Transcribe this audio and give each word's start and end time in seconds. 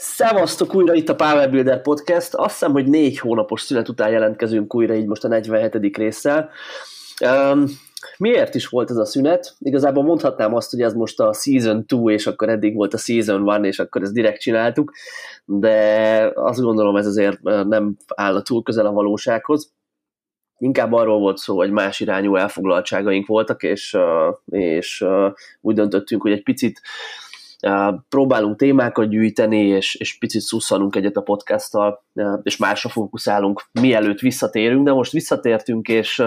Szevasztok 0.00 0.74
újra 0.74 0.94
itt 0.94 1.08
a 1.08 1.14
Power 1.14 1.50
Builder 1.50 1.82
Podcast. 1.82 2.34
Azt 2.34 2.52
hiszem, 2.52 2.72
hogy 2.72 2.86
négy 2.86 3.18
hónapos 3.18 3.60
szünet 3.60 3.88
után 3.88 4.10
jelentkezünk 4.10 4.74
újra 4.74 4.94
így 4.94 5.06
most 5.06 5.24
a 5.24 5.28
47. 5.28 5.96
résszel. 5.96 6.50
Um, 7.24 7.64
miért 8.18 8.54
is 8.54 8.66
volt 8.66 8.90
ez 8.90 8.96
a 8.96 9.04
szünet? 9.04 9.54
Igazából 9.58 10.02
mondhatnám 10.02 10.54
azt, 10.54 10.70
hogy 10.70 10.80
ez 10.80 10.92
most 10.92 11.20
a 11.20 11.32
Season 11.32 11.86
2, 11.86 12.12
és 12.12 12.26
akkor 12.26 12.48
eddig 12.48 12.74
volt 12.74 12.94
a 12.94 12.98
Season 12.98 13.52
1, 13.52 13.64
és 13.64 13.78
akkor 13.78 14.02
ezt 14.02 14.12
direkt 14.12 14.40
csináltuk, 14.40 14.92
de 15.44 16.32
azt 16.34 16.60
gondolom 16.60 16.96
ez 16.96 17.06
azért 17.06 17.42
nem 17.42 17.96
áll 18.14 18.42
túl 18.42 18.62
közel 18.62 18.86
a 18.86 18.92
valósághoz. 18.92 19.72
Inkább 20.58 20.92
arról 20.92 21.18
volt 21.18 21.38
szó, 21.38 21.56
hogy 21.56 21.70
más 21.70 22.00
irányú 22.00 22.36
elfoglaltságaink 22.36 23.26
voltak, 23.26 23.62
és, 23.62 23.96
és 24.46 25.04
úgy 25.60 25.74
döntöttünk, 25.74 26.22
hogy 26.22 26.32
egy 26.32 26.42
picit 26.42 26.80
próbálunk 28.08 28.56
témákat 28.56 29.08
gyűjteni, 29.08 29.66
és, 29.66 29.94
és 29.94 30.18
picit 30.18 30.40
szusszanunk 30.40 30.96
egyet 30.96 31.16
a 31.16 31.20
podcasttal, 31.20 32.04
és 32.42 32.56
másra 32.56 32.88
fókuszálunk, 32.88 33.64
mielőtt 33.80 34.18
visszatérünk, 34.18 34.84
de 34.84 34.92
most 34.92 35.12
visszatértünk, 35.12 35.88
és 35.88 36.22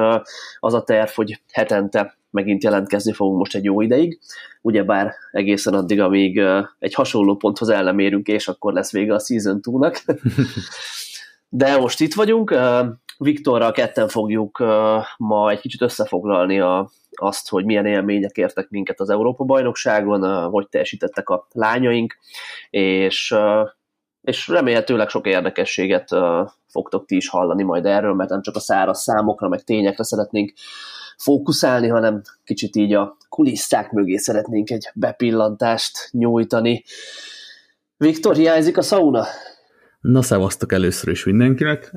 az 0.59 0.73
a 0.73 0.83
terv, 0.83 1.09
hogy 1.09 1.41
hetente 1.51 2.17
megint 2.29 2.63
jelentkezni 2.63 3.13
fogunk 3.13 3.37
most 3.37 3.55
egy 3.55 3.63
jó 3.63 3.81
ideig, 3.81 4.19
ugyebár 4.61 5.13
egészen 5.31 5.73
addig, 5.73 5.99
amíg 6.01 6.41
egy 6.79 6.93
hasonló 6.93 7.35
ponthoz 7.35 7.69
el 7.69 7.83
nem 7.83 7.99
érünk, 7.99 8.27
és 8.27 8.47
akkor 8.47 8.73
lesz 8.73 8.91
vége 8.91 9.13
a 9.13 9.19
Season 9.19 9.59
2-nak. 9.63 9.97
De 11.53 11.77
most 11.77 12.01
itt 12.01 12.13
vagyunk, 12.13 12.55
Viktorral 13.17 13.71
ketten 13.71 14.07
fogjuk 14.07 14.63
ma 15.17 15.49
egy 15.49 15.59
kicsit 15.59 15.81
összefoglalni 15.81 16.59
a, 16.59 16.91
azt, 17.15 17.49
hogy 17.49 17.65
milyen 17.65 17.85
élmények 17.85 18.37
értek 18.37 18.69
minket 18.69 18.99
az 18.99 19.09
Európa-bajnokságon, 19.09 20.49
hogy 20.49 20.67
teljesítettek 20.67 21.29
a 21.29 21.47
lányaink, 21.51 22.17
és, 22.69 23.35
és 24.21 24.47
remélhetőleg 24.47 25.09
sok 25.09 25.27
érdekességet 25.27 26.09
fogtok 26.67 27.05
ti 27.05 27.15
is 27.15 27.29
hallani 27.29 27.63
majd 27.63 27.85
erről, 27.85 28.13
mert 28.13 28.29
nem 28.29 28.41
csak 28.41 28.55
a 28.55 28.59
száraz 28.59 29.01
számokra, 29.01 29.47
meg 29.47 29.63
tényekre 29.63 30.03
szeretnénk 30.03 30.53
fókuszálni, 31.17 31.87
hanem 31.87 32.21
kicsit 32.43 32.75
így 32.75 32.93
a 32.93 33.17
kulisszák 33.29 33.91
mögé 33.91 34.15
szeretnénk 34.15 34.69
egy 34.69 34.89
bepillantást 34.93 36.09
nyújtani. 36.11 36.83
Viktor, 37.97 38.35
hiányzik 38.35 38.77
a 38.77 38.81
sauna? 38.81 39.25
Na, 40.01 40.21
szevasztok 40.21 40.71
először 40.71 41.09
is 41.09 41.25
mindenkinek. 41.25 41.93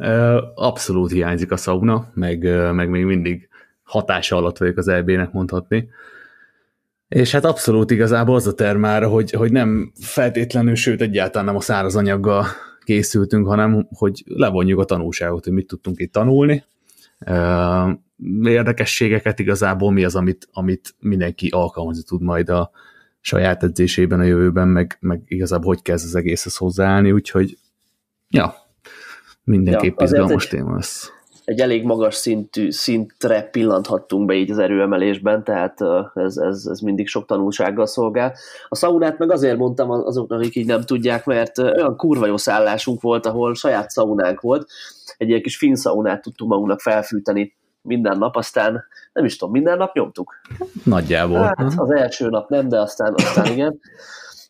Abszolút 0.54 1.10
hiányzik 1.10 1.52
a 1.52 1.56
sauna, 1.56 2.10
meg, 2.14 2.42
meg 2.72 2.88
még 2.88 3.04
mindig 3.04 3.48
hatása 3.94 4.36
alatt 4.36 4.58
vagyok 4.58 4.76
az 4.76 4.88
EB-nek 4.88 5.32
mondhatni. 5.32 5.88
És 7.08 7.32
hát 7.32 7.44
abszolút 7.44 7.90
igazából 7.90 8.34
az 8.34 8.46
a 8.46 8.54
termára, 8.54 9.08
hogy, 9.08 9.30
hogy 9.30 9.52
nem 9.52 9.92
feltétlenül, 10.00 10.74
sőt 10.74 11.00
egyáltalán 11.00 11.46
nem 11.46 11.56
a 11.56 11.60
száraz 11.60 11.96
anyaggal 11.96 12.46
készültünk, 12.84 13.46
hanem 13.46 13.88
hogy 13.90 14.22
levonjuk 14.26 14.78
a 14.78 14.84
tanulságot, 14.84 15.44
hogy 15.44 15.52
mit 15.52 15.66
tudtunk 15.66 16.00
itt 16.00 16.12
tanulni. 16.12 16.64
Érdekességeket 18.42 19.38
igazából 19.38 19.92
mi 19.92 20.04
az, 20.04 20.14
amit, 20.14 20.48
amit 20.52 20.94
mindenki 21.00 21.48
alkalmazni 21.48 22.02
tud 22.02 22.22
majd 22.22 22.48
a 22.48 22.70
saját 23.20 23.62
edzésében 23.62 24.20
a 24.20 24.24
jövőben, 24.24 24.68
meg, 24.68 24.96
meg 25.00 25.22
igazából 25.26 25.74
hogy 25.74 25.82
kezd 25.82 26.06
az 26.06 26.14
egészhez 26.14 26.56
hozzáállni, 26.56 27.12
úgyhogy 27.12 27.58
ja, 28.28 28.54
mindenképp 29.44 29.98
ja, 29.98 30.04
izgalmas 30.04 30.46
téma 30.46 30.74
lesz 30.74 31.13
egy 31.44 31.60
elég 31.60 31.84
magas 31.84 32.14
szintű, 32.14 32.70
szintre 32.70 33.42
pillanthattunk 33.42 34.26
be 34.26 34.34
így 34.34 34.50
az 34.50 34.58
erőemelésben, 34.58 35.44
tehát 35.44 35.80
ez, 36.14 36.36
ez, 36.36 36.66
ez 36.70 36.80
mindig 36.80 37.06
sok 37.06 37.26
tanulsággal 37.26 37.86
szolgál. 37.86 38.34
A 38.68 38.74
szaunát 38.74 39.18
meg 39.18 39.30
azért 39.30 39.56
mondtam 39.56 39.90
azoknak, 39.90 40.38
akik 40.38 40.56
így 40.56 40.66
nem 40.66 40.82
tudják, 40.82 41.24
mert 41.24 41.58
olyan 41.58 41.96
kurva 41.96 42.26
jó 42.26 42.36
szállásunk 42.36 43.00
volt, 43.00 43.26
ahol 43.26 43.54
saját 43.54 43.90
szaunánk 43.90 44.40
volt, 44.40 44.66
egy 45.16 45.28
ilyen 45.28 45.42
kis 45.42 45.56
finn 45.56 45.74
szaunát 45.74 46.22
tudtunk 46.22 46.50
magunknak 46.50 46.80
felfűteni 46.80 47.54
minden 47.82 48.18
nap, 48.18 48.36
aztán 48.36 48.84
nem 49.12 49.24
is 49.24 49.36
tudom, 49.36 49.52
minden 49.52 49.76
nap 49.76 49.94
nyomtuk. 49.94 50.34
Nagyjából. 50.84 51.38
Hát 51.38 51.72
az 51.76 51.90
első 51.90 52.28
nap 52.28 52.48
nem, 52.48 52.68
de 52.68 52.80
aztán, 52.80 53.14
aztán 53.16 53.46
igen. 53.46 53.80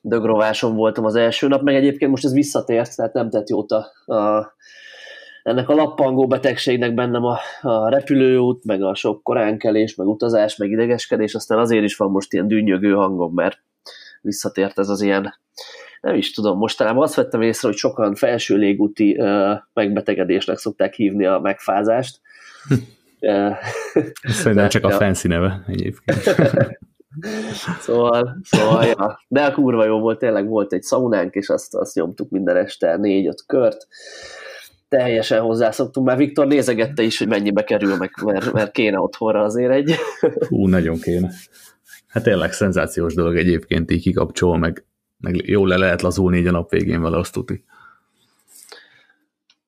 Dögrováson 0.01 0.75
voltam 0.75 1.05
az 1.05 1.15
első 1.15 1.49
nap, 1.49 1.63
meg 1.63 1.75
egyébként 1.75 2.11
most 2.11 2.25
ez 2.25 2.33
visszatért, 2.33 2.97
tehát 2.97 3.13
nem 3.13 3.31
tett 3.31 3.49
jót 3.49 3.71
a, 3.71 4.15
a 4.15 4.53
ennek 5.45 5.69
a 5.69 5.75
lappangó 5.75 6.27
betegségnek 6.27 6.95
bennem 6.95 7.25
a, 7.25 7.39
a 7.61 7.89
repülőút, 7.89 8.65
meg 8.65 8.83
a 8.83 8.95
sok 8.95 9.23
koránkelés, 9.23 9.95
meg 9.95 10.07
utazás, 10.07 10.57
meg 10.57 10.71
idegeskedés, 10.71 11.35
aztán 11.35 11.59
azért 11.59 11.85
is 11.85 11.97
van 11.97 12.11
most 12.11 12.33
ilyen 12.33 12.49
dűnyögő 12.49 12.93
hangom, 12.93 13.35
mert 13.35 13.59
visszatért 14.21 14.79
ez 14.79 14.89
az 14.89 15.01
ilyen, 15.01 15.35
nem 16.01 16.15
is 16.15 16.33
tudom, 16.33 16.59
mostanában 16.59 17.03
azt 17.03 17.15
vettem 17.15 17.43
észre, 17.43 17.69
hogy 17.69 17.77
sokan 17.77 18.15
felső 18.15 18.57
légúti 18.57 19.17
uh, 19.19 19.53
megbetegedésnek 19.73 20.59
szokták 20.59 20.95
hívni 20.95 21.27
a 21.27 21.39
megfázást. 21.39 22.21
Szerintem 24.23 24.69
csak 24.69 24.85
a 24.85 24.91
fancy 24.91 25.29
neve 25.29 25.65
egyébként. 25.67 26.21
szóval, 27.81 28.39
szóval 28.43 28.85
ja. 28.85 29.21
de 29.29 29.45
a 29.45 29.53
kurva 29.53 29.85
jó 29.85 30.01
volt, 30.01 30.19
tényleg 30.19 30.49
volt 30.49 30.73
egy 30.73 30.83
szaunánk, 30.83 31.35
és 31.35 31.49
azt, 31.49 31.75
azt 31.75 31.95
nyomtuk 31.95 32.31
minden 32.31 32.57
este 32.57 32.97
négy-öt 32.97 33.45
kört, 33.47 33.87
teljesen 34.97 35.41
hozzászoktunk, 35.41 36.07
már 36.07 36.17
Viktor 36.17 36.47
nézegette 36.47 37.03
is, 37.03 37.19
hogy 37.19 37.29
mennyibe 37.29 37.65
kerül, 37.65 37.97
meg, 37.97 38.11
mert, 38.25 38.53
mert 38.53 38.73
kéne 38.73 38.99
otthonra 38.99 39.43
azért 39.43 39.73
egy. 39.73 39.95
Hú, 40.49 40.67
nagyon 40.67 40.99
kéne. 40.99 41.31
Hát 42.07 42.23
tényleg 42.23 42.53
szenzációs 42.53 43.15
dolog 43.15 43.37
egyébként 43.37 43.91
így 43.91 44.03
kikapcsol, 44.03 44.59
meg, 44.59 44.85
meg 45.19 45.49
jól 45.49 45.69
le 45.69 45.77
lehet 45.77 46.03
lazulni 46.03 46.39
így 46.39 46.47
a 46.47 46.51
nap 46.51 46.71
végén 46.71 47.03
vele, 47.03 47.19
azt 47.19 47.33
tuti. 47.33 47.65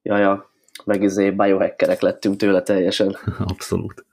Ja, 0.02 0.18
ja, 0.18 0.50
meg 0.84 1.02
izé 1.02 1.30
biohackerek 1.30 2.00
lettünk 2.00 2.36
tőle 2.36 2.62
teljesen. 2.62 3.16
Abszolút. 3.52 4.06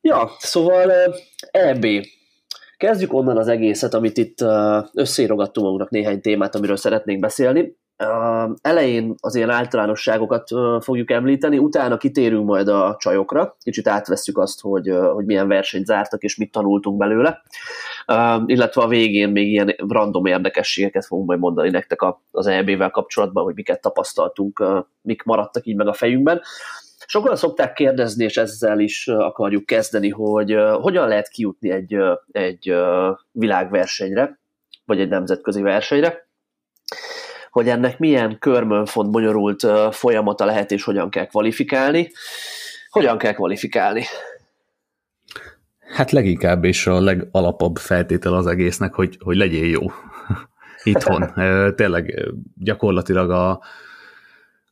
ja, 0.00 0.30
szóval 0.38 0.92
EB. 1.50 1.86
Kezdjük 2.76 3.12
onnan 3.12 3.36
az 3.36 3.48
egészet, 3.48 3.94
amit 3.94 4.16
itt 4.16 4.38
összeírogattunk 4.92 5.66
magunknak 5.66 5.90
néhány 5.90 6.20
témát, 6.20 6.54
amiről 6.54 6.76
szeretnénk 6.76 7.20
beszélni 7.20 7.76
elején 8.60 9.14
az 9.20 9.34
ilyen 9.34 9.50
általánosságokat 9.50 10.48
fogjuk 10.80 11.10
említeni, 11.10 11.58
utána 11.58 11.96
kitérünk 11.96 12.46
majd 12.46 12.68
a 12.68 12.96
csajokra, 12.98 13.56
kicsit 13.60 13.88
átveszük 13.88 14.38
azt, 14.38 14.60
hogy, 14.60 14.88
hogy 15.12 15.24
milyen 15.24 15.48
versenyt 15.48 15.86
zártak 15.86 16.22
és 16.22 16.36
mit 16.36 16.52
tanultunk 16.52 16.98
belőle, 16.98 17.42
illetve 18.46 18.82
a 18.82 18.88
végén 18.88 19.28
még 19.28 19.50
ilyen 19.50 19.74
random 19.88 20.26
érdekességeket 20.26 21.06
fogunk 21.06 21.28
majd 21.28 21.40
mondani 21.40 21.70
nektek 21.70 22.00
az 22.30 22.46
EB-vel 22.46 22.90
kapcsolatban, 22.90 23.44
hogy 23.44 23.54
miket 23.54 23.80
tapasztaltunk, 23.80 24.64
mik 25.02 25.22
maradtak 25.22 25.66
így 25.66 25.76
meg 25.76 25.86
a 25.86 25.92
fejünkben. 25.92 26.40
Sokan 27.06 27.36
szokták 27.36 27.72
kérdezni, 27.72 28.24
és 28.24 28.36
ezzel 28.36 28.78
is 28.78 29.08
akarjuk 29.08 29.66
kezdeni, 29.66 30.08
hogy 30.08 30.56
hogyan 30.80 31.08
lehet 31.08 31.28
kijutni 31.28 31.70
egy, 31.70 31.96
egy 32.32 32.74
világversenyre, 33.30 34.40
vagy 34.84 35.00
egy 35.00 35.08
nemzetközi 35.08 35.62
versenyre 35.62 36.27
hogy 37.58 37.68
ennek 37.68 37.98
milyen 37.98 38.38
körmönfont 38.38 39.10
bonyolult 39.10 39.66
folyamata 39.90 40.44
lehet, 40.44 40.70
és 40.70 40.84
hogyan 40.84 41.10
kell 41.10 41.26
kvalifikálni. 41.26 42.10
Hogyan 42.90 43.18
kell 43.18 43.32
kvalifikálni? 43.32 44.04
Hát 45.78 46.10
leginkább 46.10 46.64
és 46.64 46.86
a 46.86 47.00
legalapabb 47.00 47.76
feltétel 47.76 48.34
az 48.34 48.46
egésznek, 48.46 48.94
hogy, 48.94 49.18
hogy 49.20 49.36
legyél 49.36 49.68
jó 49.68 49.80
itthon. 50.82 51.32
Tényleg 51.74 52.24
gyakorlatilag 52.54 53.30
a, 53.30 53.50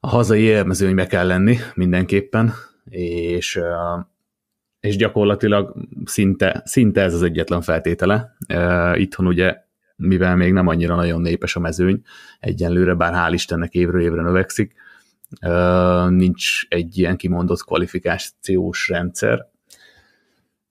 a 0.00 0.08
hazai 0.08 0.40
élmezőnybe 0.40 1.06
kell 1.06 1.26
lenni 1.26 1.56
mindenképpen, 1.74 2.52
és, 2.90 3.60
és 4.80 4.96
gyakorlatilag 4.96 5.74
szinte, 6.04 6.62
szinte 6.64 7.02
ez 7.02 7.14
az 7.14 7.22
egyetlen 7.22 7.60
feltétele. 7.60 8.36
Itthon 8.94 9.26
ugye 9.26 9.64
mivel 9.96 10.36
még 10.36 10.52
nem 10.52 10.66
annyira 10.66 10.94
nagyon 10.94 11.20
népes 11.20 11.56
a 11.56 11.60
mezőny 11.60 12.02
egyenlőre, 12.40 12.94
bár 12.94 13.12
hál' 13.14 13.32
Istennek 13.32 13.74
évről 13.74 14.02
évre 14.02 14.22
növekszik, 14.22 14.74
nincs 16.08 16.66
egy 16.68 16.98
ilyen 16.98 17.16
kimondott 17.16 17.64
kvalifikációs 17.64 18.88
rendszer, 18.88 19.50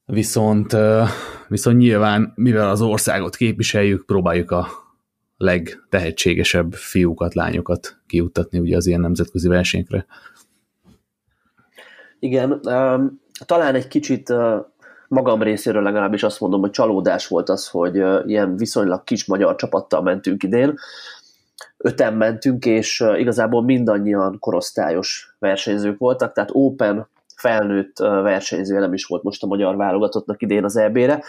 viszont, 0.05 0.75
viszont 1.47 1.77
nyilván, 1.77 2.33
mivel 2.35 2.69
az 2.69 2.81
országot 2.81 3.35
képviseljük, 3.35 4.05
próbáljuk 4.05 4.51
a 4.51 4.67
legtehetségesebb 5.37 6.73
fiúkat, 6.73 7.33
lányokat 7.33 8.01
kiuttatni 8.07 8.59
ugye 8.59 8.75
az 8.75 8.87
ilyen 8.87 8.99
nemzetközi 8.99 9.47
versenyekre. 9.47 10.05
Igen, 12.19 12.61
talán 13.45 13.75
egy 13.75 13.87
kicsit 13.87 14.33
magam 15.07 15.41
részéről 15.41 15.81
legalábbis 15.81 16.23
azt 16.23 16.39
mondom, 16.39 16.59
hogy 16.59 16.69
csalódás 16.69 17.27
volt 17.27 17.49
az, 17.49 17.67
hogy 17.67 17.95
ilyen 18.25 18.55
viszonylag 18.55 19.03
kis 19.03 19.25
magyar 19.25 19.55
csapattal 19.55 20.01
mentünk 20.01 20.43
idén. 20.43 20.77
Öten 21.77 22.13
mentünk, 22.13 22.65
és 22.65 23.03
igazából 23.17 23.63
mindannyian 23.63 24.39
korosztályos 24.39 25.35
versenyzők 25.39 25.97
voltak, 25.97 26.33
tehát 26.33 26.49
Open 26.53 27.07
felnőtt 27.35 27.97
versenyzője 27.97 28.79
nem 28.79 28.93
is 28.93 29.05
volt 29.05 29.23
most 29.23 29.43
a 29.43 29.47
magyar 29.47 29.75
válogatottnak 29.75 30.41
idén 30.41 30.63
az 30.63 30.77
EB-re. 30.77 31.23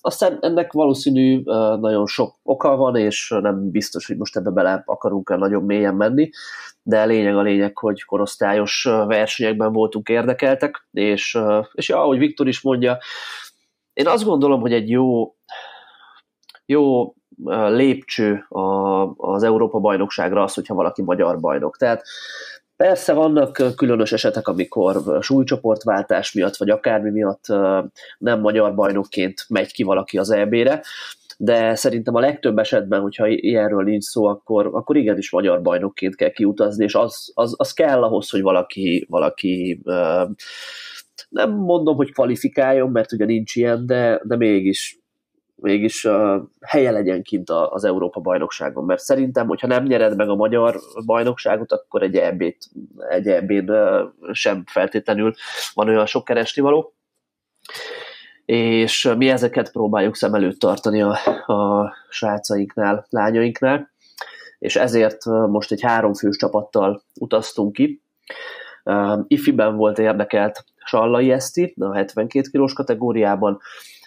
Aztán 0.00 0.38
ennek 0.40 0.72
valószínű 0.72 1.42
nagyon 1.80 2.06
sok 2.06 2.34
oka 2.42 2.76
van, 2.76 2.96
és 2.96 3.34
nem 3.40 3.70
biztos, 3.70 4.06
hogy 4.06 4.16
most 4.16 4.36
ebbe 4.36 4.50
bele 4.50 4.82
akarunk 4.86 5.30
el 5.30 5.38
nagyon 5.38 5.64
mélyen 5.64 5.94
menni, 5.94 6.30
de 6.86 7.04
lényeg 7.04 7.36
a 7.36 7.42
lényeg, 7.42 7.78
hogy 7.78 8.04
korosztályos 8.04 8.82
versenyekben 9.06 9.72
voltunk 9.72 10.08
érdekeltek, 10.08 10.86
és, 10.92 11.38
és 11.72 11.88
ja, 11.88 12.02
ahogy 12.02 12.18
Viktor 12.18 12.48
is 12.48 12.60
mondja, 12.60 12.98
én 13.92 14.06
azt 14.06 14.24
gondolom, 14.24 14.60
hogy 14.60 14.72
egy 14.72 14.90
jó, 14.90 15.34
jó 16.66 17.14
lépcső 17.68 18.46
az 19.16 19.42
Európa 19.42 19.78
bajnokságra 19.78 20.42
az, 20.42 20.54
hogyha 20.54 20.74
valaki 20.74 21.02
magyar 21.02 21.40
bajnok. 21.40 21.76
Tehát 21.76 22.02
Persze 22.76 23.12
vannak 23.12 23.62
különös 23.76 24.12
esetek, 24.12 24.48
amikor 24.48 25.18
súlycsoportváltás 25.20 26.32
miatt, 26.32 26.56
vagy 26.56 26.70
akármi 26.70 27.10
miatt 27.10 27.44
nem 28.18 28.40
magyar 28.40 28.74
bajnokként 28.74 29.44
megy 29.48 29.72
ki 29.72 29.82
valaki 29.82 30.18
az 30.18 30.30
EB-re, 30.30 30.82
de 31.38 31.74
szerintem 31.74 32.14
a 32.14 32.20
legtöbb 32.20 32.58
esetben, 32.58 33.00
hogyha 33.00 33.26
ilyenről 33.26 33.82
nincs 33.82 34.04
szó, 34.04 34.24
akkor, 34.24 34.66
akkor 34.66 34.96
igenis 34.96 35.30
magyar 35.30 35.62
bajnokként 35.62 36.16
kell 36.16 36.30
kiutazni, 36.30 36.84
és 36.84 36.94
az, 36.94 37.32
az, 37.34 37.54
az 37.56 37.72
kell 37.72 38.02
ahhoz, 38.02 38.30
hogy 38.30 38.42
valaki, 38.42 39.06
valaki 39.08 39.80
nem 41.28 41.50
mondom, 41.50 41.96
hogy 41.96 42.12
kvalifikáljon, 42.12 42.90
mert 42.90 43.12
ugye 43.12 43.24
nincs 43.24 43.56
ilyen, 43.56 43.86
de, 43.86 44.20
de 44.24 44.36
mégis 44.36 44.98
mégis 45.56 46.04
uh, 46.04 46.42
helye 46.60 46.90
legyen 46.90 47.22
kint 47.22 47.50
az 47.50 47.84
Európa 47.84 48.20
bajnokságon, 48.20 48.84
mert 48.84 49.00
szerintem, 49.00 49.46
hogyha 49.46 49.66
nem 49.66 49.84
nyered 49.84 50.16
meg 50.16 50.28
a 50.28 50.34
magyar 50.34 50.80
bajnokságot, 51.06 51.72
akkor 51.72 52.02
egy 52.02 52.16
EB-t, 52.16 52.56
egy 53.08 53.26
eb 53.26 53.50
uh, 53.50 54.00
sem 54.32 54.64
feltétlenül 54.66 55.34
van 55.74 55.88
olyan 55.88 56.06
sok 56.06 56.24
keresnivaló, 56.24 56.94
és 58.44 59.12
mi 59.16 59.28
ezeket 59.28 59.72
próbáljuk 59.72 60.16
szem 60.16 60.34
előtt 60.34 60.58
tartani 60.58 61.02
a, 61.02 61.10
a 61.46 61.92
srácainknál, 62.08 63.06
lányainknál, 63.10 63.90
és 64.58 64.76
ezért 64.76 65.24
most 65.24 65.72
egy 65.72 65.82
háromfős 65.82 66.36
csapattal 66.36 67.02
utaztunk 67.20 67.72
ki. 67.72 68.02
Ifiben 69.26 69.76
volt 69.76 69.98
érdekelt 69.98 70.64
Sallai 70.84 71.30
Eszti, 71.30 71.74
a 71.78 71.94
72 71.94 72.48
kilós 72.50 72.72
kategóriában, 72.72 73.60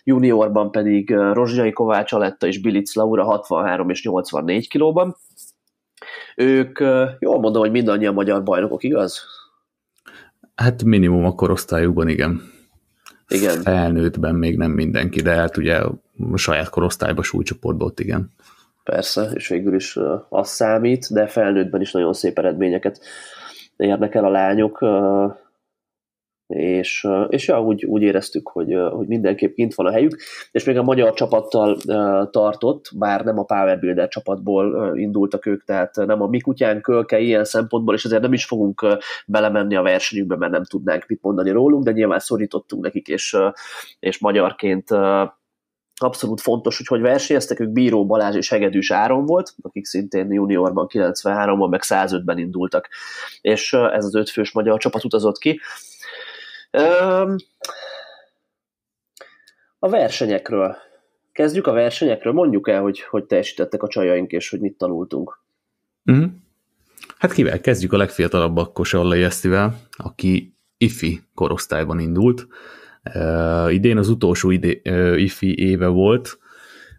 juniorban 0.03 0.71
pedig 0.71 1.11
Rozsnyai 1.11 1.71
Kovács 1.71 2.13
Aletta 2.13 2.47
és 2.47 2.61
Bilic 2.61 2.95
Laura 2.95 3.23
63 3.23 3.89
és 3.89 4.03
84 4.03 4.69
kilóban. 4.69 5.15
Ők, 6.35 6.79
jól 7.19 7.39
mondom, 7.39 7.61
hogy 7.61 7.71
mindannyian 7.71 8.13
magyar 8.13 8.43
bajnokok, 8.43 8.83
igaz? 8.83 9.23
Hát 10.55 10.83
minimum 10.83 11.25
a 11.25 11.35
korosztályukban, 11.35 12.07
igen. 12.07 12.55
Igen. 13.27 13.61
Felnőttben 13.61 14.35
még 14.35 14.57
nem 14.57 14.71
mindenki, 14.71 15.21
de 15.21 15.31
hát 15.31 15.57
ugye 15.57 15.75
a 16.31 16.37
saját 16.37 16.69
korosztályban, 16.69 17.23
súlycsoportban 17.23 17.87
ott 17.87 17.99
igen. 17.99 18.31
Persze, 18.83 19.29
és 19.33 19.47
végül 19.47 19.75
is 19.75 19.97
az 20.29 20.49
számít, 20.49 21.13
de 21.13 21.27
felnőttben 21.27 21.81
is 21.81 21.91
nagyon 21.91 22.13
szép 22.13 22.37
eredményeket 22.37 22.99
érnek 23.77 24.15
el 24.15 24.25
a 24.25 24.29
lányok 24.29 24.85
és, 26.47 27.07
és 27.29 27.47
ja, 27.47 27.61
úgy, 27.61 27.85
úgy 27.85 28.01
éreztük, 28.01 28.47
hogy, 28.47 28.73
hogy 28.91 29.07
mindenképp 29.07 29.53
kint 29.53 29.75
van 29.75 29.85
a 29.85 29.91
helyük, 29.91 30.21
és 30.51 30.63
még 30.63 30.77
a 30.77 30.83
magyar 30.83 31.13
csapattal 31.13 31.77
tartott, 32.31 32.89
bár 32.95 33.23
nem 33.23 33.39
a 33.39 33.43
Power 33.43 33.79
Builder 33.79 34.07
csapatból 34.07 34.97
indultak 34.97 35.45
ők, 35.45 35.63
tehát 35.63 35.95
nem 35.95 36.21
a 36.21 36.27
mi 36.27 36.39
kutyán 36.39 36.81
kölke 36.81 37.19
ilyen 37.19 37.43
szempontból, 37.43 37.95
és 37.95 38.05
ezért 38.05 38.21
nem 38.21 38.33
is 38.33 38.45
fogunk 38.45 38.85
belemenni 39.25 39.75
a 39.75 39.81
versenyükbe, 39.81 40.35
mert 40.35 40.51
nem 40.51 40.63
tudnánk 40.63 41.05
mit 41.07 41.21
mondani 41.21 41.49
rólunk, 41.49 41.83
de 41.83 41.91
nyilván 41.91 42.19
szorítottunk 42.19 42.83
nekik, 42.83 43.07
és, 43.07 43.37
és 43.99 44.19
magyarként 44.19 44.91
abszolút 45.99 46.41
fontos, 46.41 46.77
hogy 46.77 46.87
hogy 46.87 47.01
versenyeztek, 47.01 47.59
ők 47.59 47.69
Bíró 47.69 48.05
Balázs 48.05 48.35
és 48.35 48.49
Hegedűs 48.49 48.91
Áron 48.91 49.25
volt, 49.25 49.53
akik 49.61 49.85
szintén 49.85 50.31
juniorban 50.31 50.87
93-ban, 50.89 51.69
meg 51.69 51.81
105-ben 51.83 52.37
indultak, 52.37 52.89
és 53.41 53.73
ez 53.73 54.05
az 54.05 54.15
ötfős 54.15 54.51
magyar 54.51 54.79
csapat 54.79 55.03
utazott 55.03 55.37
ki, 55.37 55.59
a 59.79 59.89
versenyekről. 59.89 60.75
Kezdjük 61.31 61.67
a 61.67 61.71
versenyekről. 61.71 62.33
Mondjuk 62.33 62.69
el, 62.69 62.81
hogy 62.81 62.99
hogy 62.99 63.25
teljesítettek 63.25 63.83
a 63.83 63.87
csajaink, 63.87 64.31
és 64.31 64.49
hogy 64.49 64.59
mit 64.59 64.77
tanultunk. 64.77 65.39
Uh-huh. 66.05 66.31
Hát 67.17 67.33
kivel? 67.33 67.61
Kezdjük 67.61 67.93
a 67.93 67.97
legfiatalabbak 67.97 68.73
Kosallai 68.73 69.23
Esztivel, 69.23 69.79
aki 69.91 70.55
ifi 70.77 71.21
korosztályban 71.33 71.99
indult. 71.99 72.47
Uh, 73.15 73.73
idén 73.73 73.97
az 73.97 74.09
utolsó 74.09 74.49
idé, 74.49 74.81
uh, 74.85 75.21
ifi 75.21 75.59
éve 75.59 75.87
volt, 75.87 76.39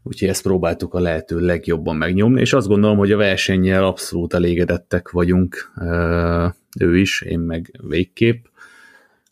úgyhogy 0.03 0.29
ezt 0.29 0.43
próbáltuk 0.43 0.95
a 0.95 1.01
lehető 1.01 1.39
legjobban 1.39 1.97
megnyomni, 1.97 2.41
és 2.41 2.53
azt 2.53 2.69
gondolom, 2.69 2.97
hogy 2.97 3.13
a 3.13 3.17
versennyel 3.17 3.85
abszolút 3.85 4.35
elégedettek 4.35 5.11
vagyunk, 5.11 5.73
uh, 5.77 6.53
ő 6.81 6.99
is, 6.99 7.21
én 7.21 7.39
meg 7.39 7.79
végképp 7.83 8.45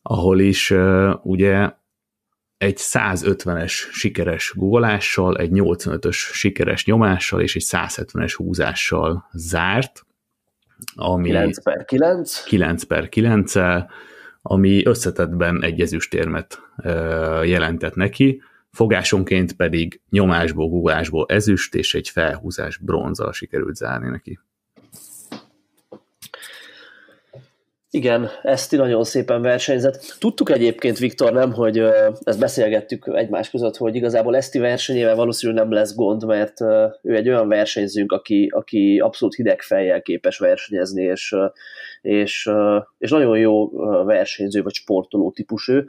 ahol 0.09 0.41
is 0.41 0.75
ugye 1.23 1.71
egy 2.59 2.77
150-es 2.79 3.73
sikeres 3.73 4.53
gólással, 4.57 5.37
egy 5.37 5.51
85-ös 5.53 6.17
sikeres 6.33 6.85
nyomással 6.85 7.41
és 7.41 7.57
egy 7.57 7.65
170-es 7.67 8.35
húzással 8.37 9.29
zárt. 9.33 10.07
Ami 10.95 11.29
9 11.29 11.63
per 11.63 11.85
9. 11.85 12.43
9 12.43 12.85
per 12.85 13.09
9 13.09 13.55
ami 14.43 14.87
összetettben 14.87 15.63
egy 15.63 15.81
ezüstérmet 15.81 16.63
jelentett 17.45 17.95
neki, 17.95 18.43
fogásonként 18.71 19.53
pedig 19.53 20.01
nyomásból, 20.11 20.69
gugásból 20.69 21.27
ezüst 21.29 21.75
és 21.75 21.95
egy 21.95 22.09
felhúzás 22.09 22.77
bronzal 22.77 23.33
sikerült 23.33 23.75
zárni 23.75 24.09
neki. 24.09 24.39
Igen, 27.91 28.29
Eszti 28.43 28.77
nagyon 28.77 29.05
szépen 29.05 29.43
versenyzett. 29.43 30.17
Tudtuk 30.19 30.51
egyébként, 30.51 30.99
Viktor, 30.99 31.33
nem, 31.33 31.53
hogy 31.53 31.79
ezt 32.21 32.39
beszélgettük 32.39 33.11
egymás 33.15 33.51
között, 33.51 33.77
hogy 33.77 33.95
igazából 33.95 34.37
Eszti 34.37 34.59
versenyével 34.59 35.15
valószínűleg 35.15 35.63
nem 35.63 35.73
lesz 35.73 35.95
gond, 35.95 36.25
mert 36.25 36.61
ő 37.03 37.15
egy 37.15 37.29
olyan 37.29 37.49
versenyzőnk, 37.49 38.13
aki, 38.13 38.49
aki 38.55 38.99
abszolút 38.99 39.35
hideg 39.35 39.61
fejjel 39.63 40.03
képes 40.03 40.39
versenyezni, 40.39 41.03
és, 41.03 41.35
és, 42.01 42.51
és 42.99 43.11
nagyon 43.11 43.39
jó 43.39 43.71
versenyző 44.05 44.63
vagy 44.63 44.75
sportoló 44.75 45.33
típus 45.33 45.69
ő. 45.69 45.87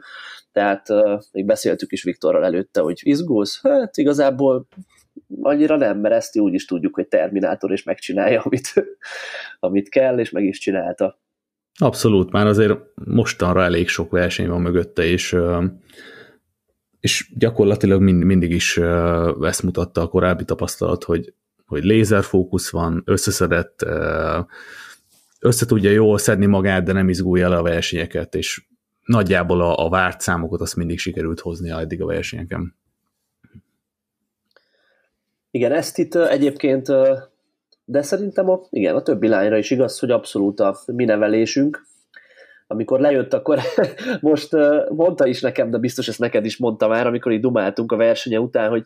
Tehát 0.52 0.88
még 1.32 1.46
beszéltük 1.46 1.92
is 1.92 2.02
Viktorral 2.02 2.44
előtte, 2.44 2.80
hogy 2.80 3.00
izgulsz? 3.02 3.62
Hát 3.62 3.96
igazából 3.96 4.66
annyira 5.40 5.76
nem, 5.76 5.98
mert 5.98 6.14
ezt 6.14 6.38
úgy 6.38 6.54
is 6.54 6.64
tudjuk, 6.64 6.94
hogy 6.94 7.08
Terminátor 7.08 7.72
és 7.72 7.82
megcsinálja, 7.82 8.42
amit, 8.42 8.72
amit 9.60 9.88
kell, 9.88 10.18
és 10.18 10.30
meg 10.30 10.44
is 10.44 10.58
csinálta. 10.58 11.18
Abszolút, 11.78 12.30
már 12.32 12.46
azért 12.46 12.78
mostanra 13.04 13.62
elég 13.62 13.88
sok 13.88 14.10
verseny 14.10 14.48
van 14.48 14.60
mögötte, 14.60 15.04
és, 15.04 15.36
és 17.00 17.32
gyakorlatilag 17.36 18.00
mind, 18.00 18.24
mindig 18.24 18.50
is 18.50 18.76
ezt 19.40 19.62
mutatta 19.62 20.00
a 20.00 20.08
korábbi 20.08 20.44
tapasztalat, 20.44 21.04
hogy, 21.04 21.34
hogy 21.66 21.84
lézerfókusz 21.84 22.70
van, 22.70 23.02
összeszedett, 23.04 23.86
össze 25.40 25.66
tudja 25.66 25.90
jól 25.90 26.18
szedni 26.18 26.46
magát, 26.46 26.84
de 26.84 26.92
nem 26.92 27.08
izgulja 27.08 27.48
le 27.48 27.56
a 27.56 27.62
versenyeket, 27.62 28.34
és 28.34 28.66
nagyjából 29.04 29.60
a, 29.60 29.84
a 29.84 29.88
várt 29.88 30.20
számokat 30.20 30.60
azt 30.60 30.76
mindig 30.76 30.98
sikerült 30.98 31.40
hozni 31.40 31.70
eddig 31.70 32.02
a 32.02 32.06
versenyeken. 32.06 32.76
Igen, 35.50 35.72
ezt 35.72 35.98
itt 35.98 36.14
egyébként 36.14 36.88
de 37.90 38.02
szerintem 38.02 38.50
a, 38.50 38.60
igen, 38.70 38.94
a 38.94 39.02
többi 39.02 39.28
lányra 39.28 39.56
is 39.56 39.70
igaz, 39.70 39.98
hogy 39.98 40.10
abszolút 40.10 40.60
a 40.60 40.76
mi 40.86 41.04
nevelésünk, 41.04 41.86
amikor 42.66 43.00
lejött, 43.00 43.34
akkor 43.34 43.58
most 44.20 44.56
mondta 44.88 45.26
is 45.26 45.40
nekem, 45.40 45.70
de 45.70 45.78
biztos 45.78 46.08
ezt 46.08 46.18
neked 46.18 46.44
is 46.44 46.56
mondta 46.56 46.88
már, 46.88 47.06
amikor 47.06 47.32
így 47.32 47.40
dumáltunk 47.40 47.92
a 47.92 47.96
versenye 47.96 48.40
után, 48.40 48.70
hogy 48.70 48.84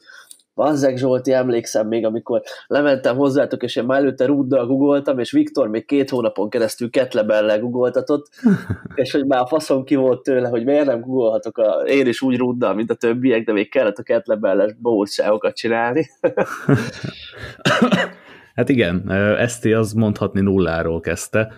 Bazzeg 0.55 0.97
Zsolti, 0.97 1.33
emlékszem 1.33 1.89
még, 1.89 2.05
amikor 2.05 2.43
lementem 2.67 3.17
hozzátok, 3.17 3.63
és 3.63 3.77
én 3.77 3.85
már 3.85 3.99
előtte 3.99 4.25
rúddal 4.25 4.67
googoltam, 4.67 5.19
és 5.19 5.31
Viktor 5.31 5.69
még 5.69 5.87
két 5.87 6.11
hónapon 6.11 6.51
keresztül 6.51 6.91
ketlebellel 6.91 7.61
googoltatott, 7.61 8.29
és 8.95 9.13
hogy 9.13 9.27
már 9.27 9.41
a 9.41 9.47
faszom 9.47 9.85
ki 9.85 9.95
volt 9.95 10.23
tőle, 10.23 10.49
hogy 10.49 10.65
miért 10.65 10.87
nem 10.87 11.01
googolhatok, 11.01 11.59
a, 11.59 11.83
én 11.87 12.07
is 12.07 12.23
úgy 12.23 12.37
rúddal, 12.37 12.75
mint 12.75 12.91
a 12.91 12.95
többiek, 12.95 13.45
de 13.45 13.53
még 13.53 13.71
kellett 13.71 13.99
a 13.99 14.03
ketlebelles 14.03 14.75
bózságokat 14.75 15.57
csinálni. 15.57 16.07
Hát 18.55 18.69
igen, 18.69 19.11
Eszti 19.39 19.73
az 19.73 19.93
mondhatni 19.93 20.41
nulláról 20.41 21.01
kezdte. 21.01 21.53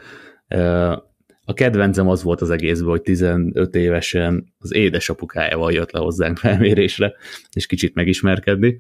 A 1.46 1.52
kedvencem 1.52 2.08
az 2.08 2.22
volt 2.22 2.40
az 2.40 2.50
egészben, 2.50 2.88
hogy 2.88 3.02
15 3.02 3.74
évesen 3.74 4.54
az 4.58 4.74
édesapukájával 4.74 5.72
jött 5.72 5.90
le 5.90 6.00
hozzánk 6.00 6.38
felmérésre, 6.38 7.12
és 7.52 7.66
kicsit 7.66 7.94
megismerkedni. 7.94 8.76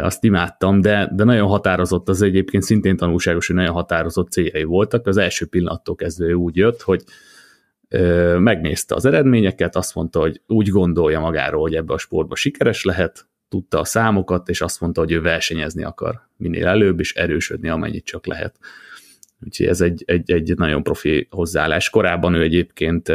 Azt 0.00 0.24
imádtam, 0.24 0.80
de, 0.80 1.10
de 1.14 1.24
nagyon 1.24 1.48
határozott, 1.48 2.08
az 2.08 2.22
egyébként 2.22 2.62
szintén 2.62 2.96
tanulságos, 2.96 3.46
hogy 3.46 3.56
nagyon 3.56 3.74
határozott 3.74 4.30
céljai 4.30 4.64
voltak. 4.64 5.06
Az 5.06 5.16
első 5.16 5.46
pillanattól 5.46 5.94
kezdve 5.94 6.34
úgy 6.34 6.56
jött, 6.56 6.82
hogy 6.82 7.02
megnézte 8.38 8.94
az 8.94 9.04
eredményeket, 9.04 9.76
azt 9.76 9.94
mondta, 9.94 10.20
hogy 10.20 10.40
úgy 10.46 10.68
gondolja 10.68 11.20
magáról, 11.20 11.60
hogy 11.60 11.74
ebbe 11.74 11.92
a 11.92 11.98
sportba 11.98 12.36
sikeres 12.36 12.84
lehet, 12.84 13.26
tudta 13.54 13.78
a 13.78 13.84
számokat, 13.84 14.48
és 14.48 14.60
azt 14.60 14.80
mondta, 14.80 15.00
hogy 15.00 15.12
ő 15.12 15.20
versenyezni 15.20 15.84
akar 15.84 16.20
minél 16.36 16.66
előbb, 16.66 17.00
és 17.00 17.14
erősödni, 17.14 17.68
amennyit 17.68 18.04
csak 18.04 18.26
lehet. 18.26 18.58
Úgyhogy 19.44 19.66
ez 19.66 19.80
egy, 19.80 20.02
egy, 20.06 20.30
egy 20.30 20.54
nagyon 20.56 20.82
profi 20.82 21.26
hozzáállás. 21.30 21.90
Korábban 21.90 22.34
ő 22.34 22.42
egyébként 22.42 23.12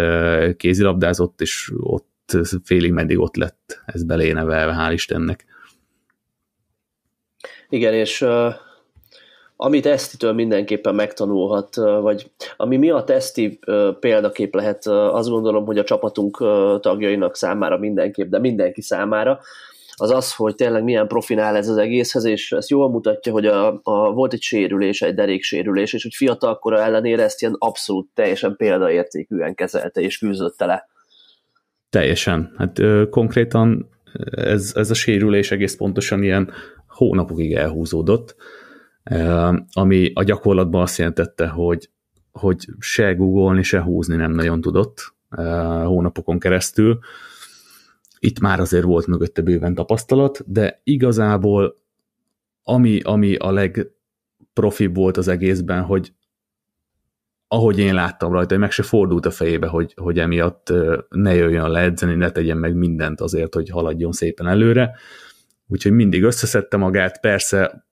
kézilabdázott, 0.58 1.42
és 1.42 1.72
ott 1.78 2.38
félig 2.64 2.92
meddig 2.92 3.20
ott 3.20 3.36
lett 3.36 3.82
ez 3.86 4.04
belénevelve, 4.04 4.76
hál' 4.80 4.94
Istennek. 4.94 5.46
Igen, 7.70 7.94
és 7.94 8.22
uh, 8.22 8.54
amit 9.56 9.86
Esztitől 9.86 10.34
mindenképpen 10.34 10.96
megtanulhat, 10.96 11.78
uh, 11.78 12.02
vagy 12.02 12.32
ami 12.58 12.78
miatt 12.78 13.10
Eszti 13.10 13.60
uh, 13.68 14.00
példakép 14.00 14.56
lehet, 14.56 14.86
uh, 14.86 14.94
azt 15.16 15.30
gondolom, 15.30 15.66
hogy 15.66 15.78
a 15.78 15.84
csapatunk 15.84 16.40
uh, 16.40 16.80
tagjainak 16.80 17.36
számára 17.36 17.78
mindenképp, 17.78 18.30
de 18.30 18.40
mindenki 18.40 18.82
számára, 18.82 19.40
az 20.02 20.12
az, 20.12 20.36
hogy 20.36 20.56
tényleg 20.56 20.84
milyen 20.84 21.08
profinál 21.08 21.56
ez 21.56 21.68
az 21.68 21.78
egészhez, 21.78 22.24
és 22.24 22.52
ezt 22.52 22.70
jól 22.70 22.90
mutatja, 22.90 23.32
hogy 23.32 23.46
a, 23.46 23.80
a, 23.84 24.12
volt 24.12 24.34
egy 24.34 24.42
sérülés, 24.42 25.02
egy 25.02 25.14
deréksérülés, 25.14 25.94
és 25.94 26.04
hogy 26.04 26.14
fiatalkora 26.16 26.80
ellenére 26.80 27.24
ezt 27.24 27.42
ilyen 27.42 27.56
abszolút 27.58 28.10
teljesen 28.14 28.56
példaértékűen 28.56 29.56
kezelte 29.56 30.02
és 30.02 30.18
küzdötte 30.18 30.66
le. 30.66 30.90
Teljesen. 31.90 32.54
Hát 32.58 32.80
ö, 32.80 33.04
konkrétan 33.10 33.90
ez, 34.32 34.72
ez 34.76 34.90
a 34.90 34.94
sérülés 34.94 35.52
egész 35.52 35.76
pontosan 35.76 36.24
ilyen 36.24 36.52
hónapokig 36.88 37.54
elhúzódott, 37.54 38.36
ö, 39.12 39.52
ami 39.72 40.12
a 40.14 40.24
gyakorlatban 40.24 40.82
azt 40.82 40.98
jelentette, 40.98 41.48
hogy, 41.48 41.90
hogy 42.32 42.66
se 42.80 43.14
googolni, 43.14 43.64
se 43.64 43.82
húzni 43.82 44.16
nem 44.16 44.32
nagyon 44.32 44.62
tudott 44.62 45.14
ö, 45.38 45.42
hónapokon 45.86 46.40
keresztül, 46.40 47.00
itt 48.20 48.40
már 48.40 48.60
azért 48.60 48.84
volt 48.84 49.08
mögötte 49.08 49.42
bőven 49.42 49.76
tapasztalat, 49.76 50.52
de 50.52 50.82
igazából 50.84 51.76
ami, 52.64 53.00
ami 53.00 53.36
a 53.36 53.52
legprofibb 53.52 54.96
volt 54.96 55.18
az 55.18 55.28
egészben, 55.28 55.84
hogy 55.84 56.14
ahogy 57.48 57.80
én 57.80 57.94
láttam 57.94 58.32
rajta, 58.32 58.50
hogy 58.50 58.60
meg 58.60 58.72
se 58.72 58.84
fordult 58.84 59.26
a 59.26 59.32
fejébe, 59.32 59.68
hogy, 59.68 59.94
hogy 59.96 60.20
emiatt 60.20 60.74
ne 61.10 61.36
jöjjön 61.36 61.70
le 61.70 61.80
edzeni, 61.80 62.16
ne 62.16 62.32
tegyen 62.32 62.58
meg 62.58 62.76
mindent 62.76 63.22
azért, 63.22 63.54
hogy 63.54 63.70
haladjon 63.70 64.12
szépen 64.12 64.48
előre. 64.48 64.96
Úgyhogy 65.68 65.92
mindig 65.92 66.24
összeszedte 66.24 66.78
magát, 66.78 67.20
persze 67.20 67.88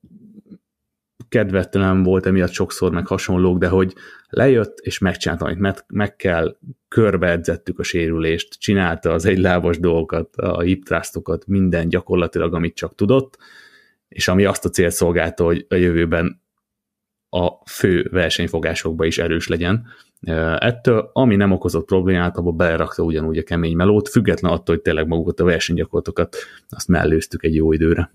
kedvetlen 1.30 2.04
volt 2.04 2.26
emiatt 2.26 2.52
sokszor, 2.52 2.92
meg 2.92 3.08
hasonlók, 3.08 3.58
de 3.58 3.68
hogy 3.68 3.94
lejött 4.30 4.78
és 4.78 5.00
megcsinálta, 5.00 5.46
amit 5.46 5.60
meg, 5.60 5.76
meg 5.88 6.16
kell, 6.16 6.58
körbeedzettük 6.88 7.80
a 7.80 7.84
sérülést, 7.84 8.60
csinálta 8.60 9.12
az 9.12 9.26
egylábas 9.26 9.80
dolgokat, 9.80 10.36
a 10.36 10.62
hip 10.62 10.84
minden 11.46 11.90
gyakorlatilag, 11.90 12.54
amit 12.54 12.76
csak 12.76 12.96
tudott, 12.96 13.38
és 14.08 14.28
ami 14.28 14.46
azt 14.46 14.66
a 14.66 14.70
célt 14.70 14.94
szolgálta, 14.94 15.44
hogy 15.44 15.66
a 15.70 15.76
jövőben 15.76 16.42
a 17.30 17.70
fő 17.70 18.08
versenyfogásokba 18.12 19.06
is 19.06 19.18
erős 19.18 19.48
legyen. 19.48 19.86
Ettől, 20.58 21.10
ami 21.14 21.36
nem 21.36 21.52
okozott 21.52 21.86
problémát, 21.86 22.38
abba 22.38 22.52
belerakta 22.52 23.04
ugyanúgy 23.04 23.38
a 23.38 23.44
kemény 23.44 23.76
melót, 23.76 24.10
független 24.10 24.52
attól, 24.52 24.76
hogy 24.76 24.84
tényleg 24.84 25.08
magukat 25.08 25.40
a 25.40 25.44
versenygyakorlatokat 25.44 26.36
azt 26.70 26.88
mellőztük 26.88 27.44
egy 27.44 27.56
jó 27.56 27.74
időre. 27.74 28.12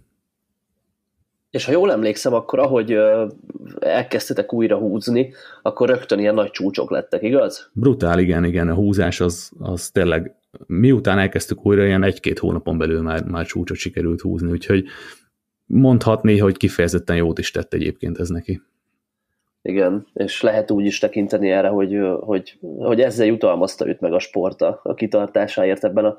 És 1.52 1.64
ha 1.64 1.73
jól 1.73 1.92
emlékszem, 1.92 2.35
akkor 2.35 2.59
ahogy 2.59 2.99
elkezdtetek 3.80 4.52
újra 4.52 4.76
húzni, 4.76 5.32
akkor 5.62 5.88
rögtön 5.88 6.18
ilyen 6.18 6.35
nagy 6.35 6.50
csúcsok 6.50 6.90
lettek, 6.90 7.23
igaz? 7.23 7.71
Brutál, 7.73 8.18
igen, 8.18 8.44
igen. 8.44 8.68
A 8.68 8.75
húzás 8.75 9.21
az, 9.21 9.50
az 9.59 9.90
tényleg, 9.90 10.35
miután 10.66 11.18
elkezdtük 11.18 11.66
újra, 11.66 11.85
ilyen 11.85 12.02
egy-két 12.02 12.38
hónapon 12.38 12.78
belül 12.78 13.02
már, 13.02 13.25
már 13.25 13.47
csúcsot 13.47 13.76
sikerült 13.76 14.21
húzni, 14.21 14.50
úgyhogy 14.50 14.85
mondhatni, 15.66 16.38
hogy 16.38 16.56
kifejezetten 16.56 17.16
jót 17.16 17.38
is 17.38 17.50
tett 17.50 17.75
egyébként 17.75 18.18
ez 18.18 18.28
neki. 18.28 18.62
Igen, 19.62 20.06
és 20.14 20.42
lehet 20.42 20.71
úgy 20.71 20.85
is 20.85 20.99
tekinteni 20.99 21.50
erre, 21.50 21.68
hogy, 21.68 21.99
hogy, 22.21 22.59
hogy 22.78 23.00
ezzel 23.00 23.26
jutalmazta 23.26 23.88
őt 23.88 24.00
meg 24.00 24.12
a 24.12 24.18
sport 24.18 24.62
a, 24.62 24.80
a 24.82 24.94
kitartásáért 24.94 25.85
ebben 25.85 26.04
a 26.04 26.16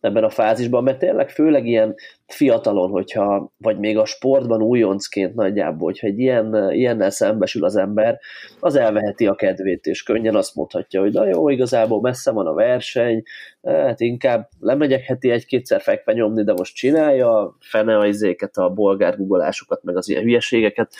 ebben 0.00 0.24
a 0.24 0.30
fázisban, 0.30 0.82
mert 0.82 0.98
tényleg 0.98 1.30
főleg 1.30 1.66
ilyen 1.66 1.94
fiatalon, 2.26 2.90
hogyha, 2.90 3.52
vagy 3.56 3.78
még 3.78 3.98
a 3.98 4.04
sportban 4.04 4.62
újoncként 4.62 5.34
nagyjából, 5.34 5.86
hogyha 5.86 6.06
egy 6.06 6.18
ilyen, 6.18 6.72
ilyennel 6.72 7.10
szembesül 7.10 7.64
az 7.64 7.76
ember, 7.76 8.18
az 8.60 8.76
elveheti 8.76 9.26
a 9.26 9.34
kedvét, 9.34 9.86
és 9.86 10.02
könnyen 10.02 10.34
azt 10.34 10.54
mondhatja, 10.54 11.00
hogy 11.00 11.12
na 11.12 11.26
jó, 11.26 11.48
igazából 11.48 12.00
messze 12.00 12.30
van 12.30 12.46
a 12.46 12.54
verseny, 12.54 13.22
hát 13.62 14.00
inkább 14.00 14.48
lemegyek 14.60 15.02
heti 15.02 15.30
egy-kétszer 15.30 15.80
fekve 15.80 16.12
nyomni, 16.12 16.44
de 16.44 16.52
most 16.52 16.74
csinálja, 16.74 17.56
fene 17.60 17.98
a 17.98 18.06
izéket, 18.06 18.56
a 18.56 18.70
bolgár 18.70 19.16
guggolásokat, 19.16 19.82
meg 19.82 19.96
az 19.96 20.08
ilyen 20.08 20.22
hülyeségeket. 20.22 20.92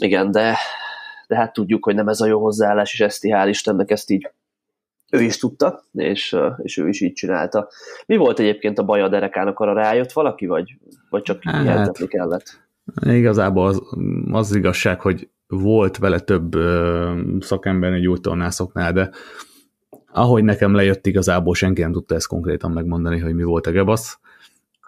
Igen, 0.00 0.30
de, 0.30 0.56
de 1.26 1.36
hát 1.36 1.52
tudjuk, 1.52 1.84
hogy 1.84 1.94
nem 1.94 2.08
ez 2.08 2.20
a 2.20 2.26
jó 2.26 2.40
hozzáállás, 2.40 2.92
és 2.92 3.00
ezt 3.00 3.22
hál' 3.22 3.46
Istennek 3.48 3.90
ezt 3.90 4.10
így 4.10 4.30
ő 5.14 5.22
is 5.22 5.38
tudta, 5.38 5.82
és, 5.92 6.36
és 6.62 6.76
ő 6.76 6.88
is 6.88 7.00
így 7.00 7.12
csinálta. 7.12 7.68
Mi 8.06 8.16
volt 8.16 8.38
egyébként 8.38 8.78
a 8.78 8.82
baj 8.82 9.00
a 9.00 9.08
derekának, 9.08 9.58
arra 9.58 9.72
rájött 9.72 10.12
valaki, 10.12 10.46
vagy, 10.46 10.76
vagy 11.10 11.22
csak 11.22 11.42
hát, 11.42 12.06
kellett? 12.08 12.60
Igazából 13.02 13.66
az, 13.66 13.82
az 14.30 14.54
igazság, 14.54 15.00
hogy 15.00 15.28
volt 15.46 15.98
vele 15.98 16.18
több 16.18 16.54
ö, 16.54 17.10
szakember 17.40 17.92
egy 17.92 18.06
újtornászoknál, 18.06 18.92
de 18.92 19.10
ahogy 20.12 20.44
nekem 20.44 20.74
lejött, 20.74 21.06
igazából 21.06 21.54
senki 21.54 21.80
nem 21.80 21.92
tudta 21.92 22.14
ezt 22.14 22.26
konkrétan 22.26 22.70
megmondani, 22.70 23.18
hogy 23.18 23.34
mi 23.34 23.42
volt 23.42 23.66
a 23.66 23.70
gebasz. 23.70 24.18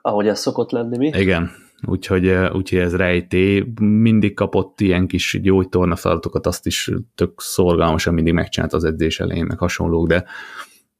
Ahogy 0.02 0.28
ez 0.28 0.40
szokott 0.40 0.70
lenni, 0.70 0.96
mi? 0.96 1.10
Igen, 1.14 1.50
úgyhogy, 1.86 2.28
úgyhogy 2.28 2.78
ez 2.78 2.96
rejté. 2.96 3.64
Mindig 3.80 4.34
kapott 4.34 4.80
ilyen 4.80 5.06
kis 5.06 5.40
gyógytorna 5.42 5.96
feladatokat, 5.96 6.46
azt 6.46 6.66
is 6.66 6.90
tök 7.14 7.40
szorgalmasan 7.40 8.14
mindig 8.14 8.32
megcsinált 8.32 8.72
az 8.72 8.84
edzés 8.84 9.20
elején, 9.20 9.44
meg 9.44 9.58
hasonlók, 9.58 10.06
de, 10.06 10.24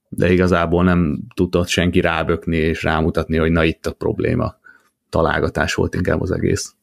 de 0.08 0.32
igazából 0.32 0.84
nem 0.84 1.18
tudott 1.34 1.68
senki 1.68 2.00
rábökni 2.00 2.56
és 2.56 2.82
rámutatni, 2.82 3.36
hogy 3.36 3.50
na 3.50 3.64
itt 3.64 3.86
a 3.86 3.92
probléma. 3.92 4.54
Találgatás 5.10 5.74
volt 5.74 5.94
inkább 5.94 6.20
az 6.20 6.30
egész. 6.30 6.74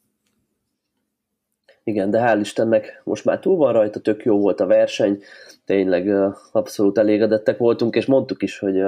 Igen, 1.84 2.10
de 2.10 2.20
hál' 2.20 2.40
Istennek 2.40 3.00
most 3.04 3.24
már 3.24 3.38
túl 3.38 3.56
van 3.56 3.72
rajta, 3.72 4.00
tök 4.00 4.24
jó 4.24 4.38
volt 4.38 4.60
a 4.60 4.66
verseny, 4.66 5.22
tényleg 5.64 6.32
abszolút 6.52 6.98
elégedettek 6.98 7.58
voltunk, 7.58 7.94
és 7.94 8.06
mondtuk 8.06 8.42
is, 8.42 8.58
hogy 8.58 8.82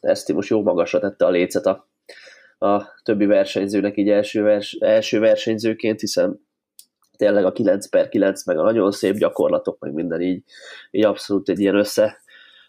ezt 0.00 0.32
most 0.32 0.50
jó 0.50 0.62
magasra 0.62 0.98
tette 0.98 1.26
a 1.26 1.30
lécet 1.30 1.66
a 1.66 1.88
a 2.62 2.94
többi 3.02 3.26
versenyzőnek 3.26 3.96
így 3.96 4.08
első, 4.08 4.42
vers, 4.42 4.72
első 4.80 5.18
versenyzőként, 5.18 6.00
hiszen 6.00 6.40
tényleg 7.16 7.44
a 7.44 7.52
9 7.52 7.88
per 7.88 8.08
9, 8.08 8.44
meg 8.44 8.58
a 8.58 8.62
nagyon 8.62 8.92
szép 8.92 9.16
gyakorlatok, 9.16 9.78
meg 9.78 9.92
minden 9.92 10.20
így, 10.20 10.42
így 10.90 11.04
abszolút 11.04 11.48
egy 11.48 11.60
ilyen 11.60 11.76
össze, 11.76 12.16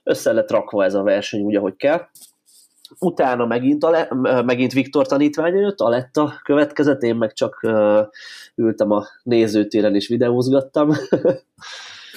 össze 0.03 0.31
lett 0.31 0.51
rakva 0.51 0.83
ez 0.83 0.93
a 0.93 1.03
verseny 1.03 1.41
úgy, 1.41 1.55
ahogy 1.55 1.75
kell. 1.75 2.01
Utána 2.99 3.45
megint, 3.45 3.83
Ale, 3.83 4.07
megint 4.45 4.73
Viktor 4.73 5.07
tanítványa 5.07 5.59
jött, 5.59 5.79
Aletta 5.79 6.33
következett, 6.43 7.01
én 7.01 7.15
meg 7.15 7.33
csak 7.33 7.59
uh, 7.63 7.99
ültem 8.55 8.91
a 8.91 9.05
nézőtéren 9.23 9.95
és 9.95 10.07
videózgattam. 10.07 10.89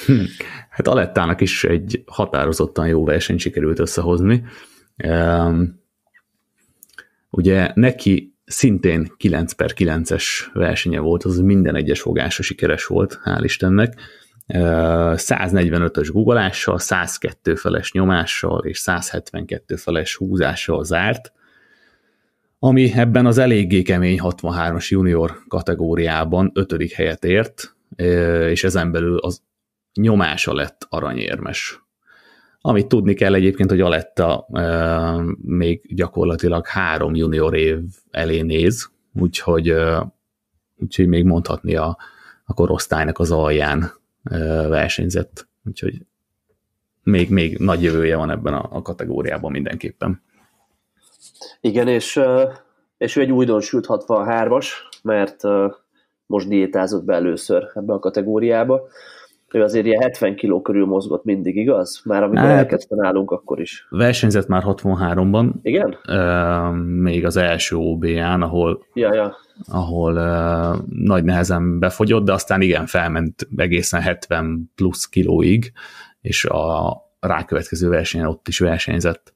Hm. 0.07 0.25
Hát 0.71 0.87
Alettának 0.87 1.41
is 1.41 1.65
egy 1.65 2.03
határozottan 2.07 2.87
jó 2.87 3.05
versenyt 3.05 3.39
sikerült 3.39 3.79
összehozni. 3.79 4.45
Um, 5.05 5.85
Ugye 7.37 7.71
neki 7.75 8.35
szintén 8.45 9.13
9 9.17 9.53
per 9.53 9.71
9-es 9.77 10.25
versenye 10.53 11.01
volt, 11.01 11.25
az 11.25 11.39
minden 11.39 11.75
egyes 11.75 12.01
fogása 12.01 12.43
sikeres 12.43 12.87
volt, 12.87 13.21
hál' 13.25 13.41
Istennek. 13.43 13.95
145-ös 14.49 16.09
guggolással, 16.13 16.79
102 16.79 17.57
feles 17.57 17.93
nyomással 17.93 18.65
és 18.65 18.79
172 18.79 19.77
feles 19.77 20.17
húzással 20.17 20.85
zárt, 20.85 21.33
ami 22.59 22.93
ebben 22.95 23.27
az 23.27 23.39
eléggé 23.39 23.83
kemény 23.83 24.19
63-as 24.23 24.89
junior 24.89 25.39
kategóriában 25.49 26.51
ötödik 26.55 26.93
helyet 26.93 27.25
ért, 27.25 27.77
és 28.51 28.65
ezen 28.65 28.91
belül 28.91 29.19
az 29.19 29.43
nyomása 30.01 30.55
lett 30.55 30.87
aranyérmes. 30.89 31.86
Amit 32.69 32.87
tudni 32.87 33.15
kell 33.15 33.35
egyébként, 33.35 33.71
hogy 33.71 33.81
Aletta 33.81 34.47
e, 34.53 34.65
még 35.43 35.95
gyakorlatilag 35.95 36.67
három 36.67 37.15
junior 37.15 37.57
év 37.57 37.79
elé 38.11 38.41
néz, 38.41 38.91
úgyhogy, 39.15 39.69
e, 39.69 40.13
úgyhogy 40.77 41.07
még 41.07 41.25
mondhatni 41.25 41.77
a, 41.77 41.97
a 42.45 42.55
korosztálynak 42.55 43.19
az 43.19 43.31
alján 43.31 43.93
e, 44.25 44.39
versenyzett. 44.69 45.49
Úgyhogy 45.65 46.07
még, 47.03 47.31
még 47.31 47.59
nagy 47.59 47.83
jövője 47.83 48.17
van 48.17 48.31
ebben 48.31 48.55
a, 48.55 48.69
a 48.71 48.83
kategóriában 48.83 49.51
mindenképpen. 49.51 50.23
Igen, 51.61 51.89
és, 51.89 52.21
és 52.99 53.17
ő 53.17 53.21
egy 53.21 53.33
újdonsült 53.33 53.87
63-as, 53.89 54.67
mert 55.03 55.41
most 56.27 56.49
diétázott 56.49 57.05
be 57.05 57.15
először 57.15 57.71
ebbe 57.75 57.93
a 57.93 57.99
kategóriába 57.99 58.89
Ő 59.53 59.63
azért 59.63 59.87
ilyen 59.87 60.03
70 60.03 60.35
kiló 60.35 60.63
körül 60.63 60.87
mozgott 60.87 61.25
mindig, 61.25 61.57
igaz? 61.57 62.01
Már 62.05 62.23
amikor 62.23 62.45
hát, 62.45 62.59
elkezdte 62.59 62.95
nálunk, 62.95 63.31
akkor 63.31 63.61
is. 63.61 63.87
Versenyzett 63.91 64.47
már 64.47 64.63
63-ban. 64.67 65.51
Igen? 65.63 65.97
Uh, 66.09 66.77
még 66.85 67.25
az 67.25 67.37
első 67.37 67.77
OB-ján, 67.77 68.43
ahol, 68.43 68.87
ja, 68.93 69.15
ja. 69.15 69.37
ahol 69.73 70.13
uh, 70.13 70.77
nagy 70.89 71.25
nehezen 71.25 71.79
befogyott, 71.79 72.25
de 72.25 72.33
aztán 72.33 72.61
igen, 72.61 72.87
felment 72.87 73.49
egészen 73.57 74.01
70 74.01 74.73
plusz 74.75 75.09
kilóig, 75.09 75.73
és 76.21 76.45
a 76.45 76.97
rákövetkező 77.21 77.89
versenyen 77.89 78.27
ott 78.27 78.49
is 78.49 78.59
versenyzett. 78.59 79.35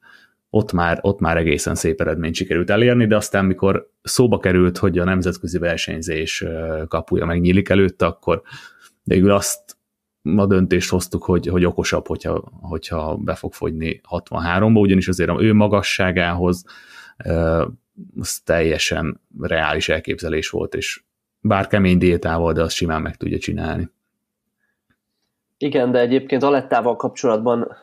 Ott 0.49 0.71
már, 0.71 0.99
ott 1.01 1.19
már 1.19 1.37
egészen 1.37 1.75
szép 1.75 2.01
eredményt 2.01 2.35
sikerült 2.35 2.69
elérni, 2.69 3.07
de 3.07 3.15
aztán, 3.15 3.45
mikor 3.45 3.89
szóba 4.01 4.37
került, 4.37 4.77
hogy 4.77 4.97
a 4.97 5.03
nemzetközi 5.03 5.57
versenyzés 5.57 6.45
kapuja 6.87 7.25
megnyílik 7.25 7.69
előtte, 7.69 8.05
akkor 8.05 8.41
végül 9.03 9.31
azt 9.31 9.70
a 10.23 10.45
döntést 10.45 10.89
hoztuk, 10.89 11.23
hogy, 11.23 11.47
hogy 11.47 11.65
okosabb, 11.65 12.07
hogyha, 12.07 12.43
hogyha 12.61 13.15
be 13.15 13.35
fog 13.35 13.53
fogyni 13.53 14.01
63-ba, 14.09 14.79
ugyanis 14.79 15.07
azért 15.07 15.29
a 15.29 15.41
ő 15.41 15.53
magasságához 15.53 16.63
az 18.19 18.39
teljesen 18.39 19.21
reális 19.39 19.89
elképzelés 19.89 20.49
volt, 20.49 20.75
és 20.75 21.03
bár 21.39 21.67
kemény 21.67 21.97
diétával, 21.97 22.53
de 22.53 22.61
azt 22.61 22.75
simán 22.75 23.01
meg 23.01 23.15
tudja 23.15 23.37
csinálni. 23.37 23.89
Igen, 25.57 25.91
de 25.91 25.99
egyébként 25.99 26.43
Alettával 26.43 26.95
kapcsolatban, 26.95 27.77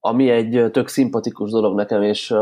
ami 0.00 0.30
egy 0.30 0.70
tök 0.70 0.88
szimpatikus 0.88 1.50
dolog 1.50 1.76
nekem, 1.76 2.02
és, 2.02 2.34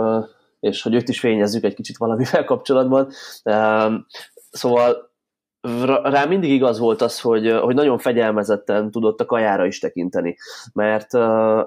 és 0.60 0.82
hogy 0.82 0.94
őt 0.94 1.08
is 1.08 1.20
fényezzük 1.20 1.64
egy 1.64 1.74
kicsit 1.74 1.96
valamivel 1.96 2.44
kapcsolatban, 2.44 3.08
szóval 4.50 5.10
rá 6.02 6.25
mindig 6.25 6.50
igaz 6.50 6.78
volt 6.78 7.02
az, 7.02 7.20
hogy, 7.20 7.52
hogy 7.52 7.75
nagyon 7.75 7.99
fegyelmezetten 7.99 8.90
tudott 8.90 9.20
a 9.20 9.25
kajára 9.25 9.66
is 9.66 9.78
tekinteni, 9.78 10.37
mert 10.73 11.14
uh, 11.14 11.61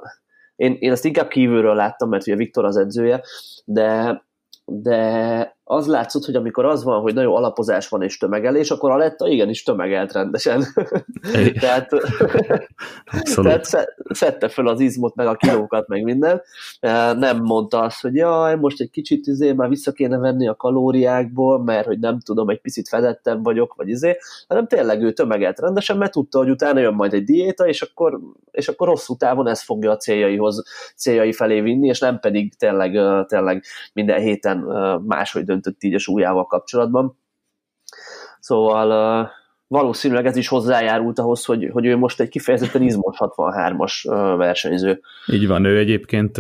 én, 0.56 0.76
én 0.80 0.92
ezt 0.92 1.06
inkább 1.06 1.28
kívülről 1.28 1.76
láttam, 1.76 2.10
mert 2.10 2.28
ugye 2.28 2.36
Viktor 2.36 2.66
az 2.66 2.78
edzője, 2.78 3.24
de, 3.66 4.22
de 4.66 5.58
az 5.72 5.88
látszott, 5.88 6.26
hogy 6.26 6.36
amikor 6.36 6.66
az 6.66 6.84
van, 6.84 7.02
hogy 7.02 7.14
nagyon 7.14 7.36
alapozás 7.36 7.90
van 7.90 8.02
és 8.02 8.18
tömegelés, 8.18 8.72
akkor 8.72 8.92
a 8.92 8.98
Letta 8.98 9.28
igenis 9.28 9.64
tömegelt 9.64 10.12
rendesen. 10.12 10.64
tehát, 11.60 11.90
tehát 13.36 13.66
szedte 14.10 14.48
föl 14.48 14.68
az 14.68 14.80
izmot, 14.80 15.16
meg 15.16 15.28
a 15.28 15.36
kilókat, 15.36 15.88
meg 15.88 16.04
minden. 16.04 16.42
Nem 17.18 17.38
mondta 17.42 17.82
azt, 17.82 18.02
hogy 18.02 18.16
jaj, 18.16 18.56
most 18.56 18.82
egy 18.82 18.90
kicsit 18.90 19.28
izé, 19.28 19.52
már 19.52 19.70
vissza 19.70 19.92
kéne 19.92 20.18
venni 20.18 20.48
a 20.48 20.56
kalóriákból, 20.56 21.64
mert 21.64 21.86
hogy 21.86 22.00
nem 22.00 22.20
tudom, 22.20 22.50
egy 22.50 22.62
picit 22.62 22.88
fedettebb 22.88 23.44
vagyok, 23.44 23.74
vagy 23.76 23.90
izé, 23.90 24.18
hanem 24.48 24.68
tényleg 24.68 25.02
ő 25.02 25.12
tömegelt 25.12 25.60
rendesen, 25.60 25.98
mert 25.98 26.12
tudta, 26.12 26.38
hogy 26.38 26.50
utána 26.50 26.80
jön 26.80 26.94
majd 26.94 27.14
egy 27.14 27.24
diéta, 27.24 27.68
és 27.68 27.82
akkor, 27.82 28.20
és 28.52 28.68
akkor 28.68 28.88
hosszú 28.88 29.16
távon 29.16 29.48
ez 29.48 29.62
fogja 29.62 29.92
a 29.92 29.98
céljaihoz, 29.98 30.64
céljai 30.96 31.34
felé 31.34 31.62
vinni, 31.62 31.88
és 31.88 32.00
nem 32.00 32.20
pedig 32.20 32.56
tényleg, 32.56 33.00
tényleg 33.28 33.64
minden 33.94 34.20
héten 34.20 34.58
máshogy 35.06 35.44
dönt 35.44 35.58
döntött 35.62 35.84
így 35.84 35.94
a 35.94 36.00
súlyával 36.00 36.46
kapcsolatban. 36.46 37.18
Szóval 38.40 39.32
valószínűleg 39.68 40.26
ez 40.26 40.36
is 40.36 40.48
hozzájárult 40.48 41.20
ahhoz, 41.20 41.46
hogy, 41.46 41.70
hogy 41.72 41.86
ő 41.86 41.98
most 41.98 42.20
egy 42.20 42.30
kifejezetten 42.30 42.82
izmos 42.82 43.18
63-as 43.20 44.04
versenyző. 44.38 45.02
Így 45.28 45.48
van, 45.48 45.66
ő 45.66 45.78
egyébként 45.78 46.38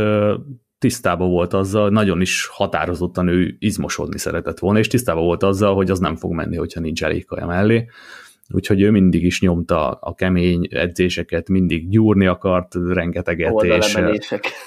tisztában 0.78 1.30
volt 1.30 1.54
azzal, 1.54 1.90
nagyon 1.90 2.22
is 2.22 2.48
határozottan 2.48 3.28
ő 3.28 3.56
izmosodni 3.60 4.18
szeretett 4.18 4.60
volna, 4.60 4.80
és 4.80 4.88
tisztában 4.88 5.24
volt 5.24 5.44
azzal, 5.44 5.76
hogy 5.76 5.90
az 5.90 6.00
nem 6.00 6.16
fog 6.16 6.32
menni, 6.32 6.56
hogyha 6.56 6.80
nincs 6.80 7.04
elég 7.04 7.26
kaja 7.26 7.46
mellé. 7.46 7.86
Úgyhogy 8.54 8.82
ő 8.82 8.92
mindig 8.92 9.24
is 9.24 9.42
nyomta 9.42 9.92
a 9.92 10.16
kemény 10.16 10.68
edzéseket, 10.72 11.50
mindig 11.50 11.90
gyúrni 11.90 12.26
akart 12.26 12.76
rengeteget, 12.88 13.64
és, 13.64 13.98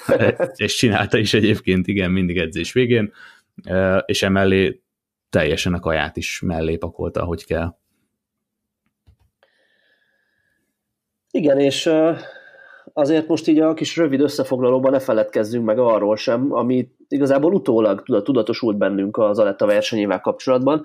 és 0.65 0.75
csinálta 0.75 1.17
is 1.17 1.33
egyébként, 1.33 1.87
igen, 1.87 2.11
mindig 2.11 2.37
edzés 2.37 2.73
végén 2.73 3.11
és 4.05 4.23
emellé 4.23 4.81
teljesen 5.29 5.73
a 5.73 5.79
kaját 5.79 6.17
is 6.17 6.41
mellé 6.45 6.77
pakolta, 6.77 7.21
ahogy 7.21 7.45
kell. 7.45 7.75
Igen, 11.31 11.59
és 11.59 11.89
azért 12.93 13.27
most 13.27 13.47
így 13.47 13.59
a 13.59 13.73
kis 13.73 13.97
rövid 13.97 14.21
összefoglalóban 14.21 14.91
ne 14.91 14.99
feledkezzünk 14.99 15.65
meg 15.65 15.79
arról 15.79 16.15
sem, 16.15 16.53
ami 16.53 16.89
igazából 17.07 17.53
utólag 17.53 18.03
tudatosult 18.23 18.77
bennünk 18.77 19.17
az 19.17 19.39
Aletta 19.39 19.65
versenyével 19.65 20.19
kapcsolatban, 20.19 20.83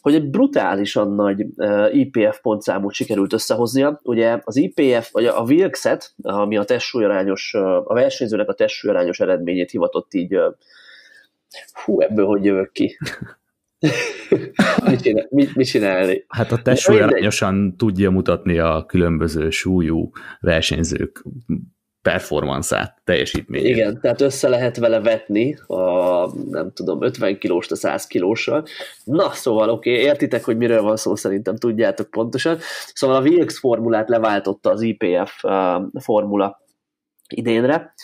hogy 0.00 0.14
egy 0.14 0.30
brutálisan 0.30 1.14
nagy 1.14 1.46
IPF 1.90 2.40
pontszámot 2.40 2.92
sikerült 2.92 3.32
összehoznia. 3.32 4.00
Ugye 4.02 4.40
az 4.44 4.56
IPF, 4.56 5.10
vagy 5.12 5.24
a 5.24 5.42
Wilkset, 5.42 6.14
ami 6.22 6.56
a 6.56 6.64
testsúlyarányos, 6.64 7.54
a 7.84 7.94
versenyzőnek 7.94 8.48
a 8.48 8.54
testsúlyarányos 8.54 9.20
eredményét 9.20 9.70
hivatott 9.70 10.14
így 10.14 10.38
Hú, 11.84 12.00
ebből 12.00 12.26
hogy 12.26 12.44
jövök 12.44 12.72
ki? 12.72 12.96
mit, 14.84 15.02
csinál, 15.02 15.26
mit, 15.30 15.54
mit 15.54 15.66
csinálni? 15.66 16.24
Hát 16.28 16.52
a 16.52 16.62
testsúlyarányosan 16.62 17.76
tudja 17.76 18.10
mutatni 18.10 18.58
a 18.58 18.84
különböző 18.86 19.50
súlyú 19.50 20.10
versenyzők 20.40 21.24
performanszát, 22.06 23.00
teljesítményét. 23.04 23.76
Igen, 23.76 24.00
tehát 24.00 24.20
össze 24.20 24.48
lehet 24.48 24.76
vele 24.76 25.00
vetni 25.00 25.58
a, 25.66 25.80
nem 26.50 26.72
tudom, 26.72 27.02
50 27.02 27.38
kilóst 27.38 27.70
a 27.70 27.76
100 27.76 28.06
kilóssal. 28.06 28.64
Na, 29.04 29.30
szóval 29.30 29.68
oké, 29.68 29.90
okay, 29.90 30.02
értitek, 30.02 30.44
hogy 30.44 30.56
miről 30.56 30.82
van 30.82 30.96
szó, 30.96 31.14
szerintem 31.14 31.56
tudjátok 31.56 32.10
pontosan. 32.10 32.58
Szóval 32.94 33.16
a 33.16 33.22
VX 33.22 33.58
formulát 33.58 34.08
leváltotta 34.08 34.70
az 34.70 34.80
IPF 34.80 35.44
uh, 35.44 35.52
formula 36.00 36.60
idénre, 37.34 37.94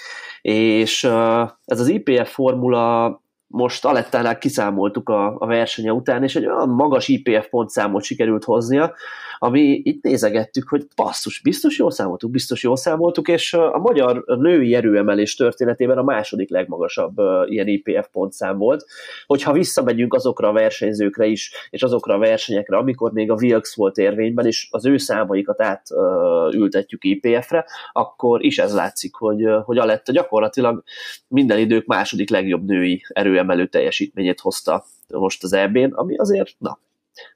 és 0.41 1.05
uh, 1.05 1.51
ez 1.65 1.81
az 1.81 1.89
IPF 1.89 2.33
formula 2.33 3.22
most 3.53 3.85
Alettánál 3.85 4.39
kiszámoltuk 4.39 5.09
a, 5.09 5.37
a 5.39 5.47
versenye 5.47 5.93
után, 5.93 6.23
és 6.23 6.37
egy 6.37 6.47
olyan 6.47 6.69
magas 6.69 7.09
IPF 7.09 7.49
pontszámot 7.49 8.03
sikerült 8.05 8.45
hoznia, 8.45 8.95
ami 9.39 9.81
itt 9.85 10.03
nézegettük, 10.03 10.69
hogy 10.69 10.87
basszus, 10.97 11.41
biztos 11.41 11.79
jól 11.79 11.91
számoltuk, 11.91 12.31
biztos 12.31 12.63
jól 12.63 12.77
számoltuk, 12.77 13.29
és 13.29 13.55
a 13.55 13.79
magyar 13.79 14.25
női 14.27 14.75
erőemelés 14.75 15.35
történetében 15.35 15.99
a 15.99 16.03
második 16.03 16.51
legmagasabb 16.51 17.15
ilyen 17.45 17.67
IPF 17.67 18.09
pontszám 18.13 18.59
volt. 18.59 18.85
Hogyha 19.27 19.53
visszamegyünk 19.53 20.15
azokra 20.15 20.49
a 20.49 20.53
versenyzőkre 20.53 21.27
is, 21.27 21.53
és 21.71 21.83
azokra 21.83 22.15
a 22.15 22.19
versenyekre, 22.19 22.77
amikor 22.77 23.13
még 23.13 23.31
a 23.31 23.35
Wilks 23.35 23.75
volt 23.75 23.97
érvényben, 23.97 24.47
és 24.47 24.69
az 24.71 24.87
ő 24.87 24.97
számaikat 24.97 25.63
átültetjük 25.63 27.05
IPF-re, 27.05 27.67
akkor 27.93 28.45
is 28.45 28.59
ez 28.59 28.75
látszik, 28.75 29.15
hogy, 29.15 29.47
hogy 29.65 29.79
Aletta 29.79 30.13
gyakorlatilag 30.13 30.83
minden 31.29 31.59
idők 31.59 31.87
második 31.87 32.31
legjobb 32.31 32.65
női 32.65 33.03
erőemelő 33.43 33.67
teljesítményét 33.67 34.41
hozta 34.41 34.85
most 35.09 35.43
az 35.43 35.53
EB-n, 35.53 35.93
ami 35.93 36.17
azért, 36.17 36.55
na, 36.59 36.79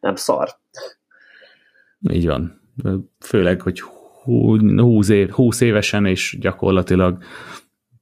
nem 0.01 0.15
szar. 0.15 0.49
Így 2.11 2.27
van. 2.27 2.61
Főleg, 3.21 3.61
hogy 3.61 3.81
20, 3.81 5.09
év, 5.09 5.31
20 5.31 5.61
évesen, 5.61 6.07
és 6.07 6.37
gyakorlatilag 6.41 7.23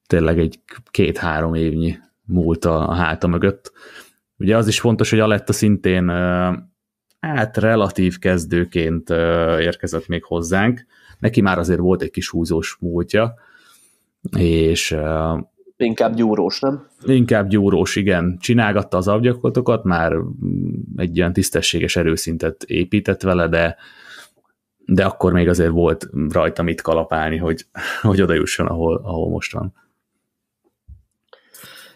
tényleg 0.07 0.39
egy 0.39 0.61
két-három 0.91 1.55
évnyi 1.55 1.99
múlt 2.25 2.65
a, 2.65 2.89
a 2.89 2.95
háta 2.95 3.27
mögött. 3.27 3.73
Ugye 4.39 4.57
az 4.57 4.69
is 4.69 4.81
fontos, 4.81 5.11
hogy 5.11 5.21
Aletta 5.21 5.53
szintén 5.53 6.09
hát 7.21 7.57
relatív 7.57 8.19
kezdőként 8.19 9.11
érkezett 9.61 10.07
még 10.07 10.25
hozzánk. 10.25 10.85
Neki 11.19 11.41
már 11.41 11.59
azért 11.59 11.79
volt 11.79 12.03
egy 12.03 12.11
kis 12.11 12.29
húzós 12.29 12.77
múltja, 12.81 13.35
és 14.37 14.97
Inkább 15.77 16.15
gyúrós, 16.15 16.61
nem? 16.61 16.89
Inkább 17.07 17.49
gyúrós, 17.49 17.97
igen. 17.97 18.37
Csinálgatta 18.41 18.97
az 18.97 19.09
abgyakorlatokat, 19.09 19.85
már 19.85 20.17
egy 20.97 21.19
olyan 21.21 21.33
tisztességes 21.33 21.97
erőszintet 21.97 22.63
épített 22.63 23.23
vele, 23.23 23.49
de, 23.49 23.77
de 24.87 25.05
akkor 25.05 25.33
még 25.33 25.49
azért 25.49 25.71
volt 25.71 26.09
rajta 26.31 26.63
mit 26.63 26.81
kalapálni, 26.81 27.37
hogy, 27.37 27.67
hogy 28.03 28.23
oda 28.23 28.35
jusson, 28.35 28.67
ahol, 28.67 29.01
ahol 29.05 29.29
most 29.31 29.53
van. 29.53 29.73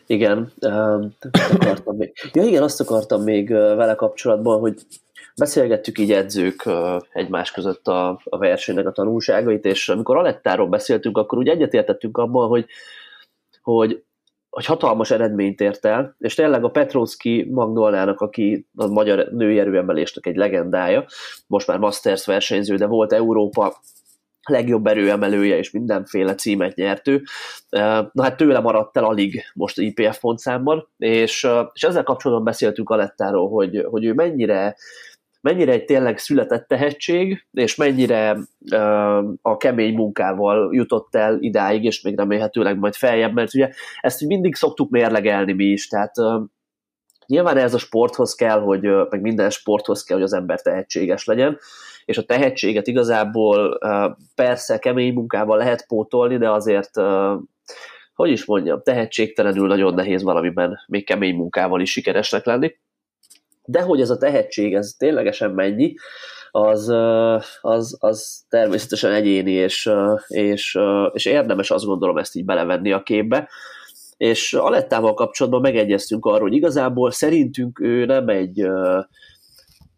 Igen, 0.06 0.52
akartam 1.52 1.96
még. 1.96 2.12
Ja 2.32 2.42
igen, 2.42 2.62
azt 2.62 2.80
akartam 2.80 3.22
még 3.22 3.48
vele 3.48 3.94
kapcsolatban, 3.94 4.60
hogy 4.60 4.74
beszélgettük 5.36 5.98
így 5.98 6.12
edzők 6.12 6.68
egymás 7.12 7.50
között 7.50 7.86
a, 7.86 8.20
a 8.24 8.38
versenynek 8.38 8.86
a 8.86 8.92
tanulságait, 8.92 9.64
és 9.64 9.88
amikor 9.88 10.16
Alettáról 10.16 10.68
beszéltünk, 10.68 11.18
akkor 11.18 11.38
úgy 11.38 11.48
egyetértettünk 11.48 12.18
abban, 12.18 12.48
hogy 12.48 12.66
hogy, 13.72 14.04
hogy 14.50 14.64
hatalmas 14.64 15.10
eredményt 15.10 15.60
ért 15.60 15.84
el, 15.84 16.16
és 16.18 16.34
tényleg 16.34 16.64
a 16.64 16.70
Petrovski 16.70 17.48
Magdolnának, 17.50 18.20
aki 18.20 18.66
a 18.76 18.86
magyar 18.86 19.28
női 19.30 19.58
erőemelésnek 19.58 20.26
egy 20.26 20.36
legendája, 20.36 21.04
most 21.46 21.66
már 21.66 21.78
Masters 21.78 22.26
versenyző, 22.26 22.76
de 22.76 22.86
volt 22.86 23.12
Európa 23.12 23.76
legjobb 24.42 24.86
erőemelője, 24.86 25.56
és 25.56 25.70
mindenféle 25.70 26.34
címet 26.34 26.74
nyertő. 26.74 27.22
Na 28.12 28.22
hát 28.22 28.36
tőle 28.36 28.60
maradt 28.60 28.96
el 28.96 29.04
alig 29.04 29.42
most 29.54 29.78
IPF 29.78 30.20
pontszámban, 30.20 30.88
és, 30.96 31.48
és 31.72 31.82
ezzel 31.82 32.02
kapcsolatban 32.02 32.44
beszéltünk 32.44 32.90
Alettáról, 32.90 33.48
hogy, 33.48 33.86
hogy 33.90 34.04
ő 34.04 34.12
mennyire 34.12 34.76
mennyire 35.48 35.72
egy 35.72 35.84
tényleg 35.84 36.18
született 36.18 36.68
tehetség, 36.68 37.46
és 37.52 37.74
mennyire 37.76 38.36
a 39.42 39.56
kemény 39.56 39.94
munkával 39.94 40.74
jutott 40.74 41.14
el 41.14 41.36
idáig, 41.40 41.84
és 41.84 42.02
még 42.02 42.16
remélhetőleg 42.16 42.78
majd 42.78 42.94
feljebb, 42.94 43.34
mert 43.34 43.54
ugye 43.54 43.70
ezt 44.00 44.20
mindig 44.20 44.54
szoktuk 44.54 44.90
mérlegelni 44.90 45.52
mi 45.52 45.64
is, 45.64 45.88
tehát 45.88 46.14
nyilván 47.26 47.56
ez 47.56 47.74
a 47.74 47.78
sporthoz 47.78 48.34
kell, 48.34 48.60
hogy, 48.60 48.82
meg 49.10 49.20
minden 49.20 49.50
sporthoz 49.50 50.02
kell, 50.02 50.16
hogy 50.16 50.26
az 50.26 50.32
ember 50.32 50.60
tehetséges 50.60 51.24
legyen, 51.24 51.58
és 52.04 52.18
a 52.18 52.24
tehetséget 52.24 52.86
igazából 52.86 53.78
persze 54.34 54.78
kemény 54.78 55.12
munkával 55.12 55.56
lehet 55.56 55.86
pótolni, 55.86 56.36
de 56.36 56.50
azért 56.50 56.90
hogy 58.14 58.30
is 58.30 58.44
mondjam, 58.44 58.82
tehetségtelenül 58.82 59.66
nagyon 59.66 59.94
nehéz 59.94 60.22
valamiben 60.22 60.78
még 60.86 61.06
kemény 61.06 61.34
munkával 61.34 61.80
is 61.80 61.90
sikeresnek 61.90 62.44
lenni. 62.44 62.74
De 63.70 63.82
hogy 63.82 64.00
ez 64.00 64.10
a 64.10 64.16
tehetség, 64.16 64.74
ez 64.74 64.94
ténylegesen 64.98 65.50
mennyi, 65.50 65.94
az, 66.50 66.88
az, 67.60 67.96
az 68.00 68.44
természetesen 68.48 69.12
egyéni, 69.12 69.52
és, 69.52 69.90
és, 70.26 70.78
és 71.12 71.24
érdemes 71.24 71.70
azt 71.70 71.84
gondolom 71.84 72.18
ezt 72.18 72.36
így 72.36 72.44
belevenni 72.44 72.92
a 72.92 73.02
képbe. 73.02 73.48
És 74.16 74.52
Alettával 74.54 75.14
kapcsolatban 75.14 75.60
megegyeztünk 75.60 76.24
arról, 76.24 76.40
hogy 76.40 76.54
igazából 76.54 77.10
szerintünk 77.10 77.80
ő 77.80 78.04
nem 78.04 78.28
egy, 78.28 78.68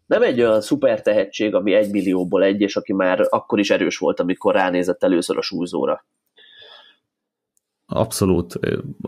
nem 0.06 0.22
egy 0.22 0.40
olyan 0.40 0.60
szuper 0.60 1.02
tehetség, 1.02 1.54
ami 1.54 1.72
egy 1.72 1.90
millióból 1.90 2.42
egy, 2.42 2.60
és 2.60 2.76
aki 2.76 2.92
már 2.92 3.26
akkor 3.28 3.58
is 3.58 3.70
erős 3.70 3.98
volt, 3.98 4.20
amikor 4.20 4.54
ránézett 4.54 5.02
először 5.02 5.36
a 5.36 5.42
súlyzóra. 5.42 6.04
Abszolút. 7.86 8.58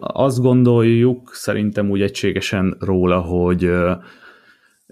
Azt 0.00 0.40
gondoljuk 0.40 1.34
szerintem 1.34 1.90
úgy 1.90 2.02
egységesen 2.02 2.76
róla, 2.80 3.20
hogy 3.20 3.70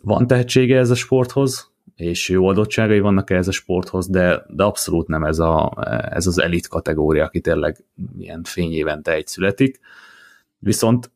van 0.02 0.26
tehetsége 0.26 0.78
ez 0.78 0.90
a 0.90 0.94
sporthoz, 0.94 1.70
és 1.94 2.28
jó 2.28 2.48
adottságai 2.48 3.00
vannak 3.00 3.30
ez 3.30 3.48
a 3.48 3.52
sporthoz, 3.52 4.08
de, 4.08 4.44
de 4.48 4.62
abszolút 4.62 5.08
nem 5.08 5.24
ez, 5.24 5.38
a, 5.38 5.72
ez 6.10 6.26
az 6.26 6.40
elit 6.40 6.68
kategória, 6.68 7.24
aki 7.24 7.40
tényleg 7.40 7.84
ilyen 8.18 8.42
fényévente 8.42 9.12
egy 9.12 9.26
születik. 9.26 9.80
Viszont 10.58 11.10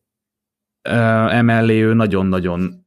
emellé 0.83 1.83
ő 1.83 1.95
nagyon-nagyon 1.95 2.87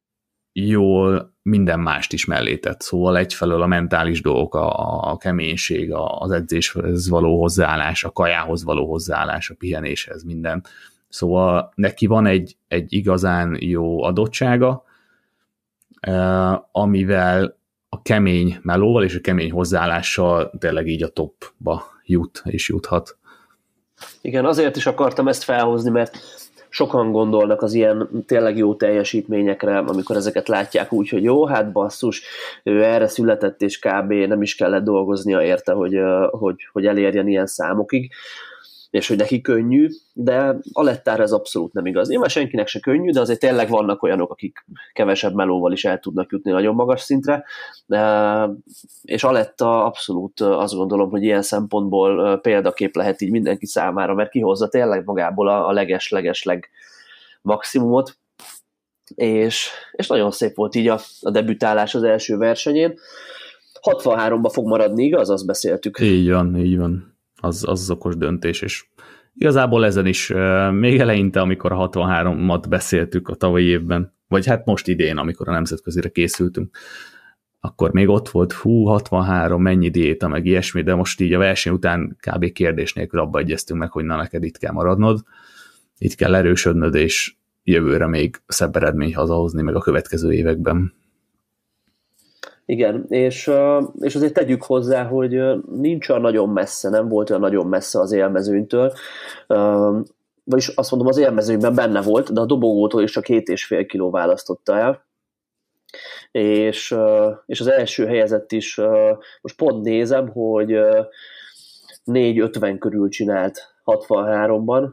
jól 0.54 1.36
minden 1.42 1.80
mást 1.80 2.14
is 2.14 2.26
mellé 2.26 2.58
tett. 2.58 2.82
Szóval 2.82 3.18
egyfelől 3.18 3.62
a 3.62 3.68
mentális 3.68 4.22
dolgok, 4.22 4.56
a, 4.56 5.12
a 5.12 5.18
keménység, 5.18 5.94
az 5.94 6.32
edzéshez 6.32 7.10
való 7.10 7.40
hozzáállás, 7.40 8.04
a 8.04 8.12
kajához 8.12 8.64
való 8.64 8.90
hozzáállás, 8.90 9.50
a 9.50 9.56
pihenéshez, 9.56 10.24
minden. 10.24 10.64
Szóval 11.10 11.72
neki 11.76 12.06
van 12.06 12.26
egy, 12.26 12.58
egy 12.68 12.94
igazán 12.94 13.58
jó 13.60 14.04
adottsága, 14.04 14.84
amivel 16.72 17.58
a 17.89 18.02
kemény 18.02 18.60
melóval 18.62 19.04
és 19.04 19.15
a 19.15 19.22
kemény 19.22 19.52
hozzáállással 19.52 20.52
tényleg 20.60 20.88
így 20.88 21.04
a 21.04 21.08
topba 21.08 21.84
jut 22.06 22.41
és 22.46 22.70
juthat. 22.70 23.17
Igen, 24.22 24.46
azért 24.46 24.76
is 24.76 24.86
akartam 24.86 25.28
ezt 25.28 25.43
felhozni, 25.43 25.89
mert 25.89 26.17
sokan 26.70 27.12
gondolnak 27.12 27.62
az 27.62 27.74
ilyen 27.74 28.10
tényleg 28.26 28.58
jó 28.58 28.76
teljesítményekre, 28.76 29.78
amikor 29.78 30.15
ezeket 30.15 30.48
látják 30.48 30.93
úgy, 30.93 31.10
hogy 31.10 31.24
jó, 31.24 31.46
hát 31.46 31.72
basszus, 31.72 32.22
ő 32.63 32.84
erre 32.84 33.08
született, 33.08 33.62
és 33.62 33.80
kb. 33.80 34.12
nem 34.12 34.41
is 34.41 34.56
kellett 34.56 34.84
dolgoznia 34.84 35.41
érte, 35.41 35.72
hogy, 35.72 36.00
hogy, 36.30 36.56
hogy 36.72 36.86
elérjen 36.86 37.28
ilyen 37.28 37.48
számokig 37.48 38.12
és 38.89 39.08
hogy 39.08 39.17
neki 39.17 39.41
könnyű, 39.41 39.88
de 40.13 40.56
Alettára 40.71 41.23
ez 41.23 41.32
abszolút 41.32 41.73
nem 41.73 41.86
igaz. 41.86 42.08
Nyilván 42.08 42.30
senkinek 42.30 42.67
se 42.67 42.80
könnyű, 42.80 43.10
de 43.10 43.19
azért 43.19 43.39
tényleg 43.39 43.69
vannak 43.69 44.04
olyanok, 44.04 44.32
akik 44.32 44.65
kevesebb 44.93 45.34
melóval 45.34 45.71
is 45.71 45.86
el 45.86 46.00
tudnak 46.00 46.32
jutni 46.32 46.52
nagyon 46.52 46.76
magas 46.76 47.02
szintre, 47.02 47.43
és 49.02 49.23
Aletta 49.23 49.86
abszolút 49.86 50.39
azt 50.39 50.73
gondolom, 50.73 51.10
hogy 51.10 51.23
ilyen 51.23 51.41
szempontból 51.41 52.39
példakép 52.39 52.95
lehet 52.95 53.21
így 53.21 53.32
mindenki 53.32 53.65
számára, 53.65 54.13
mert 54.13 54.30
kihozza 54.30 54.67
tényleg 54.67 55.06
magából 55.06 55.47
a 55.47 55.71
leges-leges-leg 55.71 56.69
maximumot, 57.41 58.17
és, 59.15 59.69
és 59.91 60.08
nagyon 60.08 60.32
szép 60.32 60.56
volt 60.56 60.76
így 60.76 60.88
a, 60.88 61.00
a 61.21 61.32
debütálás 61.32 61.95
az 61.95 62.04
első 62.04 62.38
versenyén. 62.38 63.00
63-ba 63.82 64.50
fog 64.52 64.67
maradni, 64.67 65.04
igaz? 65.04 65.30
Azt 65.30 65.45
beszéltük. 65.45 66.00
Így 66.00 66.32
van, 66.32 66.58
így 66.58 66.78
van 66.78 67.17
az, 67.41 67.63
az 67.67 67.91
okos 67.91 68.17
döntés, 68.17 68.62
és 68.62 68.86
igazából 69.36 69.86
ezen 69.86 70.06
is 70.06 70.34
még 70.71 71.00
eleinte, 71.00 71.39
amikor 71.39 71.71
a 71.71 71.89
63-at 71.89 72.63
beszéltük 72.69 73.28
a 73.28 73.36
tavalyi 73.36 73.65
évben, 73.65 74.15
vagy 74.28 74.45
hát 74.45 74.65
most 74.65 74.88
idén, 74.88 75.17
amikor 75.17 75.50
a 75.50 75.52
nemzetközire 75.52 76.10
készültünk, 76.10 76.78
akkor 77.60 77.91
még 77.91 78.08
ott 78.08 78.30
volt, 78.30 78.52
hú, 78.52 78.86
63, 78.86 79.62
mennyi 79.62 79.89
diéta, 79.89 80.28
meg 80.28 80.45
ilyesmi, 80.45 80.82
de 80.82 80.95
most 80.95 81.21
így 81.21 81.34
a 81.34 81.38
verseny 81.38 81.73
után 81.73 82.17
kb. 82.19 82.52
kérdés 82.52 82.93
nélkül 82.93 83.19
abba 83.19 83.39
egyeztünk 83.39 83.80
meg, 83.80 83.91
hogy 83.91 84.06
na 84.06 84.15
neked 84.15 84.43
itt 84.43 84.58
kell 84.58 84.71
maradnod, 84.71 85.23
itt 85.97 86.15
kell 86.15 86.36
erősödnöd, 86.36 86.95
és 86.95 87.36
jövőre 87.63 88.08
még 88.08 88.41
szebb 88.47 88.76
eredmény 88.76 89.15
hazahozni, 89.15 89.62
meg 89.62 89.76
a 89.76 89.80
következő 89.80 90.32
években. 90.34 90.93
Igen, 92.70 93.06
és, 93.10 93.52
és 94.00 94.16
azért 94.16 94.34
tegyük 94.34 94.64
hozzá, 94.64 95.04
hogy 95.04 95.42
nincs 95.72 96.10
olyan 96.10 96.22
nagyon 96.22 96.50
messze, 96.50 96.90
nem 96.90 97.08
volt 97.08 97.30
olyan 97.30 97.42
nagyon 97.42 97.68
messze 97.68 98.00
az 98.00 98.12
élmezőnytől, 98.12 98.94
vagyis 100.44 100.68
azt 100.68 100.92
mondom, 100.92 101.10
az 101.10 101.18
élmezőnyben 101.18 101.76
benne 101.76 102.02
volt, 102.02 102.34
de 102.34 102.40
a 102.40 102.46
dobogótól 102.46 103.04
is 103.04 103.12
csak 103.12 103.24
két 103.24 103.48
és 103.48 103.66
fél 103.66 103.86
kiló 103.86 104.10
választotta 104.10 104.78
el, 104.78 105.06
és, 106.32 106.96
és 107.46 107.60
az 107.60 107.68
első 107.68 108.06
helyezett 108.06 108.52
is, 108.52 108.80
most 109.42 109.56
pont 109.56 109.84
nézem, 109.84 110.30
hogy 110.30 110.72
4.50 112.06 112.76
körül 112.80 113.10
csinált 113.10 113.76
63-ban, 113.86 114.90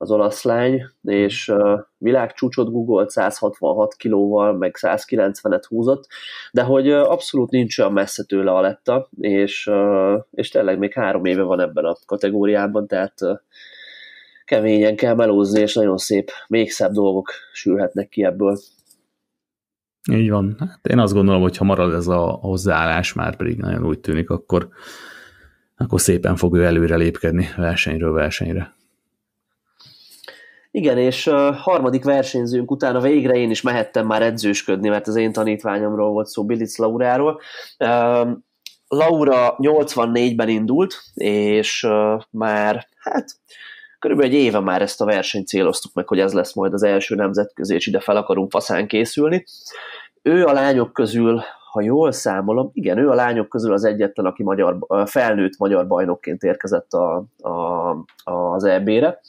az 0.00 0.10
olasz 0.10 0.42
lány, 0.42 0.82
és 1.02 1.48
uh, 1.48 1.80
világcsúcsot 1.96 2.70
googolt 2.70 3.10
166 3.10 3.94
kilóval, 3.94 4.52
meg 4.52 4.76
190-et 4.80 5.62
húzott, 5.68 6.06
de 6.52 6.62
hogy 6.62 6.90
abszolút 6.90 7.50
nincs 7.50 7.78
olyan 7.78 7.92
messze 7.92 8.24
tőle 8.24 8.50
a 8.50 8.60
letta, 8.60 9.08
és, 9.20 9.70
és 10.30 10.48
tényleg 10.48 10.78
még 10.78 10.92
három 10.92 11.24
éve 11.24 11.42
van 11.42 11.60
ebben 11.60 11.84
a 11.84 11.96
kategóriában, 12.06 12.86
tehát 12.86 13.14
keményen 14.44 14.96
kell 14.96 15.14
melózni, 15.14 15.60
és 15.60 15.74
nagyon 15.74 15.96
szép, 15.96 16.30
még 16.48 16.70
szebb 16.70 16.92
dolgok 16.92 17.30
sülhetnek 17.52 18.08
ki 18.08 18.24
ebből. 18.24 18.58
Így 20.10 20.30
van. 20.30 20.56
Hát 20.58 20.86
én 20.86 20.98
azt 20.98 21.12
gondolom, 21.12 21.42
hogy 21.42 21.56
ha 21.56 21.64
marad 21.64 21.94
ez 21.94 22.06
a 22.06 22.20
hozzáállás, 22.20 23.12
már 23.12 23.36
pedig 23.36 23.58
nagyon 23.58 23.86
úgy 23.86 23.98
tűnik, 23.98 24.30
akkor, 24.30 24.68
akkor 25.76 26.00
szépen 26.00 26.36
fog 26.36 26.56
ő 26.56 26.64
előre 26.64 26.96
lépkedni 26.96 27.48
versenyről 27.56 28.12
versenyre. 28.12 28.76
Igen, 30.78 30.98
és 30.98 31.26
a 31.26 31.52
harmadik 31.52 32.04
versenyzőnk 32.04 32.70
utána 32.70 33.00
végre 33.00 33.34
én 33.34 33.50
is 33.50 33.62
mehettem 33.62 34.06
már 34.06 34.22
edzősködni, 34.22 34.88
mert 34.88 35.06
az 35.06 35.16
én 35.16 35.32
tanítványomról 35.32 36.10
volt 36.10 36.26
szó, 36.26 36.44
Bilic 36.44 36.78
Lauráról. 36.78 37.40
Laura 38.88 39.56
84-ben 39.58 40.48
indult, 40.48 40.94
és 41.14 41.86
már 42.30 42.88
hát 42.98 43.24
körülbelül 43.98 44.32
egy 44.32 44.38
éve 44.38 44.60
már 44.60 44.82
ezt 44.82 45.00
a 45.00 45.04
versenyt 45.04 45.46
céloztuk 45.46 45.94
meg, 45.94 46.08
hogy 46.08 46.20
ez 46.20 46.32
lesz 46.32 46.54
majd 46.54 46.72
az 46.72 46.82
első 46.82 47.14
nemzetközi, 47.14 47.74
és 47.74 47.86
ide 47.86 48.00
fel 48.00 48.16
akarunk 48.16 48.50
faszán 48.50 48.86
készülni. 48.86 49.44
Ő 50.22 50.44
a 50.44 50.52
lányok 50.52 50.92
közül, 50.92 51.42
ha 51.72 51.80
jól 51.80 52.12
számolom, 52.12 52.70
igen, 52.72 52.98
ő 52.98 53.08
a 53.08 53.14
lányok 53.14 53.48
közül 53.48 53.72
az 53.72 53.84
egyetlen, 53.84 54.26
aki 54.26 54.42
magyar, 54.42 54.78
felnőtt 55.04 55.58
magyar 55.58 55.86
bajnokként 55.86 56.42
érkezett 56.42 56.92
a, 56.92 57.24
a, 57.38 57.90
az 58.24 58.64
EB-re 58.64 59.20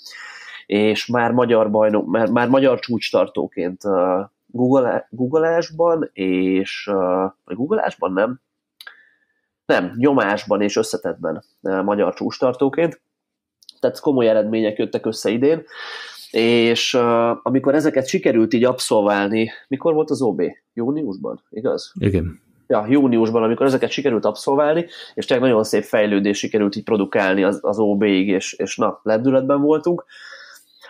és 0.69 1.05
már 1.05 1.31
magyar 1.31 1.71
bajnok, 1.71 2.05
már, 2.05 2.29
már 2.29 2.47
magyar 2.47 2.79
csúcstartóként 2.79 3.83
uh, 3.83 4.19
Google, 4.45 5.07
Googleásban, 5.09 6.09
és 6.13 6.89
uh, 6.91 7.31
Googleásban 7.45 8.13
nem, 8.13 8.39
nem, 9.65 9.93
nyomásban 9.95 10.61
és 10.61 10.75
összetetben 10.75 11.43
uh, 11.61 11.83
magyar 11.83 12.13
csúcstartóként, 12.13 13.01
tehát 13.79 13.99
komoly 13.99 14.27
eredmények 14.27 14.77
jöttek 14.77 15.05
össze 15.05 15.29
idén, 15.29 15.63
és 16.31 16.93
uh, 16.93 17.37
amikor 17.43 17.75
ezeket 17.75 18.07
sikerült 18.07 18.53
így 18.53 18.63
abszolválni, 18.63 19.51
mikor 19.67 19.93
volt 19.93 20.09
az 20.09 20.21
OB? 20.21 20.41
Júniusban, 20.73 21.43
igaz? 21.49 21.93
Igen. 21.99 22.41
Ja, 22.67 22.85
júniusban, 22.89 23.43
amikor 23.43 23.65
ezeket 23.65 23.89
sikerült 23.91 24.25
abszolválni, 24.25 24.85
és 25.13 25.25
tényleg 25.25 25.47
nagyon 25.49 25.63
szép 25.63 25.83
fejlődés 25.83 26.37
sikerült 26.37 26.75
így 26.75 26.83
produkálni 26.83 27.43
az, 27.43 27.59
az 27.61 27.79
OB-ig, 27.79 28.27
és, 28.27 28.53
és 28.53 28.77
na, 28.77 28.99
lendületben 29.03 29.61
voltunk, 29.61 30.05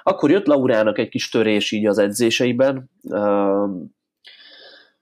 akkor 0.10 0.32
jött 0.32 0.46
Laurának 0.46 0.98
egy 0.98 1.10
kis 1.10 1.30
törés 1.30 1.72
így 1.72 1.86
az 1.86 1.98
edzéseiben. 1.98 2.90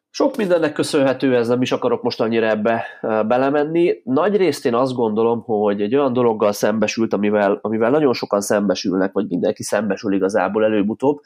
Sok 0.09 0.37
mindennek 0.37 0.73
köszönhető, 0.73 1.35
ez 1.35 1.47
nem 1.47 1.61
is 1.61 1.71
akarok 1.71 2.01
most 2.01 2.21
annyira 2.21 2.47
ebbe 2.47 2.85
belemenni. 3.01 4.01
Nagy 4.03 4.35
részt 4.35 4.65
én 4.65 4.73
azt 4.75 4.93
gondolom, 4.93 5.41
hogy 5.41 5.81
egy 5.81 5.95
olyan 5.95 6.13
dologgal 6.13 6.51
szembesült, 6.51 7.13
amivel, 7.13 7.59
amivel 7.61 7.89
nagyon 7.89 8.13
sokan 8.13 8.41
szembesülnek, 8.41 9.11
vagy 9.11 9.27
mindenki 9.27 9.63
szembesül 9.63 10.13
igazából 10.13 10.63
előbb-utóbb, 10.63 11.19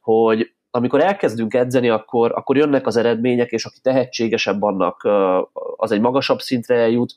hogy 0.00 0.54
amikor 0.76 1.00
elkezdünk 1.00 1.54
edzeni, 1.54 1.88
akkor, 1.88 2.32
akkor 2.34 2.56
jönnek 2.56 2.86
az 2.86 2.96
eredmények, 2.96 3.50
és 3.50 3.64
aki 3.64 3.78
tehetségesebb 3.82 4.62
annak, 4.62 5.08
az 5.76 5.90
egy 5.90 6.00
magasabb 6.00 6.40
szintre 6.40 6.88
jut, 6.88 7.14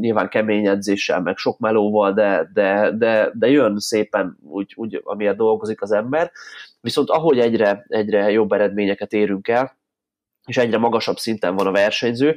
nyilván 0.00 0.28
kemény 0.28 0.66
edzéssel, 0.66 1.20
meg 1.20 1.36
sok 1.36 1.58
melóval, 1.58 2.12
de, 2.12 2.50
de, 2.54 2.90
de, 2.90 3.30
de 3.34 3.48
jön 3.48 3.78
szépen 3.78 4.38
úgy, 4.42 4.72
úgy, 4.76 5.00
amiért 5.04 5.36
dolgozik 5.36 5.82
az 5.82 5.92
ember. 5.92 6.30
Viszont 6.80 7.10
ahogy 7.10 7.38
egyre, 7.38 7.84
egyre 7.88 8.30
jobb 8.30 8.52
eredményeket 8.52 9.12
érünk 9.12 9.48
el, 9.48 9.78
és 10.46 10.56
egyre 10.56 10.78
magasabb 10.78 11.16
szinten 11.16 11.54
van 11.54 11.66
a 11.66 11.72
versenyző, 11.72 12.36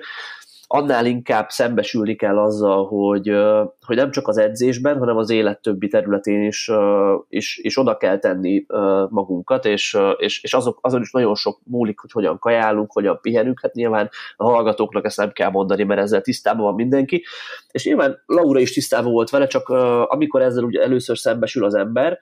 annál 0.75 1.05
inkább 1.05 1.49
szembesülni 1.49 2.15
kell 2.15 2.39
azzal, 2.39 2.85
hogy, 2.85 3.27
hogy 3.85 3.95
nem 3.95 4.11
csak 4.11 4.27
az 4.27 4.37
edzésben, 4.37 4.97
hanem 4.97 5.17
az 5.17 5.29
élet 5.29 5.61
többi 5.61 5.87
területén 5.87 6.43
is, 6.43 6.71
is, 7.29 7.57
is 7.61 7.77
oda 7.77 7.97
kell 7.97 8.17
tenni 8.17 8.65
magunkat, 9.09 9.65
és, 9.65 9.97
és, 10.17 10.43
és 10.43 10.53
azok, 10.53 10.79
azon 10.81 11.01
is 11.01 11.11
nagyon 11.11 11.35
sok 11.35 11.59
múlik, 11.63 11.99
hogy 11.99 12.11
hogyan 12.11 12.39
kajálunk, 12.39 12.91
hogyan 12.91 13.19
pihenünk, 13.21 13.59
hát 13.61 13.73
nyilván 13.73 14.09
a 14.35 14.43
hallgatóknak 14.43 15.05
ezt 15.05 15.17
nem 15.17 15.31
kell 15.31 15.49
mondani, 15.49 15.83
mert 15.83 16.01
ezzel 16.01 16.21
tisztában 16.21 16.65
van 16.65 16.75
mindenki, 16.75 17.23
és 17.71 17.85
nyilván 17.85 18.21
Laura 18.25 18.59
is 18.59 18.73
tisztában 18.73 19.11
volt 19.11 19.29
vele, 19.29 19.47
csak 19.47 19.69
amikor 20.07 20.41
ezzel 20.41 20.63
ugye 20.63 20.81
először 20.81 21.17
szembesül 21.17 21.65
az 21.65 21.73
ember, 21.73 22.19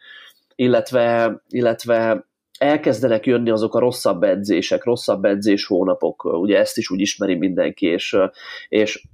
illetve, 0.56 1.36
illetve 1.50 2.26
elkezdenek 2.62 3.26
jönni 3.26 3.50
azok 3.50 3.76
a 3.76 3.80
rosszabb 3.80 4.24
edzések, 4.24 4.84
rosszabb 4.84 5.26
edzés 5.26 5.66
hónapok, 5.66 6.24
ugye 6.24 6.58
ezt 6.60 6.78
is 6.78 6.90
úgy 6.90 7.00
ismeri 7.00 7.36
mindenki, 7.36 7.86
és, 7.86 8.18
és, 8.70 9.08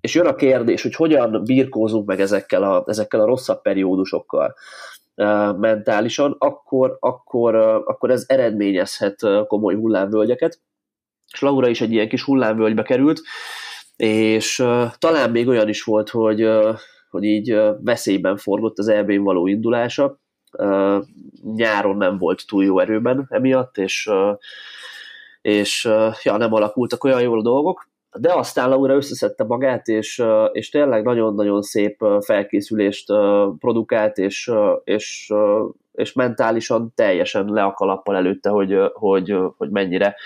és 0.00 0.14
jön 0.14 0.26
a 0.26 0.34
kérdés, 0.34 0.82
hogy 0.82 0.94
hogyan 0.94 1.42
birkózunk 1.44 2.06
meg 2.06 2.20
ezekkel 2.20 2.62
a, 2.62 2.84
ezekkel 2.86 3.20
a 3.20 3.26
rosszabb 3.26 3.62
periódusokkal 3.62 4.54
mentálisan, 5.56 6.36
akkor, 6.38 6.96
akkor, 7.00 7.54
akkor 7.84 8.10
ez 8.10 8.24
eredményezhet 8.26 9.20
komoly 9.46 9.74
hullámvölgyeket, 9.74 10.60
és 11.32 11.40
Laura 11.40 11.68
is 11.68 11.80
egy 11.80 11.92
ilyen 11.92 12.08
kis 12.08 12.22
hullámvölgybe 12.22 12.82
került, 12.82 13.20
és 13.96 14.64
talán 14.98 15.30
még 15.30 15.48
olyan 15.48 15.68
is 15.68 15.82
volt, 15.82 16.08
hogy, 16.10 16.48
hogy 17.10 17.24
így 17.24 17.56
veszélyben 17.80 18.36
forgott 18.36 18.78
az 18.78 18.88
eb 18.88 19.16
való 19.16 19.46
indulása, 19.46 20.20
nyáron 21.54 21.96
nem 21.96 22.18
volt 22.18 22.46
túl 22.46 22.64
jó 22.64 22.78
erőben 22.78 23.26
emiatt, 23.28 23.78
és, 23.78 24.10
és 25.40 25.88
ja, 26.22 26.36
nem 26.36 26.52
alakultak 26.52 27.04
olyan 27.04 27.22
jól 27.22 27.38
a 27.38 27.42
dolgok, 27.42 27.90
de 28.18 28.32
aztán 28.32 28.68
Laura 28.68 28.94
összeszedte 28.94 29.44
magát, 29.44 29.86
és, 29.86 30.24
és 30.52 30.68
tényleg 30.68 31.04
nagyon-nagyon 31.04 31.62
szép 31.62 32.04
felkészülést 32.20 33.12
produkált, 33.58 34.18
és, 34.18 34.50
és, 34.84 35.32
és 35.92 36.12
mentálisan 36.12 36.92
teljesen 36.94 37.46
le 37.48 37.62
a 37.62 37.72
kalappal 37.72 38.16
előtte, 38.16 38.50
hogy, 38.50 38.76
hogy, 38.92 39.36
hogy 39.56 39.70
mennyire 39.70 40.16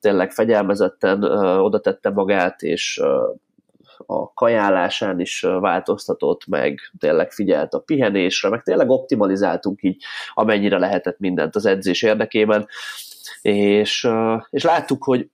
tényleg 0.00 0.30
fegyelmezetten 0.32 1.22
oda 1.60 1.80
tette 1.80 2.10
magát, 2.10 2.62
és 2.62 3.02
a 4.06 4.32
kajálásán 4.32 5.20
is 5.20 5.40
változtatott, 5.40 6.46
meg 6.46 6.80
tényleg 6.98 7.32
figyelt 7.32 7.74
a 7.74 7.80
pihenésre, 7.80 8.48
meg 8.48 8.62
tényleg 8.62 8.90
optimalizáltunk 8.90 9.82
így, 9.82 10.02
amennyire 10.34 10.78
lehetett 10.78 11.18
mindent 11.18 11.56
az 11.56 11.66
edzés 11.66 12.02
érdekében, 12.02 12.68
és, 13.42 14.08
és 14.50 14.62
láttuk, 14.62 15.04
hogy, 15.04 15.30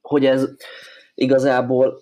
hogy 0.00 0.26
ez 0.26 0.48
igazából 1.14 2.00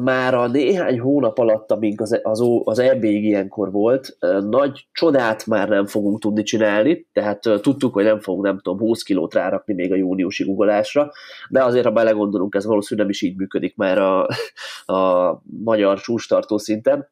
már 0.00 0.34
a 0.34 0.48
néhány 0.48 1.00
hónap 1.00 1.38
alatt, 1.38 1.70
amíg 1.70 2.00
az, 2.00 2.20
az, 2.22 2.42
az 2.64 2.78
eb 2.78 3.04
ilyenkor 3.04 3.70
volt, 3.70 4.16
nagy 4.48 4.88
csodát 4.92 5.46
már 5.46 5.68
nem 5.68 5.86
fogunk 5.86 6.20
tudni 6.20 6.42
csinálni, 6.42 7.06
tehát 7.12 7.40
tudtuk, 7.40 7.94
hogy 7.94 8.04
nem 8.04 8.20
fogunk, 8.20 8.44
nem 8.44 8.60
tudom, 8.60 8.78
20 8.78 9.02
kilót 9.02 9.34
rárakni 9.34 9.74
még 9.74 9.92
a 9.92 9.96
júniusi 9.96 10.44
ugolásra, 10.44 11.12
de 11.48 11.64
azért, 11.64 11.84
ha 11.84 11.90
belegondolunk, 11.90 12.54
ez 12.54 12.66
valószínűleg 12.66 13.08
nem 13.08 13.16
is 13.16 13.22
így 13.22 13.36
működik 13.36 13.76
már 13.76 13.98
a, 13.98 14.28
a 14.98 15.42
magyar 15.64 16.00
csústartó 16.00 16.58
szinten. 16.58 17.08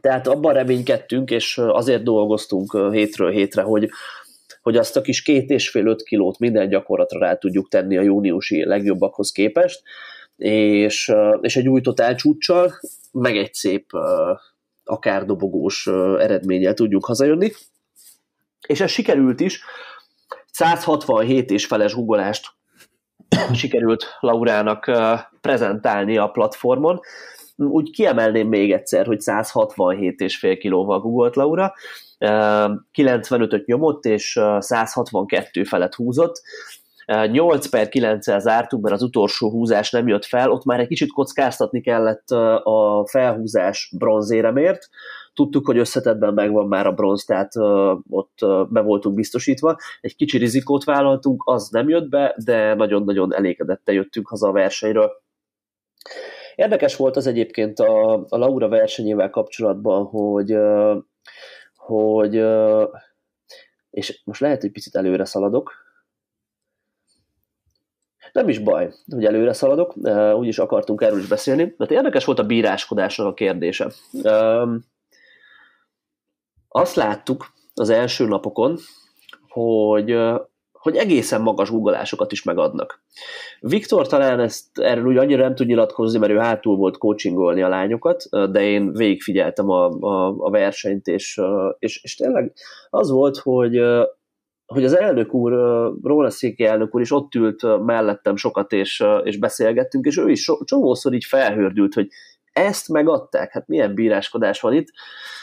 Tehát 0.00 0.26
abban 0.26 0.52
reménykedtünk, 0.52 1.30
és 1.30 1.58
azért 1.58 2.02
dolgoztunk 2.02 2.90
hétről 2.92 3.30
hétre, 3.30 3.62
hogy, 3.62 3.88
hogy 4.62 4.76
azt 4.76 4.96
a 4.96 5.00
kis 5.00 5.22
két 5.22 5.50
és 5.50 5.70
fél 5.70 5.86
öt 5.86 6.02
kilót 6.02 6.38
minden 6.38 6.68
gyakorlatra 6.68 7.18
rá 7.18 7.34
tudjuk 7.34 7.68
tenni 7.68 7.96
a 7.96 8.02
júniusi 8.02 8.64
legjobbakhoz 8.64 9.30
képest, 9.30 9.82
és, 10.38 11.12
és 11.40 11.56
egy 11.56 11.68
új 11.68 11.80
totálcsúccsal, 11.80 12.72
meg 13.12 13.36
egy 13.36 13.54
szép 13.54 13.90
akár 14.84 15.24
dobogós 15.24 15.86
eredménnyel 16.18 16.74
tudjuk 16.74 17.04
hazajönni. 17.04 17.52
És 18.66 18.80
ez 18.80 18.90
sikerült 18.90 19.40
is, 19.40 19.62
167 20.50 21.50
és 21.50 21.66
feles 21.66 21.94
guggolást 21.94 22.46
sikerült 23.52 24.16
Laurának 24.20 24.90
prezentálni 25.40 26.16
a 26.16 26.28
platformon. 26.28 27.00
Úgy 27.56 27.90
kiemelném 27.90 28.48
még 28.48 28.72
egyszer, 28.72 29.06
hogy 29.06 29.20
167 29.20 30.20
és 30.20 30.38
fél 30.38 30.58
kilóval 30.58 31.00
guggolt 31.00 31.36
Laura, 31.36 31.74
95-öt 32.18 33.66
nyomott, 33.66 34.04
és 34.04 34.40
162 34.58 35.64
felett 35.64 35.94
húzott, 35.94 36.42
8 37.08 37.66
per 37.68 37.88
9-el 37.90 38.40
zártuk, 38.40 38.82
mert 38.82 38.94
az 38.94 39.02
utolsó 39.02 39.50
húzás 39.50 39.90
nem 39.90 40.08
jött 40.08 40.24
fel, 40.24 40.50
ott 40.50 40.64
már 40.64 40.80
egy 40.80 40.86
kicsit 40.88 41.12
kockáztatni 41.12 41.80
kellett 41.80 42.30
a 42.62 43.06
felhúzás 43.10 43.92
bronzéremért, 43.98 44.88
tudtuk, 45.34 45.66
hogy 45.66 45.78
összetetben 45.78 46.34
megvan 46.34 46.66
már 46.66 46.86
a 46.86 46.92
bronz, 46.92 47.24
tehát 47.24 47.56
ott 48.10 48.38
be 48.68 48.80
voltunk 48.80 49.14
biztosítva. 49.14 49.76
Egy 50.00 50.16
kicsi 50.16 50.38
rizikót 50.38 50.84
vállaltunk, 50.84 51.42
az 51.44 51.68
nem 51.68 51.88
jött 51.88 52.08
be, 52.08 52.34
de 52.44 52.74
nagyon-nagyon 52.74 53.34
elégedette 53.34 53.92
jöttünk 53.92 54.28
haza 54.28 54.48
a 54.48 54.52
versenyről. 54.52 55.12
Érdekes 56.54 56.96
volt 56.96 57.16
az 57.16 57.26
egyébként 57.26 57.78
a, 57.78 58.12
a 58.14 58.36
Laura 58.36 58.68
versenyével 58.68 59.30
kapcsolatban, 59.30 60.04
hogy, 60.04 60.56
hogy 61.76 62.34
és 63.90 64.20
most 64.24 64.40
lehet, 64.40 64.60
hogy 64.60 64.72
picit 64.72 64.94
előre 64.94 65.24
szaladok, 65.24 65.87
nem 68.32 68.48
is 68.48 68.58
baj, 68.58 68.90
hogy 69.10 69.24
előre 69.24 69.52
szaladok, 69.52 69.94
úgyis 70.36 70.58
akartunk 70.58 71.02
erről 71.02 71.18
is 71.18 71.26
beszélni, 71.26 71.74
mert 71.76 71.90
érdekes 71.90 72.24
volt 72.24 72.38
a 72.38 72.46
bíráskodásnak 72.46 73.26
a 73.26 73.34
kérdése. 73.34 73.92
Azt 76.68 76.94
láttuk 76.94 77.46
az 77.74 77.90
első 77.90 78.26
napokon, 78.26 78.78
hogy, 79.48 80.16
hogy 80.72 80.96
egészen 80.96 81.40
magas 81.40 81.70
guggolásokat 81.70 82.32
is 82.32 82.42
megadnak. 82.42 83.02
Viktor 83.60 84.06
talán 84.06 84.40
ezt 84.40 84.78
erről 84.78 85.06
úgy 85.06 85.16
annyira 85.16 85.42
nem 85.42 85.54
tud 85.54 85.66
nyilatkozni, 85.66 86.18
mert 86.18 86.32
ő 86.32 86.36
hátul 86.36 86.76
volt 86.76 86.98
coachingolni 86.98 87.62
a 87.62 87.68
lányokat, 87.68 88.24
de 88.50 88.62
én 88.62 88.92
végigfigyeltem 88.92 89.70
a, 89.70 89.88
a, 89.88 90.34
a 90.38 90.50
versenyt, 90.50 91.06
és, 91.06 91.40
és, 91.78 92.02
és 92.02 92.16
tényleg 92.16 92.52
az 92.90 93.10
volt, 93.10 93.36
hogy 93.36 93.80
hogy 94.68 94.84
az 94.84 94.96
elnök 94.96 95.34
úr, 95.34 95.52
Róla 96.02 96.30
Széki 96.30 96.64
elnök 96.64 96.94
úr 96.94 97.00
is 97.00 97.12
ott 97.12 97.34
ült 97.34 97.84
mellettem 97.84 98.36
sokat, 98.36 98.72
és, 98.72 99.04
és 99.22 99.38
beszélgettünk, 99.38 100.06
és 100.06 100.16
ő 100.16 100.30
is 100.30 100.42
so, 100.42 100.64
csomószor 100.64 101.12
így 101.12 101.24
felhördült, 101.24 101.94
hogy 101.94 102.08
ezt 102.52 102.88
megadták, 102.88 103.52
hát 103.52 103.66
milyen 103.66 103.94
bíráskodás 103.94 104.60
van 104.60 104.72
itt, 104.72 104.88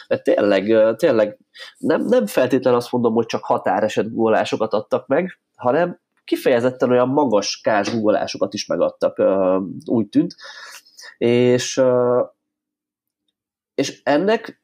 mert 0.08 0.24
tényleg, 0.24 0.96
tényleg 0.96 1.38
nem, 1.78 2.06
nem 2.06 2.26
feltétlen 2.26 2.74
azt 2.74 2.92
mondom, 2.92 3.14
hogy 3.14 3.26
csak 3.26 3.44
határeset 3.44 4.14
gólásokat 4.14 4.74
adtak 4.74 5.08
meg, 5.08 5.40
hanem 5.56 6.00
kifejezetten 6.24 6.92
olyan 6.92 7.10
magas 7.10 7.62
kás 7.64 8.00
gólásokat 8.00 8.54
is 8.54 8.66
megadtak, 8.66 9.24
úgy 9.86 10.08
tűnt, 10.08 10.36
és, 11.18 11.82
és 13.76 14.02
ennek 14.04 14.62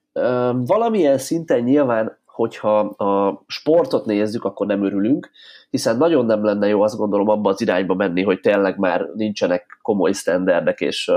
valamilyen 0.53 1.17
szinten 1.17 1.63
nyilván 1.63 2.20
hogyha 2.41 2.79
a 2.79 3.43
sportot 3.47 4.05
nézzük, 4.05 4.43
akkor 4.43 4.67
nem 4.67 4.83
örülünk, 4.83 5.29
hiszen 5.69 5.97
nagyon 5.97 6.25
nem 6.25 6.43
lenne 6.43 6.67
jó 6.67 6.81
azt 6.81 6.97
gondolom 6.97 7.29
abba 7.29 7.49
az 7.49 7.61
irányba 7.61 7.93
menni, 7.93 8.23
hogy 8.23 8.39
tényleg 8.39 8.77
már 8.77 9.09
nincsenek 9.15 9.79
komoly 9.81 10.11
sztenderdek, 10.11 10.79
és 10.79 11.11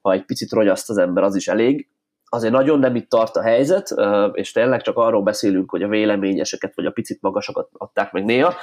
ha 0.00 0.12
egy 0.12 0.24
picit 0.24 0.52
rogyaszt 0.52 0.90
az 0.90 0.98
ember, 0.98 1.22
az 1.22 1.36
is 1.36 1.48
elég. 1.48 1.88
Azért 2.28 2.52
nagyon 2.52 2.78
nem 2.78 2.94
itt 2.94 3.08
tart 3.08 3.36
a 3.36 3.42
helyzet, 3.42 3.94
és 4.32 4.52
tényleg 4.52 4.82
csak 4.82 4.96
arról 4.96 5.22
beszélünk, 5.22 5.70
hogy 5.70 5.82
a 5.82 5.88
véleményeseket 5.88 6.74
vagy 6.74 6.86
a 6.86 6.90
picit 6.90 7.18
magasakat 7.20 7.68
adták 7.72 8.12
meg 8.12 8.24
néha, 8.24 8.54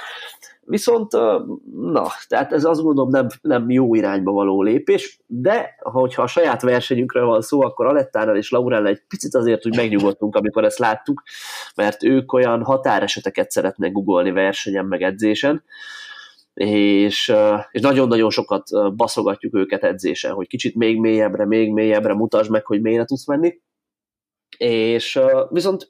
Viszont, 0.66 1.12
na, 1.74 2.06
tehát 2.28 2.52
ez 2.52 2.64
azt 2.64 2.82
gondolom 2.82 3.10
nem, 3.10 3.26
nem 3.42 3.70
jó 3.70 3.94
irányba 3.94 4.32
való 4.32 4.62
lépés, 4.62 5.18
de 5.26 5.76
hogyha 5.78 6.22
a 6.22 6.26
saját 6.26 6.62
versenyünkről 6.62 7.26
van 7.26 7.40
szó, 7.40 7.62
akkor 7.62 7.86
Alettánál 7.86 8.36
és 8.36 8.50
Lauránál 8.50 8.86
egy 8.86 9.02
picit 9.08 9.34
azért 9.34 9.66
úgy 9.66 9.76
megnyugodtunk, 9.76 10.36
amikor 10.36 10.64
ezt 10.64 10.78
láttuk, 10.78 11.22
mert 11.74 12.04
ők 12.04 12.32
olyan 12.32 12.62
határeseteket 12.62 13.50
szeretnek 13.50 13.92
googolni 13.92 14.30
versenyen, 14.30 14.84
meg 14.84 15.02
edzésen, 15.02 15.62
és, 16.54 17.34
és 17.70 17.80
nagyon-nagyon 17.80 18.30
sokat 18.30 18.94
baszogatjuk 18.96 19.54
őket 19.54 19.84
edzésen, 19.84 20.32
hogy 20.32 20.46
kicsit 20.46 20.74
még 20.74 20.98
mélyebbre, 20.98 21.46
még 21.46 21.72
mélyebbre 21.72 22.14
mutasd 22.14 22.50
meg, 22.50 22.66
hogy 22.66 22.80
mélyre 22.80 23.04
tudsz 23.04 23.26
menni. 23.26 23.60
És 24.56 25.20
viszont 25.48 25.88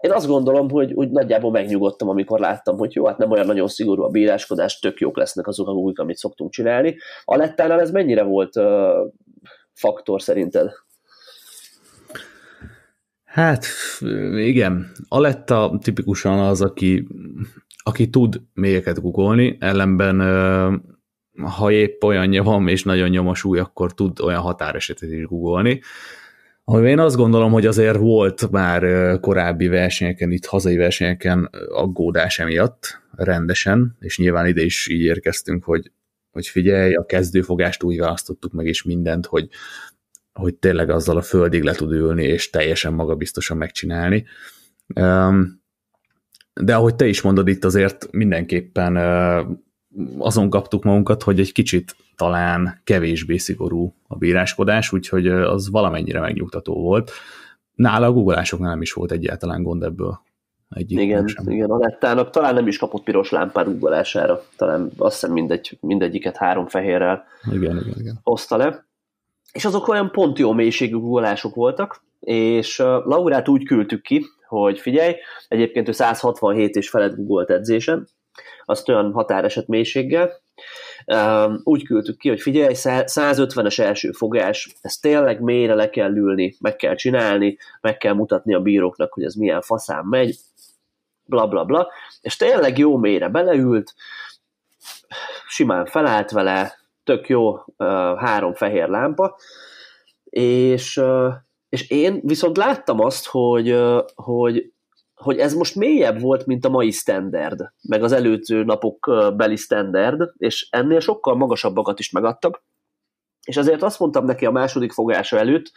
én 0.00 0.12
azt 0.12 0.26
gondolom, 0.26 0.70
hogy 0.70 0.92
úgy 0.92 1.10
nagyjából 1.10 1.50
megnyugodtam, 1.50 2.08
amikor 2.08 2.40
láttam, 2.40 2.76
hogy 2.76 2.94
jó, 2.94 3.06
hát 3.06 3.18
nem 3.18 3.30
olyan 3.30 3.46
nagyon 3.46 3.68
szigorú 3.68 4.02
a 4.02 4.08
bíráskodás, 4.08 4.78
tök 4.78 5.00
jók 5.00 5.16
lesznek 5.16 5.46
azok 5.46 5.68
a 5.68 5.72
újk, 5.72 5.98
amit 5.98 6.16
szoktunk 6.16 6.50
csinálni. 6.50 6.96
A 7.24 7.36
lettánál 7.36 7.80
ez 7.80 7.90
mennyire 7.90 8.22
volt 8.22 8.56
uh, 8.56 8.64
faktor 9.72 10.22
szerinted? 10.22 10.70
Hát 13.24 13.66
igen, 14.34 14.90
Aletta 15.08 15.78
tipikusan 15.82 16.38
az, 16.38 16.60
aki, 16.62 17.06
aki 17.86 18.10
tud 18.10 18.40
mélyeket 18.54 19.00
googolni, 19.00 19.56
ellenben 19.60 20.20
ha 21.42 21.70
épp 21.70 22.02
olyanja 22.02 22.42
van, 22.42 22.68
és 22.68 22.82
nagyon 22.82 23.08
nyomos 23.08 23.44
új, 23.44 23.58
akkor 23.58 23.94
tud 23.94 24.20
olyan 24.20 24.40
határesetet 24.40 25.10
is 25.10 25.24
googolni. 25.24 25.80
Ahogy 26.64 26.84
én 26.84 26.98
azt 26.98 27.16
gondolom, 27.16 27.52
hogy 27.52 27.66
azért 27.66 27.96
volt 27.96 28.50
már 28.50 28.82
korábbi 29.20 29.66
versenyeken, 29.66 30.30
itt 30.30 30.44
hazai 30.44 30.76
versenyeken 30.76 31.50
aggódás 31.68 32.38
emiatt 32.38 33.00
rendesen, 33.16 33.96
és 34.00 34.18
nyilván 34.18 34.46
ide 34.46 34.62
is 34.62 34.88
így 34.88 35.00
érkeztünk, 35.00 35.64
hogy, 35.64 35.92
hogy 36.30 36.46
figyelj, 36.46 36.94
a 36.94 37.06
kezdőfogást 37.06 37.82
úgy 37.82 37.98
választottuk 37.98 38.52
meg, 38.52 38.66
és 38.66 38.82
mindent, 38.82 39.26
hogy, 39.26 39.48
hogy 40.32 40.54
tényleg 40.54 40.90
azzal 40.90 41.16
a 41.16 41.22
földig 41.22 41.62
le 41.62 41.72
tud 41.72 41.92
ülni, 41.92 42.24
és 42.24 42.50
teljesen 42.50 42.92
magabiztosan 42.92 43.56
megcsinálni. 43.56 44.24
De 46.60 46.74
ahogy 46.74 46.94
te 46.94 47.06
is 47.06 47.22
mondod, 47.22 47.48
itt 47.48 47.64
azért 47.64 48.08
mindenképpen 48.12 48.96
azon 50.18 50.50
kaptuk 50.50 50.84
magunkat, 50.84 51.22
hogy 51.22 51.40
egy 51.40 51.52
kicsit 51.52 51.96
talán 52.16 52.80
kevésbé 52.84 53.36
szigorú 53.36 53.94
a 54.08 54.16
bíráskodás, 54.16 54.92
úgyhogy 54.92 55.28
az 55.28 55.70
valamennyire 55.70 56.20
megnyugtató 56.20 56.74
volt. 56.74 57.10
Nála 57.74 58.06
a 58.06 58.12
googolásoknál 58.12 58.70
nem 58.70 58.82
is 58.82 58.92
volt 58.92 59.12
egyáltalán 59.12 59.62
gond 59.62 59.82
ebből. 59.82 60.20
Egyik 60.68 61.00
igen, 61.00 61.26
sem. 61.26 61.50
igen, 61.50 61.70
a 61.70 61.78
nettának 61.78 62.30
talán 62.30 62.54
nem 62.54 62.66
is 62.66 62.78
kapott 62.78 63.02
piros 63.02 63.30
lámpát 63.30 63.64
googolására, 63.66 64.42
talán 64.56 64.90
azt 64.96 65.20
hiszem 65.20 65.32
mindegy, 65.32 65.78
mindegyiket 65.80 66.36
három 66.36 66.66
fehérrel 66.66 67.24
igen, 67.50 67.76
igen, 67.76 67.94
igen. 67.98 68.20
hozta 68.22 68.56
le. 68.56 68.86
És 69.52 69.64
azok 69.64 69.88
olyan 69.88 70.10
pont 70.10 70.38
jó 70.38 70.52
mélységű 70.52 70.96
googolások 70.96 71.54
voltak, 71.54 72.02
és 72.20 72.78
Laurát 72.78 73.48
úgy 73.48 73.64
küldtük 73.64 74.02
ki, 74.02 74.26
hogy 74.46 74.80
figyelj, 74.80 75.16
egyébként 75.48 75.88
ő 75.88 75.92
167 75.92 76.76
és 76.76 76.88
felett 76.88 77.16
googolt 77.16 77.50
edzésen, 77.50 78.08
azt 78.64 78.88
olyan 78.88 79.12
határeset 79.12 79.66
mélységgel, 79.66 80.42
úgy 81.62 81.84
küldtük 81.84 82.18
ki, 82.18 82.28
hogy 82.28 82.40
figyelj, 82.40 82.74
150-es 82.76 83.78
első 83.78 84.10
fogás, 84.12 84.76
ezt 84.80 85.00
tényleg 85.02 85.40
mélyre 85.40 85.74
le 85.74 85.90
kell 85.90 86.16
ülni, 86.16 86.56
meg 86.60 86.76
kell 86.76 86.94
csinálni, 86.94 87.58
meg 87.80 87.96
kell 87.96 88.12
mutatni 88.12 88.54
a 88.54 88.60
bíróknak, 88.60 89.12
hogy 89.12 89.24
ez 89.24 89.34
milyen 89.34 89.60
faszán 89.60 90.04
megy, 90.04 90.36
bla 91.24 91.46
bla 91.48 91.64
bla, 91.64 91.88
és 92.20 92.36
tényleg 92.36 92.78
jó 92.78 92.96
mélyre 92.96 93.28
beleült, 93.28 93.94
simán 95.48 95.86
felállt 95.86 96.30
vele, 96.30 96.74
tök 97.04 97.28
jó, 97.28 97.56
három 98.16 98.54
fehér 98.54 98.88
lámpa, 98.88 99.36
és, 100.24 101.00
és 101.74 101.90
én 101.90 102.20
viszont 102.22 102.56
láttam 102.56 103.00
azt, 103.00 103.26
hogy, 103.26 103.76
hogy 104.14 104.72
hogy 105.14 105.38
ez 105.38 105.54
most 105.54 105.74
mélyebb 105.74 106.20
volt, 106.20 106.46
mint 106.46 106.64
a 106.64 106.68
mai 106.68 106.90
standard, 106.90 107.60
meg 107.88 108.02
az 108.02 108.12
előző 108.12 108.64
napok 108.64 109.10
beli 109.36 109.56
standard, 109.56 110.32
és 110.36 110.68
ennél 110.70 111.00
sokkal 111.00 111.36
magasabbakat 111.36 111.98
is 111.98 112.10
megadtak, 112.10 112.64
és 113.46 113.56
azért 113.56 113.82
azt 113.82 113.98
mondtam 113.98 114.24
neki 114.24 114.46
a 114.46 114.50
második 114.50 114.92
fogása 114.92 115.38
előtt, 115.38 115.72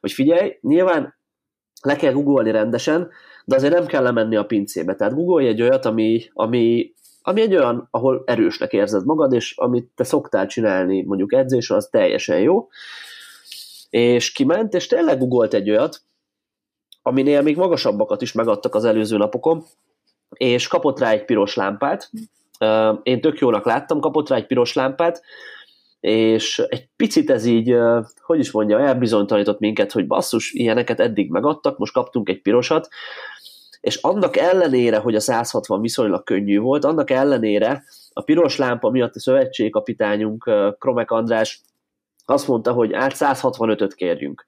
hogy 0.00 0.12
figyelj, 0.12 0.58
nyilván 0.60 1.14
le 1.82 1.96
kell 1.96 2.12
googolni 2.12 2.50
rendesen, 2.50 3.10
de 3.44 3.56
azért 3.56 3.72
nem 3.72 3.86
kell 3.86 4.02
lemenni 4.02 4.36
a 4.36 4.46
pincébe. 4.46 4.94
Tehát 4.94 5.14
googolj 5.14 5.46
egy 5.46 5.62
olyat, 5.62 5.84
ami, 5.84 6.24
ami, 6.32 6.92
ami 7.22 7.40
egy 7.40 7.54
olyan, 7.54 7.88
ahol 7.90 8.22
erősnek 8.26 8.72
érzed 8.72 9.04
magad, 9.04 9.32
és 9.32 9.56
amit 9.56 9.90
te 9.94 10.04
szoktál 10.04 10.46
csinálni 10.46 11.02
mondjuk 11.02 11.32
edzésre, 11.32 11.76
az 11.76 11.88
teljesen 11.90 12.40
jó. 12.40 12.68
És 13.94 14.32
kiment, 14.32 14.74
és 14.74 14.86
tényleg 14.86 15.18
googolt 15.18 15.54
egy 15.54 15.70
olyat, 15.70 16.02
aminél 17.02 17.42
még 17.42 17.56
magasabbakat 17.56 18.22
is 18.22 18.32
megadtak 18.32 18.74
az 18.74 18.84
előző 18.84 19.16
napokon, 19.16 19.64
és 20.28 20.68
kapott 20.68 20.98
rá 20.98 21.10
egy 21.10 21.24
piros 21.24 21.54
lámpát. 21.54 22.10
Én 23.02 23.20
tök 23.20 23.38
jónak 23.38 23.64
láttam, 23.64 24.00
kapott 24.00 24.28
rá 24.28 24.36
egy 24.36 24.46
piros 24.46 24.72
lámpát, 24.72 25.22
és 26.00 26.58
egy 26.68 26.88
picit 26.96 27.30
ez 27.30 27.44
így, 27.44 27.76
hogy 28.20 28.38
is 28.38 28.50
mondja, 28.50 28.80
elbizonytalanított 28.80 29.58
minket, 29.58 29.92
hogy 29.92 30.06
basszus, 30.06 30.52
ilyeneket 30.52 31.00
eddig 31.00 31.30
megadtak, 31.30 31.78
most 31.78 31.92
kaptunk 31.92 32.28
egy 32.28 32.40
pirosat, 32.42 32.88
és 33.80 33.96
annak 33.96 34.36
ellenére, 34.36 34.98
hogy 34.98 35.14
a 35.14 35.20
160 35.20 35.80
viszonylag 35.80 36.24
könnyű 36.24 36.58
volt, 36.58 36.84
annak 36.84 37.10
ellenére 37.10 37.84
a 38.12 38.22
piros 38.22 38.56
lámpa 38.56 38.90
miatt 38.90 39.14
a 39.14 39.20
szövetségkapitányunk, 39.20 40.50
Kromek 40.78 41.10
András 41.10 41.62
azt 42.24 42.48
mondta, 42.48 42.72
hogy 42.72 42.92
át 42.92 43.12
165-öt 43.14 43.94
kérjünk. 43.94 44.46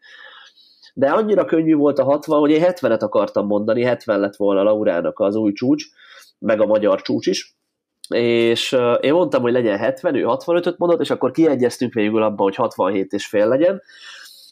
De 0.95 1.11
annyira 1.11 1.45
könnyű 1.45 1.75
volt 1.75 1.99
a 1.99 2.05
60, 2.05 2.39
hogy 2.39 2.51
én 2.51 2.63
70-et 2.65 3.01
akartam 3.01 3.47
mondani, 3.47 3.83
70 3.83 4.21
lett 4.21 4.37
volna 4.37 4.63
Laurának 4.63 5.19
az 5.19 5.35
új 5.35 5.53
csúcs, 5.53 5.85
meg 6.39 6.61
a 6.61 6.67
magyar 6.67 7.03
csúcs 7.03 7.27
is, 7.27 7.57
és 8.09 8.77
én 9.01 9.13
mondtam, 9.13 9.43
hogy 9.43 9.53
legyen 9.53 9.79
70, 9.79 10.15
ő 10.15 10.25
65-öt 10.27 10.79
mondott, 10.79 11.01
és 11.01 11.11
akkor 11.11 11.31
kiegyeztünk 11.31 11.93
végül 11.93 12.23
abban, 12.23 12.37
hogy 12.37 12.55
67 12.55 13.13
és 13.13 13.27
fél 13.27 13.49
legyen, 13.49 13.83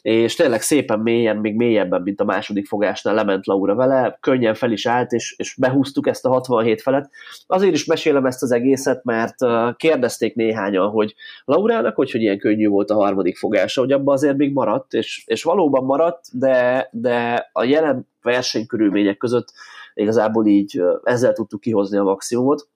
és 0.05 0.35
tényleg 0.35 0.61
szépen 0.61 0.99
mélyen, 0.99 1.37
még 1.37 1.55
mélyebben, 1.55 2.01
mint 2.01 2.21
a 2.21 2.23
második 2.23 2.67
fogásnál 2.67 3.15
lement 3.15 3.45
Laura 3.45 3.75
vele, 3.75 4.17
könnyen 4.21 4.53
fel 4.53 4.71
is 4.71 4.85
állt, 4.85 5.11
és, 5.11 5.35
és 5.37 5.55
behúztuk 5.59 6.07
ezt 6.07 6.25
a 6.25 6.29
67 6.29 6.81
felet. 6.81 7.09
Azért 7.47 7.73
is 7.73 7.85
mesélem 7.85 8.25
ezt 8.25 8.43
az 8.43 8.51
egészet, 8.51 9.03
mert 9.03 9.35
kérdezték 9.77 10.35
néhányan, 10.35 10.89
hogy 10.89 11.15
Laurának, 11.45 11.95
hogy, 11.95 12.11
hogy 12.11 12.21
ilyen 12.21 12.37
könnyű 12.37 12.67
volt 12.67 12.89
a 12.89 12.95
harmadik 12.95 13.37
fogása, 13.37 13.81
hogy 13.81 13.91
abban 13.91 14.13
azért 14.13 14.37
még 14.37 14.53
maradt, 14.53 14.93
és, 14.93 15.23
és 15.25 15.43
valóban 15.43 15.85
maradt, 15.85 16.21
de, 16.31 16.87
de 16.91 17.49
a 17.53 17.63
jelen 17.63 18.07
versenykörülmények 18.21 19.17
között 19.17 19.53
igazából 19.93 20.45
így 20.45 20.81
ezzel 21.03 21.33
tudtuk 21.33 21.61
kihozni 21.61 21.97
a 21.97 22.03
maximumot. 22.03 22.67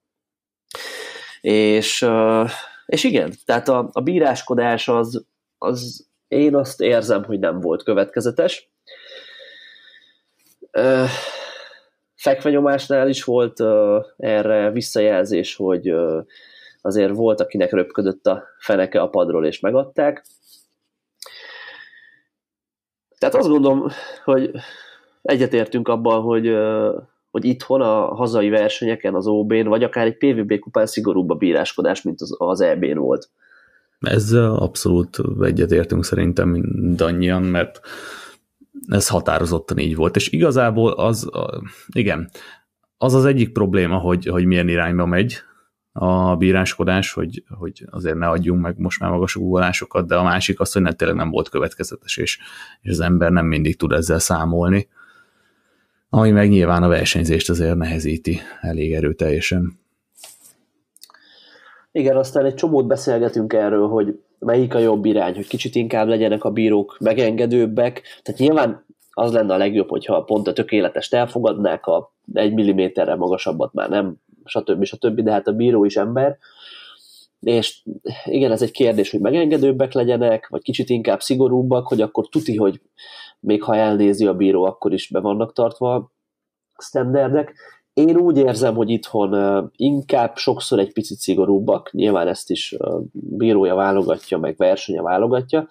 És, 1.42 2.08
és 2.86 3.04
igen, 3.04 3.34
tehát 3.46 3.68
a, 3.68 3.90
a 3.92 4.02
bíráskodás 4.02 4.88
az, 4.88 5.26
az 5.58 6.09
én 6.30 6.56
azt 6.56 6.82
érzem, 6.82 7.24
hogy 7.24 7.40
nem 7.40 7.60
volt 7.60 7.84
következetes. 7.84 8.72
Fekvenyomásnál 12.16 13.10
is 13.10 13.24
volt 13.24 13.64
erre 14.18 14.72
visszajelzés, 14.72 15.56
hogy 15.56 15.94
azért 16.82 17.16
volt, 17.16 17.42
akinek 17.42 17.72
röpködött 17.72 18.26
a 18.26 18.44
feneke 18.60 19.02
a 19.02 19.10
padról, 19.10 19.46
és 19.46 19.60
megadták. 19.60 20.26
Tehát 23.18 23.36
azt 23.36 23.48
gondolom, 23.48 23.88
hogy 24.24 24.52
egyetértünk 25.22 25.88
abban, 25.88 26.22
hogy, 26.22 26.58
hogy 27.32 27.46
itthon 27.46 27.82
a 27.82 28.16
hazai 28.16 28.50
versenyeken, 28.50 29.16
az 29.16 29.28
OB-n, 29.28 29.68
vagy 29.68 29.84
akár 29.84 30.06
egy 30.06 30.18
PVB 30.18 30.60
kupán 30.60 30.86
szigorúbb 30.86 31.30
a 31.30 31.36
bíráskodás, 31.36 32.02
mint 32.02 32.22
az, 32.22 32.36
az 32.38 32.62
EB-n 32.62 32.98
volt. 32.98 33.30
Ezzel 34.00 34.56
abszolút 34.56 35.18
egyetértünk 35.42 36.06
szerintem 36.06 36.50
mindannyian, 36.50 37.44
mert 37.44 37.80
ez 38.88 39.08
határozottan 39.08 39.78
így 39.78 39.96
volt. 39.96 40.16
És 40.16 40.30
igazából 40.30 40.92
az, 40.92 41.30
igen, 41.88 42.30
az 42.98 43.14
az 43.14 43.26
egyik 43.26 43.52
probléma, 43.52 43.98
hogy, 43.98 44.26
hogy 44.26 44.46
milyen 44.46 44.68
irányba 44.68 45.06
megy 45.06 45.38
a 45.92 46.36
bíráskodás, 46.36 47.14
hogy, 47.14 47.44
hogy 47.48 47.86
azért 47.90 48.18
ne 48.18 48.28
adjunk 48.28 48.62
meg 48.62 48.78
most 48.78 49.00
már 49.00 49.10
magas 49.10 49.36
ugólásokat, 49.36 50.08
de 50.08 50.16
a 50.16 50.24
másik 50.24 50.60
az, 50.60 50.72
hogy 50.72 50.82
ne, 50.82 50.94
tényleg 50.94 51.18
nem 51.18 51.30
volt 51.30 51.50
következetes, 51.50 52.18
és, 52.18 52.40
és 52.82 52.92
az 52.92 53.00
ember 53.00 53.32
nem 53.32 53.46
mindig 53.46 53.78
tud 53.78 53.92
ezzel 53.92 54.20
számolni, 54.20 54.88
ami 56.10 56.32
meg 56.32 56.50
nyilván 56.50 56.84
a 56.84 56.88
versenyzést 56.88 57.50
azért 57.50 57.76
nehezíti 57.76 58.40
elég 58.62 58.94
erőteljesen. 58.94 59.80
Igen, 61.92 62.18
aztán 62.18 62.46
egy 62.46 62.54
csomót 62.54 62.88
beszélgetünk 62.88 63.54
erről, 63.54 63.88
hogy 63.88 64.20
melyik 64.40 64.76
a 64.76 64.80
jobb 64.80 65.06
irány, 65.06 65.36
hogy 65.36 65.48
kicsit 65.48 65.76
inkább 65.76 66.08
legyenek 66.08 66.44
a 66.44 66.52
bírók 66.52 66.98
megengedőbbek. 67.00 68.02
Tehát 68.22 68.40
nyilván 68.40 68.86
az 69.12 69.34
lenne 69.34 69.54
a 69.54 69.58
legjobb, 69.58 69.90
hogyha 69.90 70.24
pont 70.24 70.48
a 70.48 70.54
tökéletest 70.54 71.14
elfogadnák, 71.14 71.86
a 71.86 72.14
egy 72.34 72.54
milliméterre 72.54 73.16
magasabbat 73.16 73.74
már 73.74 73.90
nem, 73.90 74.16
stb. 74.46 74.84
stb. 74.84 75.22
De 75.22 75.32
hát 75.32 75.48
a 75.48 75.52
bíró 75.52 75.86
is 75.86 75.96
ember. 75.96 76.38
És 77.40 77.84
igen, 78.26 78.52
ez 78.52 78.62
egy 78.62 78.72
kérdés, 78.72 79.12
hogy 79.12 79.20
megengedőbbek 79.20 79.94
legyenek, 79.94 80.48
vagy 80.48 80.62
kicsit 80.62 80.90
inkább 80.90 81.22
szigorúbbak, 81.22 81.88
hogy 81.88 82.02
akkor 82.02 82.30
tuti, 82.30 82.56
hogy 82.56 82.82
még 83.40 83.64
ha 83.64 83.76
elnézi 83.76 84.26
a 84.26 84.34
bíró, 84.34 84.64
akkor 84.64 84.94
is 84.94 85.10
be 85.10 85.20
vannak 85.20 85.54
tartva 85.54 86.12
standardek. 86.78 87.54
Én 88.00 88.18
úgy 88.18 88.38
érzem, 88.38 88.76
hogy 88.76 88.90
itthon 88.90 89.72
inkább 89.76 90.36
sokszor 90.36 90.80
egy 90.80 90.94
picit 90.94 91.18
szigorúbbak, 91.18 91.92
nyilván 91.92 92.28
ezt 92.28 92.50
is 92.50 92.76
bírója 93.12 93.76
válogatja, 93.76 94.38
meg 94.38 94.56
versenye 94.58 95.02
válogatja, 95.02 95.68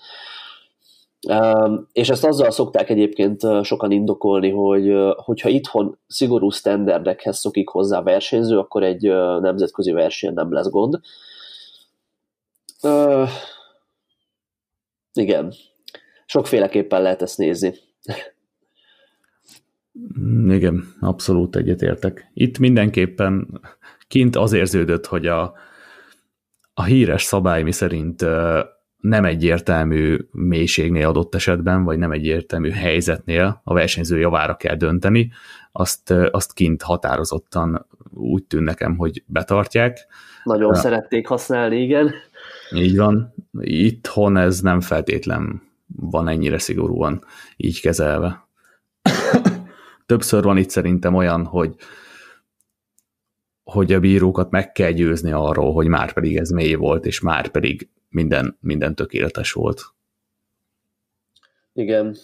És 1.93 2.09
ezt 2.09 2.24
azzal 2.24 2.51
szokták 2.51 2.91
egyébként 2.91 3.41
sokan 3.62 3.91
indokolni, 3.91 4.51
hogy 4.51 4.93
hogyha 5.16 5.49
itthon 5.49 5.99
szigorú 6.07 6.51
standardekhez 6.51 7.39
szokik 7.39 7.68
hozzá 7.68 7.99
a 7.99 8.03
versenyző, 8.03 8.59
akkor 8.59 8.83
egy 8.83 9.03
nemzetközi 9.41 9.91
verseny 9.91 10.33
nem 10.35 10.53
lesz 10.53 10.70
gond. 10.70 11.01
Igen, 15.12 15.53
sokféleképpen 16.26 17.03
lehet 17.03 17.22
ezt 17.22 17.39
nézni. 17.39 17.74
Mm, 20.20 20.51
igen, 20.51 20.84
abszolút 21.01 21.57
egyetértek. 21.57 22.30
Itt 22.34 22.59
mindenképpen 22.59 23.61
kint 24.09 24.36
az 24.36 24.53
érződött, 24.53 25.07
hogy 25.07 25.26
a, 25.26 25.55
a 26.74 26.82
híres 26.82 27.22
szabály 27.22 27.62
mi 27.62 27.72
szerint 27.72 28.24
nem 29.01 29.24
egyértelmű 29.24 30.18
mélységnél 30.30 31.07
adott 31.09 31.34
esetben, 31.34 31.84
vagy 31.84 31.99
nem 31.99 32.12
egyértelmű 32.12 32.70
helyzetnél 32.70 33.61
a 33.64 33.74
versenyző 33.74 34.18
javára 34.18 34.57
kell 34.57 34.74
dönteni, 34.74 35.30
azt, 35.72 36.11
azt 36.11 36.53
kint 36.53 36.82
határozottan 36.82 37.86
úgy 38.14 38.44
tűn 38.44 38.62
nekem, 38.62 38.96
hogy 38.96 39.22
betartják. 39.26 40.07
Nagyon 40.44 40.70
uh, 40.70 40.76
szerették 40.76 41.26
használni, 41.26 41.82
igen. 41.82 42.14
Így 42.74 42.96
van. 42.96 43.34
Itthon 43.61 44.36
ez 44.36 44.61
nem 44.61 44.80
feltétlen 44.80 45.62
van 45.96 46.28
ennyire 46.28 46.59
szigorúan 46.59 47.24
így 47.57 47.80
kezelve. 47.80 48.49
Többször 50.09 50.42
van 50.42 50.56
itt 50.56 50.70
szerintem 50.70 51.14
olyan, 51.14 51.44
hogy 51.44 51.74
hogy 53.64 53.92
a 53.92 54.00
bírókat 54.00 54.50
meg 54.50 54.72
kell 54.72 54.90
győzni 54.90 55.32
arról, 55.32 55.72
hogy 55.72 55.86
már 55.86 56.12
pedig 56.12 56.36
ez 56.36 56.50
mély 56.50 56.74
volt, 56.74 57.06
és 57.06 57.20
már 57.20 57.48
pedig 57.48 57.88
minden, 58.09 58.56
minden 58.61 58.94
tökéletes 58.94 59.52
volt. 59.52 59.82
Igen. 61.72 62.16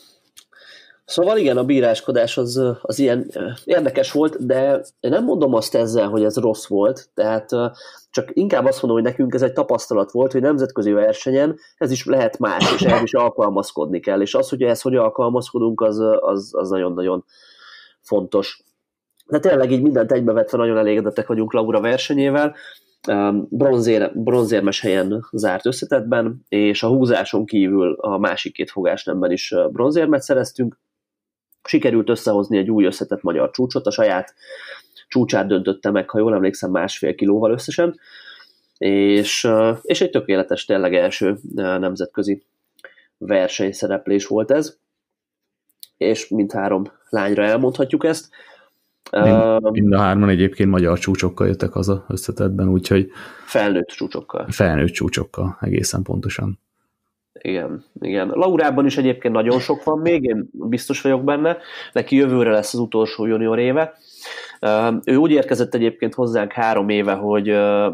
Szóval 1.04 1.38
igen, 1.38 1.56
a 1.56 1.64
bíráskodás 1.64 2.38
az, 2.38 2.62
az 2.82 2.98
ilyen 2.98 3.30
érdekes 3.64 4.12
volt, 4.12 4.46
de 4.46 4.84
én 5.00 5.10
nem 5.10 5.24
mondom 5.24 5.54
azt 5.54 5.74
ezzel, 5.74 6.08
hogy 6.08 6.24
ez 6.24 6.36
rossz 6.36 6.66
volt, 6.66 7.08
tehát 7.14 7.50
csak 8.10 8.30
inkább 8.32 8.64
azt 8.64 8.82
mondom, 8.82 9.02
hogy 9.02 9.10
nekünk 9.10 9.34
ez 9.34 9.42
egy 9.42 9.52
tapasztalat 9.52 10.10
volt, 10.10 10.32
hogy 10.32 10.40
nemzetközi 10.40 10.90
versenyen 10.90 11.58
ez 11.76 11.90
is 11.90 12.04
lehet 12.04 12.38
más, 12.38 12.72
és 12.74 12.82
ehhez 12.82 13.02
is 13.02 13.14
alkalmazkodni 13.14 14.00
kell, 14.00 14.20
és 14.20 14.34
az, 14.34 14.48
hogy 14.48 14.62
ehhez 14.62 14.80
hogy 14.80 14.96
alkalmazkodunk, 14.96 15.80
az, 15.80 15.98
az, 16.20 16.50
az 16.54 16.68
nagyon-nagyon 16.70 17.24
fontos. 18.04 18.62
De 19.26 19.38
tényleg 19.38 19.70
így 19.70 19.82
mindent 19.82 20.12
egybevetve 20.12 20.58
nagyon 20.58 20.76
elégedettek 20.76 21.26
vagyunk 21.26 21.52
Laura 21.52 21.80
versenyével, 21.80 22.54
bronzér, 23.48 24.12
bronzérmes 24.14 24.80
helyen 24.80 25.28
zárt 25.32 25.66
összetetben, 25.66 26.44
és 26.48 26.82
a 26.82 26.88
húzáson 26.88 27.46
kívül 27.46 27.92
a 28.00 28.18
másik 28.18 28.52
két 28.52 28.70
fogásnemben 28.70 29.30
is 29.30 29.54
bronzérmet 29.70 30.22
szereztünk. 30.22 30.78
Sikerült 31.64 32.08
összehozni 32.08 32.58
egy 32.58 32.70
új 32.70 32.84
összetett 32.84 33.22
magyar 33.22 33.50
csúcsot, 33.50 33.86
a 33.86 33.90
saját 33.90 34.34
csúcsát 35.08 35.46
döntötte 35.46 35.90
meg, 35.90 36.10
ha 36.10 36.18
jól 36.18 36.34
emlékszem, 36.34 36.70
másfél 36.70 37.14
kilóval 37.14 37.50
összesen, 37.50 37.98
és, 38.78 39.48
és 39.82 40.00
egy 40.00 40.10
tökéletes, 40.10 40.64
tényleg 40.64 40.94
első 40.94 41.38
nemzetközi 41.54 42.42
versenyszereplés 43.18 44.26
volt 44.26 44.50
ez, 44.50 44.78
és 45.96 46.28
mindhárom 46.28 46.84
lányra 47.08 47.44
elmondhatjuk 47.44 48.04
ezt. 48.04 48.28
Mind, 49.10 49.70
mind 49.70 49.92
a 49.92 49.98
hárman 49.98 50.28
egyébként 50.28 50.70
magyar 50.70 50.98
csúcsokkal 50.98 51.46
jöttek 51.46 51.72
haza 51.72 52.04
összetetben, 52.08 52.68
úgyhogy... 52.68 53.10
Felnőtt 53.46 53.86
csúcsokkal. 53.86 54.46
Felnőtt 54.50 54.92
csúcsokkal, 54.92 55.56
egészen 55.60 56.02
pontosan. 56.02 56.58
Igen, 57.32 57.84
igen. 58.00 58.28
Laurában 58.28 58.86
is 58.86 58.96
egyébként 58.96 59.34
nagyon 59.34 59.60
sok 59.60 59.84
van 59.84 59.98
még, 59.98 60.24
én 60.24 60.48
biztos 60.52 61.00
vagyok 61.00 61.24
benne. 61.24 61.56
Neki 61.92 62.16
jövőre 62.16 62.50
lesz 62.50 62.74
az 62.74 62.80
utolsó 62.80 63.26
junior 63.26 63.58
éve. 63.58 63.94
Ő 65.04 65.16
úgy 65.16 65.30
érkezett 65.30 65.74
egyébként 65.74 66.14
hozzánk 66.14 66.52
három 66.52 66.88
éve, 66.88 67.12
hogy 67.12 67.46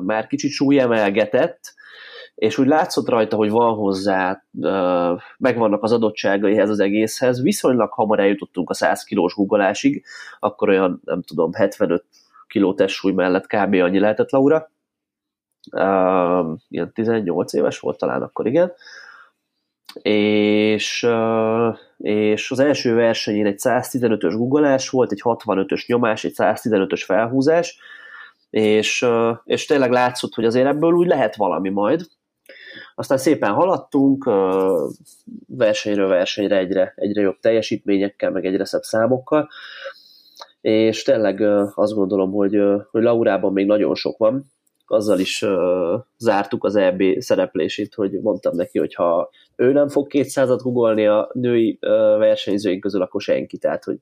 már 0.04 0.26
kicsit 0.26 0.50
súlyemelgetett, 0.50 1.74
és 2.40 2.58
úgy 2.58 2.66
látszott 2.66 3.08
rajta, 3.08 3.36
hogy 3.36 3.50
van 3.50 3.74
hozzá, 3.74 4.44
megvannak 5.38 5.82
az 5.82 5.92
adottságai 5.92 6.56
ehhez 6.56 6.70
az 6.70 6.80
egészhez. 6.80 7.42
Viszonylag 7.42 7.92
hamar 7.92 8.20
eljutottunk 8.20 8.70
a 8.70 8.74
100 8.74 9.04
kilós 9.04 9.34
guggolásig, 9.34 10.04
akkor 10.38 10.68
olyan, 10.68 11.00
nem 11.04 11.22
tudom, 11.22 11.52
75 11.52 12.04
kiló 12.46 12.74
testsúly 12.74 13.12
mellett 13.12 13.46
kb. 13.46 13.74
annyi 13.74 13.98
lehetett 13.98 14.30
Laura. 14.30 14.70
ilyen 16.68 16.92
18 16.92 17.52
éves 17.52 17.78
volt 17.78 17.98
talán 17.98 18.22
akkor, 18.22 18.46
igen. 18.46 18.72
És, 20.02 21.08
és 21.96 22.50
az 22.50 22.58
első 22.58 22.94
versenyén 22.94 23.46
egy 23.46 23.58
115-ös 23.62 24.32
guggolás 24.36 24.88
volt, 24.88 25.12
egy 25.12 25.20
65-ös 25.24 25.86
nyomás, 25.86 26.24
egy 26.24 26.34
115-ös 26.36 27.02
felhúzás, 27.04 27.78
és, 28.50 29.06
és 29.44 29.66
tényleg 29.66 29.90
látszott, 29.90 30.34
hogy 30.34 30.44
azért 30.44 30.66
ebből 30.66 30.92
úgy 30.92 31.06
lehet 31.06 31.36
valami 31.36 31.68
majd, 31.68 32.06
aztán 32.94 33.18
szépen 33.18 33.52
haladtunk, 33.52 34.30
versenyről 35.46 36.08
versenyre 36.08 36.56
egyre, 36.56 36.92
egyre 36.96 37.20
jobb 37.20 37.38
teljesítményekkel, 37.40 38.30
meg 38.30 38.44
egyre 38.44 38.64
szebb 38.64 38.82
számokkal, 38.82 39.48
és 40.60 41.02
tényleg 41.02 41.40
azt 41.74 41.94
gondolom, 41.94 42.32
hogy, 42.32 42.62
hogy 42.90 43.02
Laurában 43.02 43.52
még 43.52 43.66
nagyon 43.66 43.94
sok 43.94 44.18
van, 44.18 44.44
azzal 44.92 45.18
is 45.18 45.42
uh, 45.42 46.00
zártuk 46.18 46.64
az 46.64 46.76
EB 46.76 47.02
szereplését, 47.18 47.94
hogy 47.94 48.20
mondtam 48.20 48.56
neki, 48.56 48.78
hogy 48.78 48.94
ha 48.94 49.30
ő 49.56 49.72
nem 49.72 49.88
fog 49.88 50.06
200-at 50.10 50.58
googolni 50.62 51.06
a 51.06 51.30
női 51.32 51.78
uh, 51.80 51.90
versenyzőink 52.18 52.80
közül, 52.80 53.02
akkor 53.02 53.20
senki, 53.20 53.58
tehát 53.58 53.84
hogy 53.84 53.98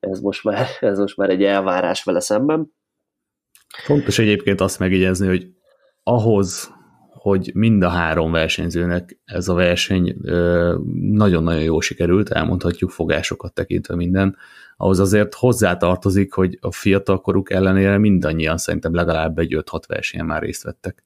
ez 0.00 0.20
most 0.20 0.44
már, 0.44 0.66
ez 0.80 0.98
most 0.98 1.16
már 1.16 1.30
egy 1.30 1.42
elvárás 1.42 2.04
vele 2.04 2.20
szemben. 2.20 2.72
Fontos 3.84 4.18
egyébként 4.18 4.60
azt 4.60 4.78
megjegyezni, 4.78 5.26
hogy 5.26 5.46
ahhoz, 6.02 6.74
hogy 7.18 7.50
mind 7.54 7.82
a 7.82 7.88
három 7.88 8.32
versenyzőnek 8.32 9.20
ez 9.24 9.48
a 9.48 9.54
verseny 9.54 10.16
nagyon-nagyon 11.10 11.62
jó 11.62 11.80
sikerült, 11.80 12.28
elmondhatjuk 12.28 12.90
fogásokat 12.90 13.52
tekintve 13.52 13.94
minden, 13.94 14.36
ahhoz 14.76 14.98
azért 14.98 15.34
hozzátartozik, 15.34 16.32
hogy 16.32 16.58
a 16.60 16.72
fiatalkoruk 16.72 17.50
ellenére 17.50 17.98
mindannyian 17.98 18.56
szerintem 18.56 18.94
legalább 18.94 19.38
egy 19.38 19.56
5-6 19.70 19.82
versenyen 19.86 20.26
már 20.26 20.42
részt 20.42 20.62
vettek. 20.62 21.04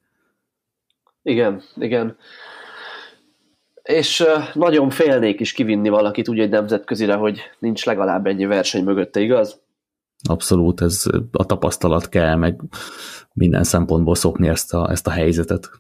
Igen, 1.22 1.62
igen. 1.76 2.16
És 3.82 4.24
nagyon 4.54 4.90
félnék 4.90 5.40
is 5.40 5.52
kivinni 5.52 5.88
valakit 5.88 6.28
úgy 6.28 6.40
egy 6.40 6.50
nemzetközire, 6.50 7.14
hogy 7.14 7.40
nincs 7.58 7.84
legalább 7.84 8.26
ennyi 8.26 8.44
verseny 8.44 8.84
mögötte, 8.84 9.20
igaz? 9.20 9.60
Abszolút, 10.28 10.80
ez 10.80 11.04
a 11.32 11.46
tapasztalat 11.46 12.08
kell, 12.08 12.34
meg 12.34 12.60
minden 13.32 13.64
szempontból 13.64 14.14
szokni 14.14 14.48
ezt 14.48 14.74
a, 14.74 14.90
ezt 14.90 15.06
a 15.06 15.10
helyzetet. 15.10 15.70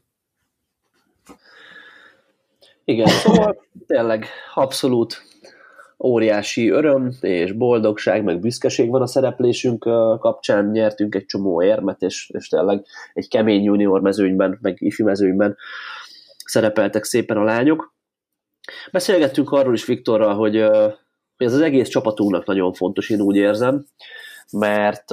Igen, 2.84 3.06
szóval 3.06 3.64
tényleg 3.86 4.26
abszolút 4.54 5.22
óriási 5.98 6.68
öröm 6.68 7.12
és 7.20 7.52
boldogság, 7.52 8.24
meg 8.24 8.40
büszkeség 8.40 8.90
van 8.90 9.02
a 9.02 9.06
szereplésünk 9.06 9.80
kapcsán, 10.18 10.70
nyertünk 10.70 11.14
egy 11.14 11.24
csomó 11.24 11.62
érmet, 11.62 12.02
és, 12.02 12.30
és 12.34 12.48
tényleg 12.48 12.84
egy 13.14 13.28
kemény 13.28 13.62
junior 13.62 14.00
mezőnyben, 14.00 14.58
meg 14.60 14.76
ifi 14.80 15.02
mezőnyben 15.02 15.56
szerepeltek 16.44 17.04
szépen 17.04 17.36
a 17.36 17.44
lányok. 17.44 17.94
Beszélgettünk 18.92 19.50
arról 19.50 19.74
is 19.74 19.84
Viktorral, 19.84 20.34
hogy, 20.34 20.60
hogy 21.36 21.46
ez 21.46 21.52
az 21.52 21.60
egész 21.60 21.88
csapatunknak 21.88 22.46
nagyon 22.46 22.72
fontos, 22.72 23.10
én 23.10 23.20
úgy 23.20 23.36
érzem, 23.36 23.86
mert 24.50 25.10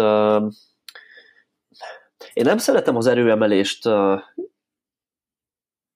én 2.33 2.43
nem 2.43 2.57
szeretem 2.57 2.95
az 2.95 3.07
erőemelést, 3.07 3.85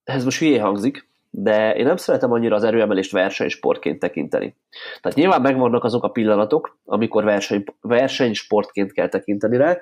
ez 0.04 0.24
most 0.24 0.40
hülyé 0.40 0.58
hangzik, 0.58 1.12
de 1.36 1.76
én 1.76 1.86
nem 1.86 1.96
szeretem 1.96 2.32
annyira 2.32 2.56
az 2.56 2.64
erőemelést 2.64 3.12
versenysportként 3.12 4.00
tekinteni. 4.00 4.56
Tehát 5.02 5.18
nyilván 5.18 5.42
megvannak 5.42 5.84
azok 5.84 6.04
a 6.04 6.10
pillanatok, 6.10 6.78
amikor 6.86 7.24
verseny, 7.24 7.64
versenysportként 7.82 8.92
kell 8.92 9.08
tekinteni 9.08 9.58
rá, 9.58 9.78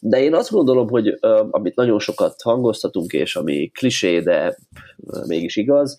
de 0.00 0.22
én 0.22 0.34
azt 0.34 0.50
gondolom, 0.50 0.88
hogy 0.88 1.18
amit 1.50 1.74
nagyon 1.74 1.98
sokat 1.98 2.42
hangoztatunk, 2.42 3.12
és 3.12 3.36
ami 3.36 3.68
klisé, 3.68 4.20
de 4.20 4.56
mégis 5.26 5.56
igaz, 5.56 5.98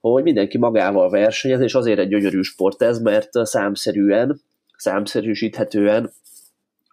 hogy 0.00 0.22
mindenki 0.22 0.58
magával 0.58 1.10
versenyez, 1.10 1.60
és 1.60 1.74
azért 1.74 1.98
egy 1.98 2.08
gyönyörű 2.08 2.40
sport 2.40 2.82
ez, 2.82 3.00
mert 3.00 3.28
számszerűen, 3.32 4.40
számszerűsíthetően 4.76 6.12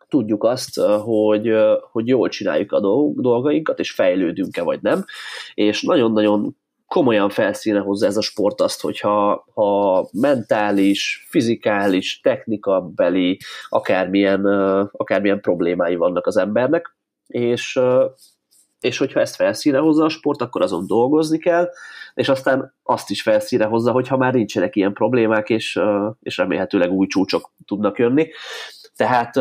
tudjuk 0.09 0.43
azt, 0.43 0.79
hogy, 1.03 1.53
hogy 1.91 2.07
jól 2.07 2.29
csináljuk 2.29 2.71
a 2.71 2.79
dolgainkat, 3.15 3.79
és 3.79 3.91
fejlődünk-e 3.91 4.61
vagy 4.61 4.79
nem, 4.81 5.05
és 5.53 5.81
nagyon-nagyon 5.81 6.55
komolyan 6.87 7.29
felszíne 7.29 7.79
hozzá 7.79 8.07
ez 8.07 8.17
a 8.17 8.21
sport 8.21 8.61
azt, 8.61 8.81
hogyha 8.81 9.45
ha 9.53 10.09
mentális, 10.11 11.25
fizikális, 11.29 12.19
technikabeli, 12.19 13.39
akármilyen, 13.69 14.45
akármilyen 14.91 15.41
problémái 15.41 15.95
vannak 15.95 16.27
az 16.27 16.37
embernek, 16.37 16.95
és, 17.27 17.79
és 18.79 18.97
hogyha 18.97 19.19
ezt 19.19 19.35
felszíne 19.35 19.77
hozza 19.77 20.03
a 20.03 20.09
sport, 20.09 20.41
akkor 20.41 20.61
azon 20.61 20.87
dolgozni 20.87 21.37
kell, 21.37 21.69
és 22.13 22.29
aztán 22.29 22.75
azt 22.83 23.09
is 23.09 23.21
felszíne 23.21 23.65
hozza, 23.65 23.91
hogyha 23.91 24.17
már 24.17 24.33
nincsenek 24.33 24.75
ilyen 24.75 24.93
problémák, 24.93 25.49
és, 25.49 25.79
és 26.19 26.37
remélhetőleg 26.37 26.91
új 26.91 27.07
csúcsok 27.07 27.51
tudnak 27.65 27.97
jönni. 27.97 28.29
Tehát 28.95 29.33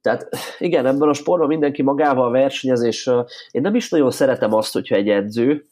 tehát 0.00 0.28
igen, 0.58 0.86
ebben 0.86 1.08
a 1.08 1.12
sportban 1.12 1.48
mindenki 1.48 1.82
magával 1.82 2.30
versenyez, 2.30 2.82
és 2.82 3.10
én 3.50 3.60
nem 3.60 3.74
is 3.74 3.88
nagyon 3.88 4.10
szeretem 4.10 4.54
azt, 4.54 4.72
hogyha 4.72 4.94
egy 4.94 5.08
edző, 5.08 5.68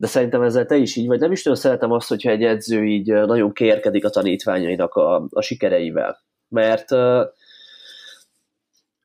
de 0.00 0.06
szerintem 0.06 0.42
ezzel 0.42 0.66
te 0.66 0.76
is 0.76 0.96
így 0.96 1.06
vagy, 1.06 1.20
nem 1.20 1.32
is 1.32 1.42
nagyon 1.42 1.58
szeretem 1.58 1.92
azt, 1.92 2.08
hogyha 2.08 2.30
egy 2.30 2.42
edző 2.42 2.86
így 2.86 3.12
nagyon 3.12 3.52
kérkedik 3.52 4.04
a 4.04 4.10
tanítványainak 4.10 4.94
a, 4.94 5.26
a 5.30 5.40
sikereivel. 5.40 6.18
Mert 6.48 6.90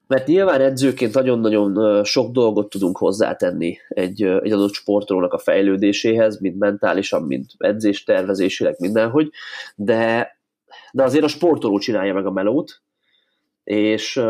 mert 0.07 0.27
nyilván 0.27 0.61
edzőként 0.61 1.13
nagyon-nagyon 1.13 2.03
sok 2.03 2.31
dolgot 2.31 2.69
tudunk 2.69 2.97
hozzátenni 2.97 3.77
egy, 3.87 4.23
egy 4.23 4.51
adott 4.51 4.73
sportolónak 4.73 5.33
a 5.33 5.37
fejlődéséhez, 5.37 6.39
mind 6.39 6.57
mentálisan, 6.57 7.23
mind 7.23 7.45
edzéstervezésileg, 7.57 8.75
mindenhogy, 8.79 9.29
de, 9.75 10.31
de 10.91 11.03
azért 11.03 11.23
a 11.23 11.27
sportoló 11.27 11.77
csinálja 11.77 12.13
meg 12.13 12.25
a 12.25 12.31
melót, 12.31 12.82
és, 13.63 14.21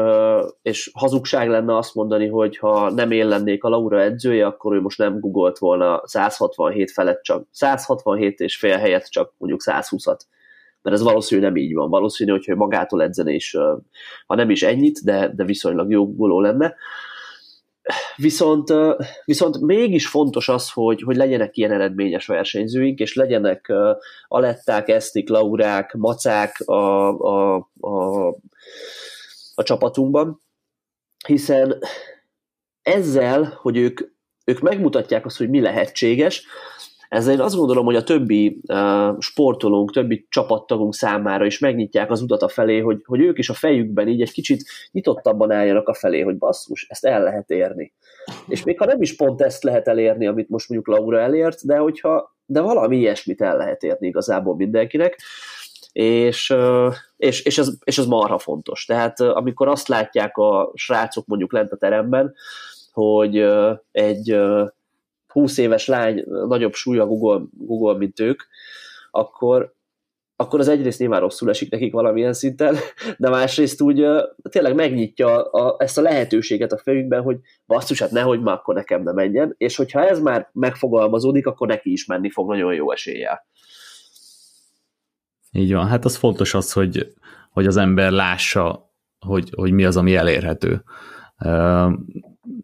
és 0.62 0.92
hazugság 0.94 1.50
lenne 1.50 1.78
azt 1.78 1.96
mondani, 1.96 2.28
hogy 2.28 2.58
ha 2.58 2.92
nem 2.92 3.12
én 3.12 3.28
lennék 3.28 3.64
a 3.64 3.70
Laura 3.70 4.02
edzője, 4.02 4.46
akkor 4.46 4.76
ő 4.76 4.82
most 4.82 4.98
nem 4.98 5.20
googolt 5.20 5.58
volna 5.58 6.02
167 6.06 6.92
felett 6.92 7.22
csak 7.22 7.48
167 7.52 8.40
és 8.40 8.58
fél 8.58 8.78
helyett 8.78 9.06
csak 9.06 9.34
mondjuk 9.38 9.62
120-at. 9.66 10.20
Mert 10.82 10.96
ez 10.96 11.02
valószínűleg 11.02 11.52
nem 11.52 11.62
így 11.62 11.74
van. 11.74 11.90
Valószínű, 11.90 12.32
hogyha 12.32 12.56
magától 12.56 13.04
edzene 13.04 13.32
is, 13.32 13.56
ha 14.26 14.36
nem 14.36 14.50
is 14.50 14.64
ennyit, 14.64 15.04
de, 15.04 15.32
de 15.36 15.44
viszonylag 15.44 15.92
jó 15.92 16.06
googoló 16.06 16.42
lenne. 16.42 16.76
Viszont, 18.16 18.74
viszont 19.26 19.62
mégis 19.62 20.08
fontos 20.08 20.50
az, 20.50 20.72
hogy, 20.72 21.02
hogy 21.02 21.16
legyenek 21.16 21.58
ilyen 21.58 21.72
eredményes 21.72 22.26
versenyzőink, 22.26 23.00
és 23.00 23.16
legyenek 23.16 23.74
aletták, 24.28 24.90
esztik, 24.90 25.30
laurák, 25.30 25.94
macák 25.94 26.60
a, 26.60 27.08
a, 27.10 27.56
a 27.80 28.36
a 29.54 29.64
csapatunkban, 29.64 30.42
hiszen 31.28 31.78
ezzel, 32.82 33.60
hogy 33.62 33.78
ők, 33.78 34.00
ők 34.46 34.60
megmutatják 34.60 35.26
azt, 35.26 35.38
hogy 35.38 35.50
mi 35.50 35.62
lehetséges, 35.62 36.46
ezzel 37.14 37.34
én 37.34 37.40
azt 37.40 37.56
gondolom, 37.56 37.86
hogy 37.86 37.96
a 37.96 38.04
többi 38.04 38.62
sportolónk, 39.20 39.92
többi 39.92 40.26
csapattagunk 40.30 40.94
számára 40.94 41.46
is 41.46 41.60
megnyitják 41.60 42.12
az 42.12 42.22
utat 42.22 42.42
a 42.42 42.48
felé, 42.48 42.80
hogy, 42.80 43.02
hogy 43.06 43.22
ők 43.22 43.38
is 43.38 43.50
a 43.50 43.54
fejükben 43.54 44.08
így 44.08 44.22
egy 44.22 44.32
kicsit 44.32 44.64
nyitottabban 44.92 45.52
álljanak 45.52 45.88
a 45.88 45.94
felé, 45.94 46.22
hogy 46.22 46.38
basszus, 46.38 46.86
ezt 46.90 47.06
el 47.06 47.24
lehet 47.24 47.50
érni. 47.50 47.94
És 48.48 48.64
még 48.64 48.78
ha 48.78 48.86
nem 48.86 49.02
is 49.02 49.16
pont 49.16 49.42
ezt 49.42 49.64
lehet 49.64 49.88
elérni, 49.88 50.28
amit 50.28 50.50
most 50.50 50.70
mondjuk 50.70 50.98
Laura 50.98 51.20
elért, 51.20 51.66
de 51.66 51.78
hogyha 51.78 52.36
de 52.46 52.62
valami 52.62 52.98
ilyesmit 52.98 53.42
el 53.42 53.58
lehet 53.58 53.84
érni 53.84 54.08
igazából 54.08 54.56
mindenkinek 54.56 55.22
és, 55.94 56.54
és, 57.18 57.44
és, 57.46 57.58
ez, 57.58 57.70
és 57.84 57.98
ez 57.98 58.06
marha 58.06 58.38
fontos. 58.38 58.86
Tehát 58.86 59.20
amikor 59.20 59.68
azt 59.68 59.88
látják 59.88 60.38
a 60.38 60.72
srácok 60.74 61.26
mondjuk 61.26 61.54
lent 61.54 61.72
a 61.72 61.78
teremben, 61.78 62.34
hogy 62.92 63.46
egy 63.92 64.38
20 65.28 65.58
éves 65.58 65.88
lány 65.88 66.24
nagyobb 66.28 66.74
súlya 66.74 67.06
Google, 67.06 67.46
Google 67.52 67.98
mint 67.98 68.20
ők, 68.20 68.42
akkor, 69.12 69.74
akkor 70.36 70.60
az 70.60 70.68
egyrészt 70.68 71.00
nyilván 71.00 71.20
rosszul 71.20 71.50
esik 71.50 71.72
nekik 71.72 71.94
valamilyen 71.94 72.34
szinten, 72.34 72.76
de 73.18 73.30
másrészt 73.30 73.82
úgy 73.82 74.06
tényleg 74.50 74.76
megnyitja 74.76 75.44
a, 75.44 75.76
ezt 75.80 75.98
a 75.98 76.02
lehetőséget 76.02 76.72
a 76.72 76.78
fejükben, 76.78 77.22
hogy 77.22 77.38
basszus, 77.66 78.00
hát 78.00 78.12
nehogy 78.12 78.42
már 78.42 78.56
akkor 78.56 78.76
nekem 78.76 79.04
ne 79.04 79.12
menjen, 79.12 79.56
és 79.58 79.76
hogyha 79.76 80.08
ez 80.08 80.20
már 80.20 80.50
megfogalmazódik, 80.54 81.48
akkor 81.48 81.68
neki 81.68 81.92
is 81.92 82.06
menni 82.06 82.30
fog 82.30 82.50
nagyon 82.50 82.74
jó 82.74 82.92
eséllyel. 82.92 83.46
Így 85.56 85.74
van, 85.74 85.88
hát 85.88 86.06
az 86.06 86.16
fontos 86.16 86.54
az, 86.54 86.72
hogy, 86.72 87.14
hogy 87.50 87.66
az 87.66 87.78
ember 87.78 88.12
lássa, 88.12 88.92
hogy, 89.20 89.50
hogy 89.56 89.72
mi 89.72 89.86
az, 89.86 89.98
ami 89.98 90.16
elérhető. 90.16 90.84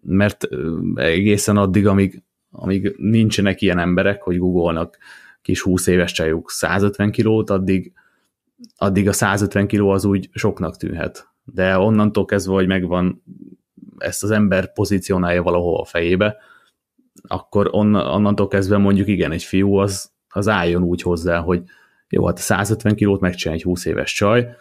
Mert 0.02 0.48
egészen 0.96 1.58
addig, 1.58 1.88
amíg, 1.88 2.24
amíg 2.52 2.96
nincsenek 2.98 3.62
ilyen 3.62 3.80
emberek, 3.80 4.22
hogy 4.22 4.38
googolnak 4.38 4.98
kis 5.42 5.62
20 5.62 5.88
éves 5.88 6.12
csajuk 6.12 6.52
150 6.52 7.12
kilót, 7.12 7.50
addig, 7.50 7.94
addig 8.76 9.08
a 9.08 9.14
150 9.14 9.68
kiló 9.68 9.90
az 9.90 10.06
úgy 10.06 10.30
soknak 10.34 10.78
tűnhet. 10.78 11.30
De 11.44 11.78
onnantól 11.78 12.26
kezdve, 12.26 12.54
hogy 12.54 12.68
megvan 12.68 13.24
ezt 13.98 14.24
az 14.24 14.32
ember 14.32 14.74
pozícionálja 14.74 15.44
valahol 15.44 15.80
a 15.80 15.86
fejébe, 15.86 16.38
akkor 17.28 17.70
onnantól 17.72 18.48
kezdve 18.48 18.78
mondjuk 18.78 19.08
igen, 19.08 19.32
egy 19.32 19.44
fiú 19.44 19.74
az, 19.76 20.12
az 20.30 20.48
álljon 20.48 20.84
úgy 20.84 21.02
hozzá, 21.02 21.40
hogy, 21.40 21.64
jó, 22.10 22.26
hát 22.26 22.38
a 22.38 22.42
150 22.42 22.96
kilót 22.96 23.20
megcsinál 23.20 23.58
egy 23.58 23.64
20 23.64 23.86
éves 23.86 24.14
csaj, 24.14 24.56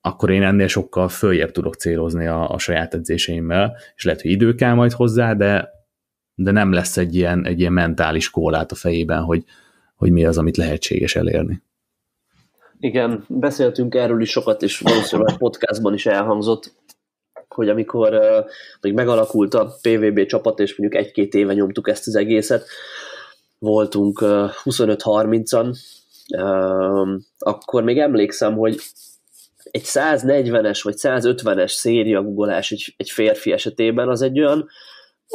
akkor 0.00 0.30
én 0.30 0.42
ennél 0.42 0.66
sokkal 0.66 1.08
följebb 1.08 1.50
tudok 1.50 1.74
célozni 1.74 2.26
a, 2.26 2.50
a 2.50 2.58
saját 2.58 2.94
edzéseimmel, 2.94 3.76
és 3.96 4.04
lehet, 4.04 4.20
hogy 4.20 4.30
idő 4.30 4.54
kell 4.54 4.74
majd 4.74 4.92
hozzá, 4.92 5.34
de, 5.34 5.68
de 6.34 6.50
nem 6.50 6.72
lesz 6.72 6.96
egy 6.96 7.14
ilyen, 7.14 7.46
egy 7.46 7.60
ilyen 7.60 7.72
mentális 7.72 8.30
kólát 8.30 8.72
a 8.72 8.74
fejében, 8.74 9.22
hogy, 9.22 9.44
hogy 9.96 10.10
mi 10.10 10.24
az, 10.24 10.38
amit 10.38 10.56
lehetséges 10.56 11.16
elérni. 11.16 11.62
Igen, 12.78 13.24
beszéltünk 13.28 13.94
erről 13.94 14.20
is 14.20 14.30
sokat, 14.30 14.62
és 14.62 14.78
valószínűleg 14.78 15.34
a 15.34 15.36
podcastban 15.36 15.94
is 15.94 16.06
elhangzott, 16.06 16.72
hogy 17.48 17.68
amikor 17.68 18.20
még 18.80 18.92
megalakult 18.92 19.54
a 19.54 19.74
PVB 19.82 20.26
csapat, 20.26 20.58
és 20.58 20.76
mondjuk 20.76 21.02
egy-két 21.02 21.34
éve 21.34 21.54
nyomtuk 21.54 21.88
ezt 21.88 22.06
az 22.06 22.16
egészet, 22.16 22.66
voltunk 23.58 24.20
uh, 24.20 24.50
25-30-an, 24.64 25.76
akkor 27.38 27.82
még 27.82 27.98
emlékszem, 27.98 28.56
hogy 28.56 28.80
egy 29.70 29.84
140-es 29.84 30.80
vagy 30.82 30.94
150-es 30.96 31.70
széria 31.70 32.22
googolás 32.22 32.70
egy, 32.70 32.94
egy 32.96 33.10
férfi 33.10 33.52
esetében 33.52 34.08
az 34.08 34.22
egy 34.22 34.40
olyan, 34.40 34.66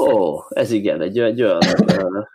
ó, 0.02 0.40
ez 0.50 0.72
igen, 0.72 1.02
egy, 1.02 1.20
egy 1.20 1.42
olyan 1.42 1.60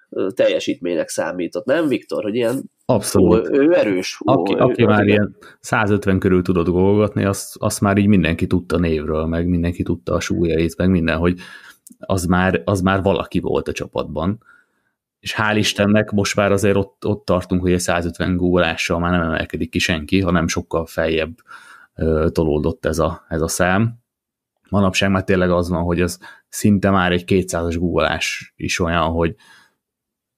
uh, 0.08 0.30
teljesítménynek 0.32 1.08
számított, 1.08 1.64
nem 1.64 1.88
Viktor, 1.88 2.22
hogy 2.22 2.34
ilyen 2.34 2.72
Abszolút. 2.86 3.48
Ó, 3.48 3.52
ő 3.52 3.74
erős. 3.74 4.20
Ó, 4.26 4.32
aki, 4.32 4.54
ő, 4.54 4.56
aki 4.56 4.84
már 4.84 5.06
ilyen 5.06 5.36
150 5.60 6.18
körül 6.18 6.42
tudott 6.42 6.68
golgatni, 6.68 7.24
azt, 7.24 7.56
azt 7.58 7.80
már 7.80 7.96
így 7.96 8.06
mindenki 8.06 8.46
tudta 8.46 8.78
névről, 8.78 9.26
meg 9.26 9.46
mindenki 9.46 9.82
tudta 9.82 10.14
a 10.14 10.20
súlyait, 10.20 10.76
meg 10.76 10.90
minden, 10.90 11.16
hogy 11.16 11.38
az 11.98 12.24
már, 12.24 12.62
az 12.64 12.80
már 12.80 13.02
valaki 13.02 13.40
volt 13.40 13.68
a 13.68 13.72
csapatban 13.72 14.38
és 15.24 15.34
hál' 15.38 15.56
Istennek 15.56 16.10
most 16.10 16.36
már 16.36 16.52
azért 16.52 16.76
ott, 16.76 17.06
ott 17.06 17.24
tartunk, 17.24 17.60
hogy 17.60 17.72
egy 17.72 17.80
150 17.80 18.36
gólással 18.36 18.98
már 18.98 19.10
nem 19.10 19.22
emelkedik 19.22 19.70
ki 19.70 19.78
senki, 19.78 20.20
hanem 20.20 20.48
sokkal 20.48 20.86
feljebb 20.86 21.34
ö, 21.94 22.26
tolódott 22.32 22.84
ez 22.84 22.98
a, 22.98 23.24
ez 23.28 23.40
a 23.40 23.48
szám. 23.48 23.94
Manapság 24.70 25.10
már 25.10 25.24
tényleg 25.24 25.50
az 25.50 25.68
van, 25.68 25.82
hogy 25.82 26.00
ez 26.00 26.18
szinte 26.48 26.90
már 26.90 27.12
egy 27.12 27.24
200-as 27.26 27.74
gólás 27.78 28.52
is 28.56 28.80
olyan, 28.80 29.02
hogy, 29.02 29.34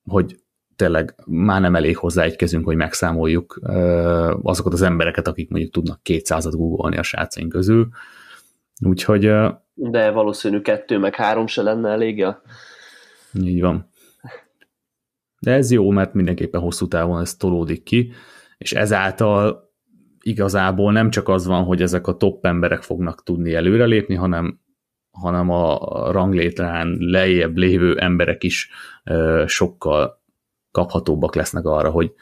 hogy 0.04 0.40
tényleg 0.76 1.14
már 1.24 1.60
nem 1.60 1.74
elég 1.74 1.96
hozzá 1.96 2.22
egy 2.22 2.36
kezünk, 2.36 2.64
hogy 2.64 2.76
megszámoljuk 2.76 3.58
ö, 3.62 4.34
azokat 4.42 4.72
az 4.72 4.82
embereket, 4.82 5.28
akik 5.28 5.50
mondjuk 5.50 5.72
tudnak 5.72 6.00
200-at 6.04 6.52
googolni 6.56 6.96
a 6.96 7.02
srácaink 7.02 7.52
közül. 7.52 7.88
Úgyhogy... 8.80 9.24
Ö, 9.24 9.48
De 9.74 10.10
valószínű 10.10 10.60
kettő 10.60 10.98
meg 10.98 11.14
három 11.14 11.46
se 11.46 11.62
lenne 11.62 11.90
elég. 11.90 12.26
Így 13.32 13.60
van. 13.60 13.94
De 15.46 15.52
ez 15.52 15.70
jó, 15.70 15.90
mert 15.90 16.14
mindenképpen 16.14 16.60
hosszú 16.60 16.88
távon 16.88 17.20
ez 17.20 17.36
tolódik 17.36 17.82
ki, 17.82 18.12
és 18.58 18.72
ezáltal 18.72 19.70
igazából 20.20 20.92
nem 20.92 21.10
csak 21.10 21.28
az 21.28 21.46
van, 21.46 21.64
hogy 21.64 21.82
ezek 21.82 22.06
a 22.06 22.16
top 22.16 22.46
emberek 22.46 22.82
fognak 22.82 23.22
tudni 23.22 23.54
előrelépni, 23.54 24.14
hanem, 24.14 24.60
hanem 25.10 25.50
a 25.50 25.78
ranglétrán 26.12 26.96
lejjebb 27.00 27.56
lévő 27.56 27.96
emberek 27.96 28.44
is 28.44 28.70
ö, 29.04 29.44
sokkal 29.46 30.22
kaphatóbbak 30.70 31.34
lesznek 31.34 31.64
arra, 31.64 31.90
hogy, 31.90 32.12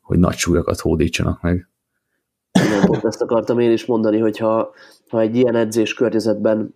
hogy 0.00 0.18
nagy 0.18 0.36
súlyokat 0.36 0.80
hódítsanak 0.80 1.42
meg. 1.42 1.68
Igen, 2.66 2.84
pont 2.84 3.04
ezt 3.04 3.22
akartam 3.22 3.58
én 3.58 3.72
is 3.72 3.86
mondani, 3.86 4.18
hogyha 4.18 4.74
ha 5.08 5.20
egy 5.20 5.36
ilyen 5.36 5.54
edzés 5.54 5.94
környezetben, 5.94 6.74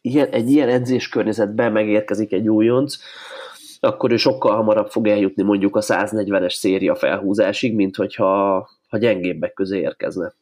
ilyen, 0.00 0.28
egy 0.28 0.50
ilyen 0.50 0.68
edzés 0.68 1.08
környezetben 1.08 1.72
megérkezik 1.72 2.32
egy 2.32 2.48
újonc, 2.48 2.96
akkor 3.80 4.12
ő 4.12 4.16
sokkal 4.16 4.56
hamarabb 4.56 4.88
fog 4.88 5.08
eljutni 5.08 5.42
mondjuk 5.42 5.76
a 5.76 5.80
140-es 5.80 6.54
széria 6.54 6.94
felhúzásig, 6.94 7.74
mint 7.74 7.96
hogyha 7.96 8.68
ha 8.88 8.98
gyengébbek 8.98 9.52
közé 9.52 9.78
érkezne. 9.80 10.34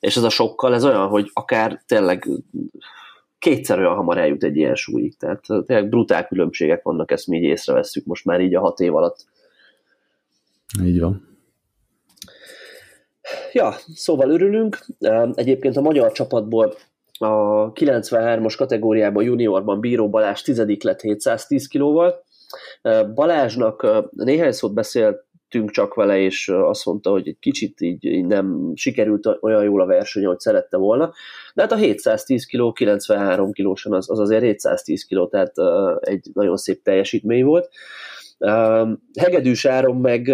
És 0.00 0.16
ez 0.16 0.22
a 0.22 0.28
sokkal, 0.28 0.74
ez 0.74 0.84
olyan, 0.84 1.08
hogy 1.08 1.30
akár 1.32 1.82
tényleg 1.86 2.28
kétszer 3.38 3.78
olyan 3.78 3.94
hamar 3.94 4.18
eljut 4.18 4.44
egy 4.44 4.56
ilyen 4.56 4.74
súlyig. 4.74 5.16
Tehát 5.16 5.44
tényleg 5.66 5.88
brutál 5.88 6.26
különbségek 6.26 6.82
vannak, 6.82 7.10
ezt 7.10 7.26
mi 7.26 7.36
így 7.36 7.42
észreveszünk 7.42 8.06
most 8.06 8.24
már 8.24 8.40
így 8.40 8.54
a 8.54 8.60
hat 8.60 8.80
év 8.80 8.94
alatt. 8.94 9.26
Így 10.82 11.00
van. 11.00 11.38
Ja, 13.52 13.74
szóval 13.94 14.30
örülünk. 14.30 14.78
Egyébként 15.34 15.76
a 15.76 15.80
magyar 15.80 16.12
csapatból 16.12 16.74
a 17.18 17.72
93-as 17.72 18.54
kategóriában 18.56 19.24
juniorban 19.24 19.80
Bíró 19.80 20.10
Balázs 20.10 20.42
tizedik 20.42 20.82
lett 20.82 21.00
710 21.00 21.66
kilóval. 21.66 22.24
Balázsnak 23.14 23.86
néhány 24.10 24.52
szót 24.52 24.74
beszéltünk 24.74 25.70
csak 25.70 25.94
vele, 25.94 26.18
és 26.18 26.48
azt 26.48 26.84
mondta, 26.84 27.10
hogy 27.10 27.28
egy 27.28 27.38
kicsit 27.40 27.80
így, 27.80 28.26
nem 28.26 28.72
sikerült 28.74 29.38
olyan 29.40 29.64
jól 29.64 29.80
a 29.80 29.86
verseny, 29.86 30.24
ahogy 30.24 30.40
szerette 30.40 30.76
volna. 30.76 31.12
De 31.54 31.62
hát 31.62 31.72
a 31.72 31.76
710 31.76 32.46
kg 32.46 32.72
93 32.72 33.52
kilósan 33.52 33.92
az, 33.92 34.10
az 34.10 34.18
azért 34.18 34.42
710 34.42 35.06
kg, 35.06 35.28
tehát 35.28 35.52
egy 36.00 36.30
nagyon 36.32 36.56
szép 36.56 36.82
teljesítmény 36.82 37.44
volt. 37.44 37.68
Hegedűs 39.20 39.64
Áron 39.64 39.96
meg 39.96 40.32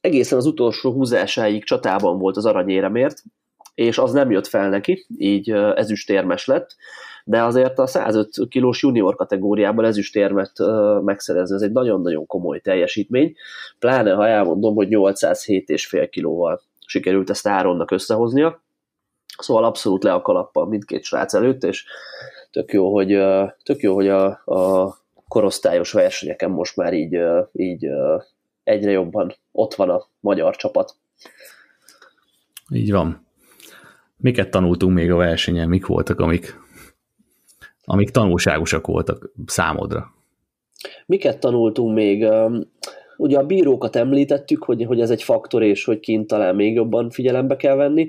egészen 0.00 0.38
az 0.38 0.46
utolsó 0.46 0.92
húzásáig 0.92 1.64
csatában 1.64 2.18
volt 2.18 2.36
az 2.36 2.46
aranyéremért, 2.46 3.22
és 3.74 3.98
az 3.98 4.12
nem 4.12 4.30
jött 4.30 4.46
fel 4.46 4.68
neki, 4.68 5.06
így 5.16 5.50
ezüstérmes 5.50 6.46
lett, 6.46 6.76
de 7.24 7.42
azért 7.42 7.78
a 7.78 7.86
105 7.86 8.28
kilós 8.48 8.82
junior 8.82 9.16
kategóriában 9.16 9.84
ezüstérmet 9.84 10.52
megszerezni, 11.04 11.54
ez 11.54 11.62
egy 11.62 11.72
nagyon-nagyon 11.72 12.26
komoly 12.26 12.60
teljesítmény, 12.60 13.34
pláne 13.78 14.12
ha 14.12 14.26
elmondom, 14.26 14.74
hogy 14.74 14.88
807,5 14.90 16.08
kilóval 16.10 16.60
sikerült 16.86 17.30
ezt 17.30 17.46
Áronnak 17.46 17.90
összehoznia, 17.90 18.62
szóval 19.38 19.64
abszolút 19.64 20.02
le 20.02 20.12
a 20.12 20.22
kalappal 20.22 20.66
mindkét 20.66 21.04
srác 21.04 21.34
előtt, 21.34 21.64
és 21.64 21.84
tök 22.50 22.72
jó, 22.72 22.92
hogy, 22.92 23.18
tök 23.62 23.80
jó, 23.80 23.94
hogy 23.94 24.08
a, 24.08 24.26
a 24.44 24.94
korosztályos 25.28 25.92
versenyeken 25.92 26.50
most 26.50 26.76
már 26.76 26.92
így, 26.92 27.18
így 27.52 27.86
egyre 28.64 28.90
jobban 28.90 29.34
ott 29.52 29.74
van 29.74 29.90
a 29.90 30.06
magyar 30.20 30.56
csapat. 30.56 30.94
Így 32.72 32.92
van. 32.92 33.26
Miket 34.16 34.50
tanultunk 34.50 34.94
még 34.94 35.10
a 35.10 35.16
versenyen? 35.16 35.68
Mik 35.68 35.86
voltak, 35.86 36.20
amik, 36.20 36.60
amik 37.90 38.10
tanulságosak 38.10 38.86
voltak 38.86 39.32
számodra? 39.46 40.14
Miket 41.06 41.38
tanultunk 41.38 41.94
még? 41.94 42.28
Ugye 43.16 43.38
a 43.38 43.46
bírókat 43.46 43.96
említettük, 43.96 44.64
hogy, 44.64 44.84
hogy 44.84 45.00
ez 45.00 45.10
egy 45.10 45.22
faktor, 45.22 45.62
és 45.62 45.84
hogy 45.84 46.00
kint 46.00 46.26
talán 46.26 46.54
még 46.54 46.74
jobban 46.74 47.10
figyelembe 47.10 47.56
kell 47.56 47.74
venni. 47.74 48.08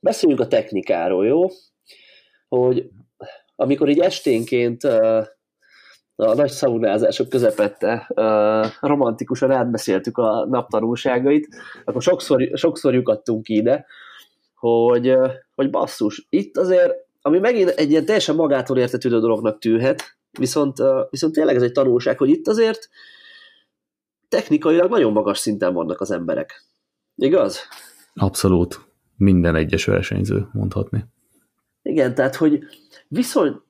Beszéljünk 0.00 0.40
a 0.40 0.48
technikáról, 0.48 1.26
jó? 1.26 1.46
Hogy 2.48 2.90
amikor 3.56 3.88
így 3.88 4.00
esténként 4.00 4.84
a 4.84 6.34
nagy 6.34 6.50
szaunázások 6.50 7.28
közepette 7.28 8.10
romantikusan 8.80 9.50
átbeszéltük 9.50 10.18
a 10.18 10.46
naptanulságait, 10.48 11.48
akkor 11.84 12.02
sokszor, 12.02 12.50
sokszor 12.54 12.94
lyukadtunk 12.94 13.48
ide, 13.48 13.86
hogy, 14.54 15.16
hogy 15.54 15.70
basszus, 15.70 16.26
itt 16.28 16.56
azért, 16.56 17.06
ami 17.28 17.38
megint 17.38 17.68
egy 17.68 17.90
ilyen 17.90 18.04
teljesen 18.04 18.34
magától 18.34 18.78
értetődő 18.78 19.20
dolognak 19.20 19.58
tűnhet, 19.58 20.18
viszont, 20.38 20.76
viszont 21.10 21.32
tényleg 21.32 21.56
ez 21.56 21.62
egy 21.62 21.72
tanulság, 21.72 22.18
hogy 22.18 22.28
itt 22.28 22.48
azért 22.48 22.88
technikailag 24.28 24.90
nagyon 24.90 25.12
magas 25.12 25.38
szinten 25.38 25.74
vannak 25.74 26.00
az 26.00 26.10
emberek. 26.10 26.64
Igaz? 27.14 27.60
Abszolút. 28.14 28.80
Minden 29.16 29.54
egyes 29.54 29.84
versenyző, 29.84 30.48
mondhatni. 30.52 31.04
Igen, 31.82 32.14
tehát, 32.14 32.36
hogy 32.36 32.64
viszony, 33.08 33.60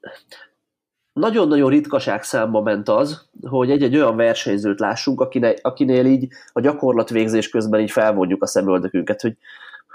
nagyon-nagyon 1.13 1.71
ritkaság 1.71 2.23
számba 2.23 2.63
ment 2.63 2.89
az, 2.89 3.29
hogy 3.41 3.71
egy-egy 3.71 3.97
olyan 3.97 4.17
versenyzőt 4.17 4.81
lássunk, 4.81 5.21
akinél, 5.21 5.55
akinél 5.61 6.07
így 6.07 6.29
a 6.53 6.61
gyakorlatvégzés 6.61 7.49
közben 7.49 7.81
így 7.81 7.91
felvonjuk 7.91 8.43
a 8.43 8.47
szemöldökünket, 8.47 9.21
hogy 9.21 9.37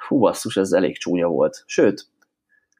hú 0.08 0.20
basszus, 0.20 0.58
ez 0.58 0.72
elég 0.72 0.98
csúnya 0.98 1.28
volt. 1.28 1.64
Sőt, 1.66 2.08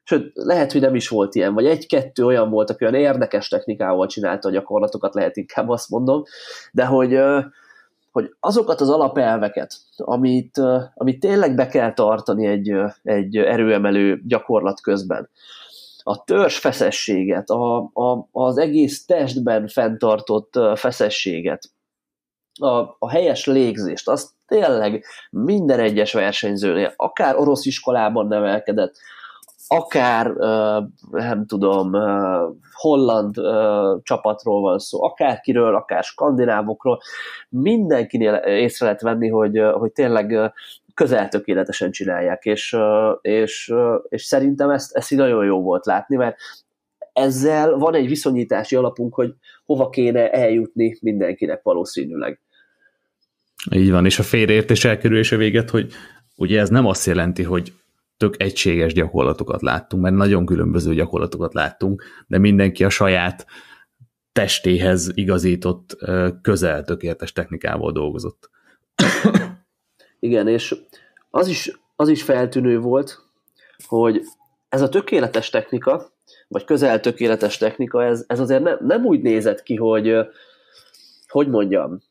sőt, 0.04 0.30
lehet, 0.34 0.72
hogy 0.72 0.80
nem 0.80 0.94
is 0.94 1.08
volt 1.08 1.34
ilyen, 1.34 1.54
vagy 1.54 1.66
egy-kettő 1.66 2.24
olyan 2.24 2.50
volt, 2.50 2.70
aki 2.70 2.84
olyan 2.84 2.94
érdekes 2.94 3.48
technikával 3.48 4.06
csinálta 4.06 4.48
a 4.48 4.52
gyakorlatokat, 4.52 5.14
lehet 5.14 5.36
inkább 5.36 5.68
azt 5.68 5.90
mondom, 5.90 6.22
de 6.72 6.84
hogy, 6.84 7.18
hogy 8.12 8.34
azokat 8.40 8.80
az 8.80 8.90
alapelveket, 8.90 9.74
amit, 9.96 10.60
amit 10.94 11.20
tényleg 11.20 11.54
be 11.54 11.66
kell 11.66 11.92
tartani 11.92 12.46
egy, 12.46 12.74
egy 13.02 13.36
erőemelő 13.36 14.20
gyakorlat 14.26 14.80
közben, 14.80 15.28
a 16.06 16.24
törzs 16.24 16.58
feszességet, 16.58 17.50
a, 17.50 17.76
a, 17.78 18.28
az 18.32 18.58
egész 18.58 19.04
testben 19.04 19.68
fenntartott 19.68 20.58
feszességet, 20.74 21.70
a, 22.60 22.96
a 22.98 23.10
helyes 23.10 23.46
légzést, 23.46 24.08
azt 24.08 24.30
tényleg 24.46 25.04
minden 25.30 25.80
egyes 25.80 26.12
versenyzőnél, 26.12 26.92
akár 26.96 27.36
orosz 27.36 27.64
iskolában 27.64 28.26
nevelkedett, 28.26 28.96
akár, 29.66 30.32
nem 31.10 31.46
tudom, 31.46 31.92
holland 32.72 33.34
csapatról 34.02 34.60
van 34.60 34.78
szó, 34.78 35.04
akárkiről, 35.04 35.74
akár 35.74 36.02
skandinávokról, 36.02 37.00
mindenkinél 37.48 38.34
észre 38.34 38.84
lehet 38.84 39.00
venni, 39.00 39.28
hogy, 39.28 39.60
hogy 39.72 39.92
tényleg 39.92 40.52
közel 40.94 41.28
tökéletesen 41.28 41.90
csinálják, 41.90 42.44
és, 42.44 42.76
és, 43.20 43.72
és 44.08 44.22
szerintem 44.22 44.70
ezt, 44.70 44.94
ezt 44.94 45.12
így 45.12 45.18
nagyon 45.18 45.44
jó 45.44 45.62
volt 45.62 45.86
látni, 45.86 46.16
mert 46.16 46.36
ezzel 47.12 47.76
van 47.76 47.94
egy 47.94 48.08
viszonyítási 48.08 48.76
alapunk, 48.76 49.14
hogy 49.14 49.34
hova 49.64 49.88
kéne 49.88 50.30
eljutni 50.30 50.98
mindenkinek 51.00 51.62
valószínűleg. 51.62 52.40
Így 53.70 53.90
van, 53.90 54.04
és 54.04 54.18
a 54.18 54.22
félreértés 54.22 54.84
elkerülése 54.84 55.36
véget, 55.36 55.70
hogy 55.70 55.92
ugye 56.36 56.60
ez 56.60 56.68
nem 56.68 56.86
azt 56.86 57.06
jelenti, 57.06 57.42
hogy 57.42 57.72
tök 58.24 58.42
egységes 58.42 58.92
gyakorlatokat 58.92 59.62
láttunk, 59.62 60.02
mert 60.02 60.14
nagyon 60.14 60.46
különböző 60.46 60.94
gyakorlatokat 60.94 61.54
láttunk, 61.54 62.02
de 62.26 62.38
mindenki 62.38 62.84
a 62.84 62.88
saját 62.88 63.46
testéhez 64.32 65.10
igazított, 65.14 65.96
közel 66.42 66.84
tökéletes 66.84 67.32
technikával 67.32 67.92
dolgozott. 67.92 68.50
Igen, 70.20 70.48
és 70.48 70.74
az 71.30 71.48
is, 71.48 71.78
az 71.96 72.08
is 72.08 72.22
feltűnő 72.22 72.78
volt, 72.78 73.22
hogy 73.86 74.22
ez 74.68 74.82
a 74.82 74.88
tökéletes 74.88 75.50
technika, 75.50 76.12
vagy 76.48 76.64
közel 76.64 77.00
tökéletes 77.00 77.58
technika, 77.58 78.04
ez, 78.04 78.24
ez 78.26 78.40
azért 78.40 78.62
nem, 78.62 78.78
nem 78.80 79.04
úgy 79.04 79.20
nézett 79.20 79.62
ki, 79.62 79.76
hogy 79.76 80.16
hogy 81.28 81.48
mondjam, 81.48 82.02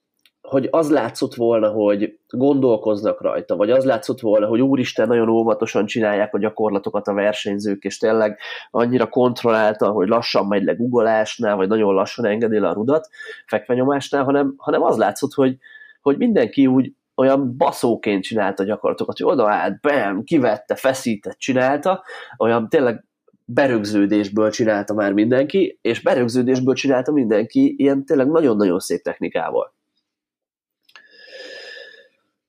hogy 0.48 0.68
az 0.72 0.90
látszott 0.90 1.36
volna, 1.36 1.70
hogy 1.70 2.20
gondolkoznak 2.28 3.22
rajta, 3.22 3.56
vagy 3.56 3.70
az 3.72 3.86
látszott 3.86 4.20
volna, 4.20 4.48
hogy 4.48 4.62
úristen, 4.62 5.08
nagyon 5.08 5.30
óvatosan 5.30 5.86
csinálják 5.86 6.34
a 6.34 6.40
gyakorlatokat 6.40 7.08
a 7.08 7.14
versenyzők, 7.14 7.84
és 7.84 7.98
tényleg 7.98 8.40
annyira 8.72 9.10
kontrollálta, 9.10 9.90
hogy 9.90 10.08
lassan 10.08 10.48
megy 10.48 10.64
le 10.64 10.74
guggolásnál, 10.74 11.56
vagy 11.56 11.68
nagyon 11.68 11.94
lassan 11.94 12.26
engedi 12.26 12.60
le 12.60 12.68
a 12.68 12.74
rudat 12.74 13.10
fekvenyomásnál, 13.46 14.24
hanem, 14.24 14.54
hanem 14.58 14.82
az 14.82 14.98
látszott, 14.98 15.34
hogy, 15.34 15.58
hogy 16.02 16.18
mindenki 16.18 16.68
úgy 16.68 16.94
olyan 17.16 17.58
baszóként 17.58 18.24
csinálta 18.24 18.64
a 18.64 18.66
gyakorlatokat, 18.66 19.18
hogy 19.18 19.32
odaállt, 19.32 19.80
bam, 19.82 20.24
kivette, 20.24 20.76
feszített, 20.76 21.38
csinálta, 21.38 22.04
olyan 22.38 22.70
tényleg 22.70 23.06
berögződésből 23.46 24.52
csinálta 24.52 24.94
már 24.94 25.14
mindenki, 25.14 25.80
és 25.82 26.02
berögződésből 26.02 26.74
csinálta 26.74 27.12
mindenki 27.12 27.76
ilyen 27.78 28.06
tényleg 28.06 28.28
nagyon-nagyon 28.28 28.80
szép 28.80 29.02
technikával. 29.02 29.74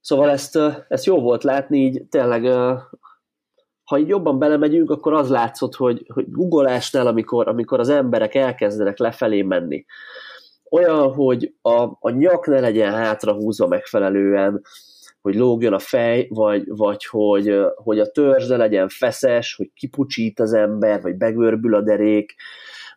Szóval 0.05 0.30
ezt, 0.30 0.59
ezt 0.88 1.05
jó 1.05 1.20
volt 1.20 1.42
látni, 1.42 1.78
így 1.78 2.02
tényleg, 2.09 2.44
ha 3.84 3.98
így 3.98 4.09
jobban 4.09 4.38
belemegyünk, 4.38 4.90
akkor 4.90 5.12
az 5.12 5.28
látszott, 5.28 5.74
hogy, 5.74 6.07
hogy 6.12 6.30
googolásnál, 6.30 7.07
amikor, 7.07 7.48
amikor 7.48 7.80
az 7.80 7.88
emberek 7.88 8.34
elkezdenek 8.34 8.98
lefelé 8.98 9.42
menni, 9.42 9.84
olyan, 10.70 11.12
hogy 11.12 11.55
a, 11.62 11.82
a 12.00 12.11
nyak 12.11 12.46
ne 12.46 12.61
legyen 12.61 12.92
hátrahúzva 12.92 13.66
megfelelően, 13.66 14.62
hogy 15.20 15.34
lógjon 15.34 15.72
a 15.72 15.78
fej, 15.78 16.26
vagy, 16.30 16.64
vagy 16.66 17.05
hogy, 17.05 17.61
hogy 17.74 17.98
a 17.98 18.11
törzs 18.11 18.48
ne 18.48 18.57
legyen 18.57 18.88
feszes, 18.88 19.55
hogy 19.55 19.70
kipucsít 19.74 20.40
az 20.40 20.52
ember, 20.52 21.02
vagy 21.02 21.16
begörbül 21.16 21.74
a 21.74 21.82
derék, 21.82 22.34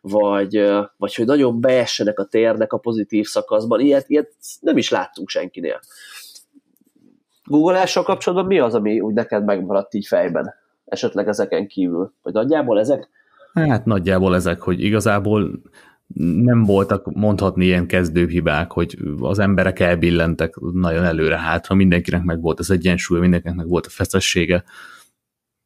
vagy, 0.00 0.70
vagy 0.96 1.14
hogy 1.14 1.26
nagyon 1.26 1.60
beessenek 1.60 2.18
a 2.18 2.24
térnek 2.24 2.72
a 2.72 2.78
pozitív 2.78 3.26
szakaszban. 3.26 3.80
Ilyet, 3.80 4.08
ilyet 4.08 4.32
nem 4.60 4.76
is 4.76 4.90
láttunk 4.90 5.28
senkinél. 5.28 5.80
Google-ással 7.48 8.02
kapcsolatban 8.02 8.46
mi 8.46 8.58
az, 8.58 8.74
ami 8.74 9.00
úgy 9.00 9.14
neked 9.14 9.44
megmaradt 9.44 9.94
így 9.94 10.06
fejben? 10.06 10.54
Esetleg 10.84 11.28
ezeken 11.28 11.66
kívül? 11.66 12.12
Vagy 12.22 12.32
nagyjából 12.32 12.78
ezek? 12.78 13.08
Hát 13.52 13.84
nagyjából 13.84 14.34
ezek, 14.34 14.60
hogy 14.60 14.80
igazából 14.80 15.60
nem 16.42 16.64
voltak 16.64 17.12
mondhatni 17.12 17.64
ilyen 17.64 17.86
kezdőhibák, 17.86 18.72
hogy 18.72 18.98
az 19.20 19.38
emberek 19.38 19.80
elbillentek 19.80 20.54
nagyon 20.72 21.04
előre 21.04 21.38
hátra, 21.38 21.74
mindenkinek 21.74 22.22
meg 22.22 22.40
volt 22.40 22.58
az 22.58 22.70
egyensúly, 22.70 23.20
mindenkinek 23.20 23.56
meg 23.56 23.68
volt 23.68 23.86
a 23.86 23.90
feszessége. 23.90 24.64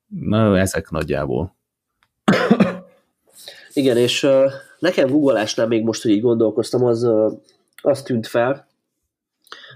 Na, 0.07 0.59
ezek 0.59 0.91
nagyjából. 0.91 1.57
Igen, 3.73 3.97
és 3.97 4.23
uh, 4.23 4.51
nekem 4.79 5.09
googolásnál 5.09 5.67
még 5.67 5.85
most, 5.85 6.03
hogy 6.03 6.11
így 6.11 6.21
gondolkoztam, 6.21 6.85
az, 6.85 7.05
uh, 7.05 7.33
az 7.83 8.03
tűnt 8.03 8.27
fel, 8.27 8.67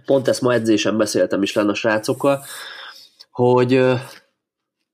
pont 0.06 0.28
ezt 0.28 0.40
ma 0.40 0.52
edzésen 0.52 0.96
beszéltem 0.96 1.42
is 1.42 1.54
lenne 1.54 1.70
a 1.70 1.74
srácokkal, 1.74 2.44
hogy, 3.30 3.82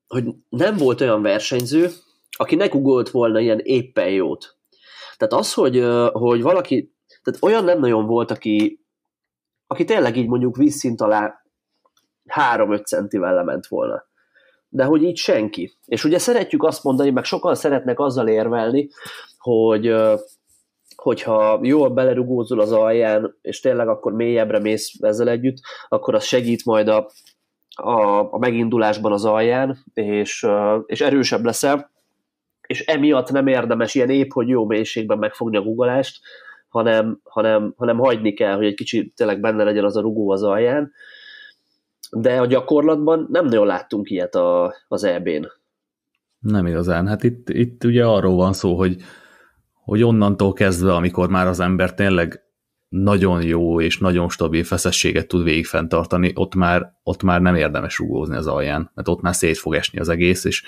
hogy 0.07 0.25
nem 0.49 0.77
volt 0.77 1.01
olyan 1.01 1.21
versenyző, 1.21 1.89
aki 2.37 2.55
ne 2.55 2.67
googlt 2.67 3.09
volna 3.09 3.39
ilyen 3.39 3.59
éppen 3.59 4.09
jót. 4.09 4.57
Tehát 5.17 5.33
az, 5.33 5.53
hogy, 5.53 5.85
hogy 6.11 6.41
valaki, 6.41 6.93
tehát 7.23 7.43
olyan 7.43 7.63
nem 7.63 7.79
nagyon 7.79 8.05
volt, 8.05 8.31
aki, 8.31 8.85
aki 9.67 9.83
tényleg 9.83 10.17
így 10.17 10.27
mondjuk 10.27 10.57
vízszint 10.57 11.01
alá 11.01 11.43
3-5 12.35 12.85
centivel 12.85 13.33
lement 13.33 13.67
volna. 13.67 14.05
De 14.69 14.83
hogy 14.83 15.03
így 15.03 15.17
senki. 15.17 15.77
És 15.85 16.03
ugye 16.03 16.17
szeretjük 16.17 16.63
azt 16.63 16.83
mondani, 16.83 17.09
meg 17.09 17.23
sokan 17.23 17.55
szeretnek 17.55 17.99
azzal 17.99 18.27
érvelni, 18.27 18.89
hogy 19.37 19.95
hogyha 21.03 21.59
jól 21.61 21.89
belerugózol 21.89 22.59
az 22.59 22.71
alján, 22.71 23.37
és 23.41 23.59
tényleg 23.59 23.87
akkor 23.87 24.13
mélyebbre 24.13 24.59
mész 24.59 24.93
ezzel 24.99 25.29
együtt, 25.29 25.57
akkor 25.87 26.15
az 26.15 26.23
segít 26.23 26.65
majd 26.65 26.87
a, 26.87 27.09
a, 27.75 28.19
a 28.33 28.37
megindulásban 28.37 29.11
az 29.11 29.25
alján, 29.25 29.83
és, 29.93 30.47
és 30.85 31.01
erősebb 31.01 31.45
leszel, 31.45 31.91
és 32.67 32.85
emiatt 32.85 33.31
nem 33.31 33.47
érdemes 33.47 33.95
ilyen 33.95 34.09
épp, 34.09 34.31
hogy 34.31 34.47
jó 34.47 34.65
mélységben 34.65 35.17
megfogni 35.17 35.57
a 35.57 35.61
guggolást, 35.61 36.21
hanem, 36.67 37.19
hanem, 37.23 37.73
hanem 37.77 37.97
hagyni 37.97 38.33
kell, 38.33 38.55
hogy 38.55 38.65
egy 38.65 38.75
kicsit 38.75 39.15
tényleg 39.15 39.39
benne 39.39 39.63
legyen 39.63 39.83
az 39.83 39.97
a 39.97 40.01
rugó 40.01 40.31
az 40.31 40.43
alján, 40.43 40.91
de 42.11 42.39
a 42.39 42.45
gyakorlatban 42.45 43.27
nem 43.31 43.45
nagyon 43.45 43.65
láttunk 43.65 44.09
ilyet 44.09 44.35
a, 44.35 44.75
az 44.87 45.03
EB-n. 45.03 45.51
Nem 46.39 46.65
igazán. 46.65 47.07
Hát 47.07 47.23
itt, 47.23 47.49
itt 47.49 47.83
ugye 47.83 48.05
arról 48.05 48.35
van 48.35 48.53
szó, 48.53 48.77
hogy, 48.77 48.95
hogy 49.83 50.03
onnantól 50.03 50.53
kezdve, 50.53 50.93
amikor 50.93 51.29
már 51.29 51.47
az 51.47 51.59
ember 51.59 51.93
tényleg 51.93 52.41
nagyon 52.89 53.43
jó 53.43 53.81
és 53.81 53.97
nagyon 53.97 54.29
stabil 54.29 54.63
feszességet 54.63 55.27
tud 55.27 55.43
végig 55.43 55.65
fenntartani, 55.65 56.31
ott 56.35 56.55
már, 56.55 56.93
ott 57.03 57.23
már 57.23 57.41
nem 57.41 57.55
érdemes 57.55 57.97
rugózni 57.97 58.35
az 58.35 58.47
alján, 58.47 58.91
mert 58.93 59.07
ott 59.07 59.21
már 59.21 59.35
szét 59.35 59.57
fog 59.57 59.75
esni 59.75 59.99
az 59.99 60.09
egész, 60.09 60.43
és 60.43 60.63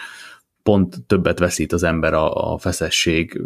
pont 0.64 1.06
többet 1.08 1.40
veszít 1.40 1.74
az 1.74 1.84
ember 1.84 2.14
a, 2.14 2.54
a 2.54 2.58
feszesség 2.58 3.42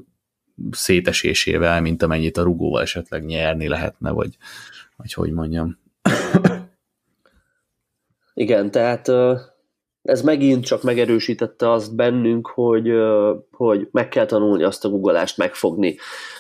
szétesésével, 0.72 1.82
mint 1.82 2.04
amennyit 2.04 2.38
a 2.38 2.44
rugóval 2.44 2.82
esetleg 2.82 3.26
nyerni 3.26 3.68
lehetne, 3.68 4.12
vagy, 4.12 4.38
vagy 4.96 5.14
hogy 5.14 5.32
mondjam. 5.32 5.80
Igen, 8.34 8.72
tehát 8.72 9.08
ez 10.02 10.22
megint 10.22 10.66
csak 10.66 10.84
megerősítette 10.84 11.72
azt 11.72 11.96
bennünk, 11.96 12.48
hogy, 12.48 12.92
hogy 13.52 13.88
meg 13.92 14.08
kell 14.08 14.26
tanulni 14.26 14.64
azt 14.64 14.86
a 14.86 14.90
guggolást 14.90 15.38
megfogni 15.38 15.98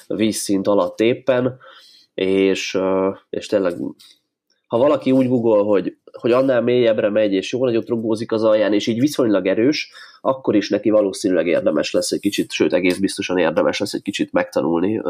vízszint 0.07 0.67
alatt 0.67 0.99
éppen, 0.99 1.57
és, 2.13 2.79
és 3.29 3.47
tényleg 3.47 3.73
ha 4.67 4.77
valaki 4.77 5.11
úgy 5.11 5.27
googol, 5.27 5.65
hogy, 5.65 5.97
hogy 6.11 6.31
annál 6.31 6.61
mélyebbre 6.61 7.09
megy, 7.09 7.33
és 7.33 7.51
jó 7.51 7.65
nagyot 7.65 7.87
rugózik 7.87 8.31
az 8.31 8.43
alján, 8.43 8.73
és 8.73 8.87
így 8.87 8.99
viszonylag 8.99 9.47
erős, 9.47 9.91
akkor 10.21 10.55
is 10.55 10.69
neki 10.69 10.89
valószínűleg 10.89 11.47
érdemes 11.47 11.91
lesz 11.91 12.11
egy 12.11 12.19
kicsit, 12.19 12.51
sőt 12.51 12.73
egész 12.73 12.97
biztosan 12.97 13.37
érdemes 13.37 13.79
lesz 13.79 13.93
egy 13.93 14.01
kicsit 14.01 14.31
megtanulni, 14.31 15.01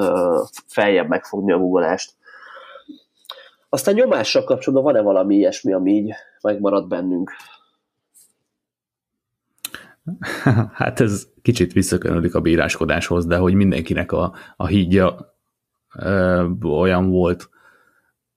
feljebb 0.66 1.08
megfogni 1.08 1.52
a 1.52 1.58
guggolást. 1.58 2.14
Aztán 3.70 3.94
nyomással 3.94 4.44
kapcsolatban 4.44 4.94
van-e 4.94 5.06
valami 5.06 5.36
ilyesmi, 5.36 5.74
ami 5.74 5.92
így 5.92 6.12
megmarad 6.42 6.88
bennünk? 6.88 7.32
Hát 10.74 11.00
ez 11.00 11.28
kicsit 11.42 11.74
visszakanyarodik 11.74 12.36
a 12.36 12.42
bíráskodáshoz, 12.42 13.26
de 13.26 13.38
hogy 13.38 13.54
mindenkinek 13.54 14.12
a, 14.12 14.34
a 14.56 14.68
hídja 14.68 15.36
ö, 15.96 16.48
olyan 16.64 17.10
volt, 17.10 17.50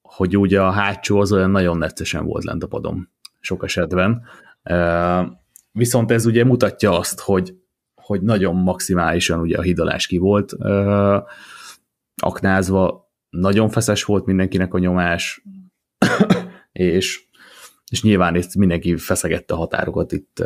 hogy 0.02 0.36
ugye 0.36 0.62
a 0.62 0.70
hátsó 0.70 1.20
az 1.20 1.32
olyan 1.32 1.50
nagyon 1.50 1.78
neccesen 1.78 2.24
volt 2.24 2.44
lent 2.44 2.62
a 2.62 2.66
padom 2.66 3.10
sok 3.40 3.64
esetben. 3.64 4.22
Ö, 4.62 5.20
viszont 5.72 6.10
ez 6.10 6.26
ugye 6.26 6.44
mutatja 6.44 6.98
azt, 6.98 7.20
hogy, 7.20 7.54
hogy 7.94 8.22
nagyon 8.22 8.56
maximálisan 8.56 9.40
ugye 9.40 9.58
a 9.58 9.62
hidalás 9.62 10.06
ki 10.06 10.18
volt 10.18 10.52
ö, 10.58 11.18
aknázva, 12.22 13.10
nagyon 13.30 13.68
feszes 13.68 14.04
volt 14.04 14.26
mindenkinek 14.26 14.74
a 14.74 14.78
nyomás, 14.78 15.44
és 16.72 17.24
és 17.92 18.02
nyilván 18.02 18.34
itt 18.34 18.54
mindenki 18.54 18.96
feszegette 18.96 19.54
a 19.54 19.56
határokat, 19.56 20.12
itt 20.12 20.38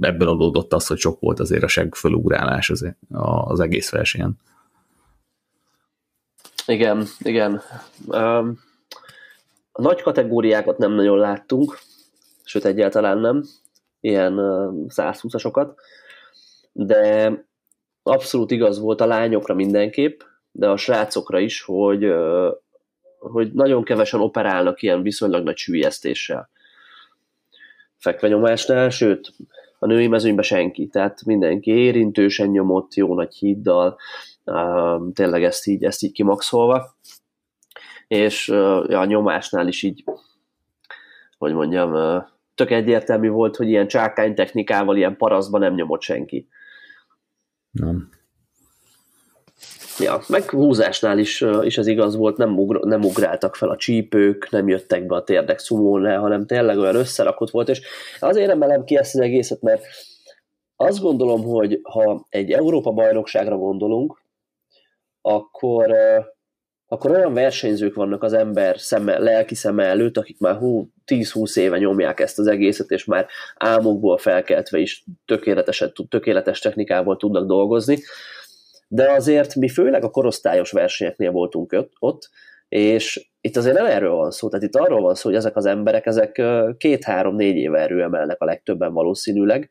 ebből 0.00 0.28
adódott 0.28 0.72
az, 0.72 0.86
hogy 0.86 0.98
sok 0.98 1.20
volt 1.20 1.40
azért 1.40 1.62
a 1.62 1.68
seg 1.68 1.94
fölugrálás 1.94 2.70
az, 2.70 2.94
az 3.10 3.60
egész 3.60 3.90
versenyen. 3.90 4.36
Igen, 6.66 7.04
igen. 7.18 7.60
A 9.72 9.82
nagy 9.82 10.02
kategóriákat 10.02 10.78
nem 10.78 10.92
nagyon 10.92 11.18
láttunk, 11.18 11.78
sőt 12.44 12.64
egyáltalán 12.64 13.18
nem, 13.18 13.44
ilyen 14.00 14.34
120-asokat, 14.88 15.68
de 16.72 17.32
abszolút 18.02 18.50
igaz 18.50 18.78
volt 18.78 19.00
a 19.00 19.06
lányokra 19.06 19.54
mindenképp, 19.54 20.20
de 20.50 20.68
a 20.68 20.76
srácokra 20.76 21.38
is, 21.38 21.62
hogy, 21.62 22.12
hogy 23.18 23.52
nagyon 23.52 23.84
kevesen 23.84 24.20
operálnak 24.20 24.82
ilyen 24.82 25.02
viszonylag 25.02 25.44
nagy 25.44 25.56
sűjesztéssel 25.56 26.50
fekvenyomásnál, 27.98 28.90
sőt, 28.90 29.32
a 29.78 29.86
női 29.86 30.06
mezőnyben 30.06 30.44
senki, 30.44 30.86
tehát 30.86 31.24
mindenki 31.24 31.70
érintősen 31.70 32.48
nyomott, 32.48 32.94
jó 32.94 33.14
nagy 33.14 33.34
híddal, 33.34 33.98
tényleg 35.12 35.42
ezt 35.44 35.66
így, 35.66 35.84
ezt 35.84 36.02
így 36.02 36.12
kimaxolva, 36.12 36.96
és 38.08 38.48
ja, 38.48 39.00
a 39.00 39.04
nyomásnál 39.04 39.68
is 39.68 39.82
így, 39.82 40.04
hogy 41.38 41.52
mondjam, 41.52 42.22
tök 42.54 42.70
egyértelmű 42.70 43.28
volt, 43.28 43.56
hogy 43.56 43.68
ilyen 43.68 43.88
csákány 43.88 44.34
technikával, 44.34 44.96
ilyen 44.96 45.16
paraszban 45.16 45.60
nem 45.60 45.74
nyomott 45.74 46.02
senki. 46.02 46.48
Nem. 47.70 48.08
Ja, 49.98 50.20
meg 50.28 50.50
húzásnál 50.50 51.18
is, 51.18 51.44
is 51.60 51.78
ez 51.78 51.86
igaz 51.86 52.16
volt, 52.16 52.36
nem, 52.36 52.58
ugr, 52.58 52.80
nem 52.80 53.00
ugráltak 53.00 53.54
fel 53.54 53.68
a 53.68 53.76
csípők, 53.76 54.50
nem 54.50 54.68
jöttek 54.68 55.06
be 55.06 55.14
a 55.14 55.24
térdek 55.24 55.58
szumón 55.58 56.18
hanem 56.18 56.46
tényleg 56.46 56.78
olyan 56.78 56.94
összerakott 56.94 57.50
volt, 57.50 57.68
és 57.68 57.80
azért 58.18 58.50
emelem 58.50 58.84
ki 58.84 58.96
ezt 58.96 59.14
az 59.14 59.20
egészet, 59.20 59.60
mert 59.60 59.84
azt 60.76 61.00
gondolom, 61.00 61.42
hogy 61.42 61.80
ha 61.82 62.26
egy 62.28 62.50
Európa 62.50 62.90
bajnokságra 62.90 63.56
gondolunk, 63.56 64.22
akkor, 65.20 65.94
akkor 66.86 67.10
olyan 67.10 67.34
versenyzők 67.34 67.94
vannak 67.94 68.22
az 68.22 68.32
ember 68.32 68.78
szeme, 68.78 69.18
lelki 69.18 69.54
szeme 69.54 69.84
előtt, 69.84 70.16
akik 70.16 70.38
már 70.38 70.58
10-20 71.06 71.58
éve 71.58 71.78
nyomják 71.78 72.20
ezt 72.20 72.38
az 72.38 72.46
egészet, 72.46 72.90
és 72.90 73.04
már 73.04 73.26
álmokból 73.56 74.18
felkeltve 74.18 74.78
is 74.78 75.04
tökéletesen, 75.24 75.92
tökéletes 76.08 76.58
technikával 76.58 77.16
tudnak 77.16 77.46
dolgozni, 77.46 77.98
de 78.88 79.12
azért 79.12 79.54
mi 79.54 79.68
főleg 79.68 80.04
a 80.04 80.10
korosztályos 80.10 80.70
versenyeknél 80.70 81.30
voltunk 81.30 81.86
ott, 81.98 82.30
és 82.68 83.28
itt 83.40 83.56
azért 83.56 83.76
nem 83.76 83.86
erről 83.86 84.14
van 84.14 84.30
szó, 84.30 84.48
tehát 84.48 84.66
itt 84.66 84.76
arról 84.76 85.00
van 85.00 85.14
szó, 85.14 85.28
hogy 85.28 85.38
ezek 85.38 85.56
az 85.56 85.66
emberek, 85.66 86.06
ezek 86.06 86.42
két-három-négy 86.78 87.56
éve 87.56 87.78
erőemelnek 87.78 88.40
a 88.40 88.44
legtöbben 88.44 88.92
valószínűleg, 88.92 89.70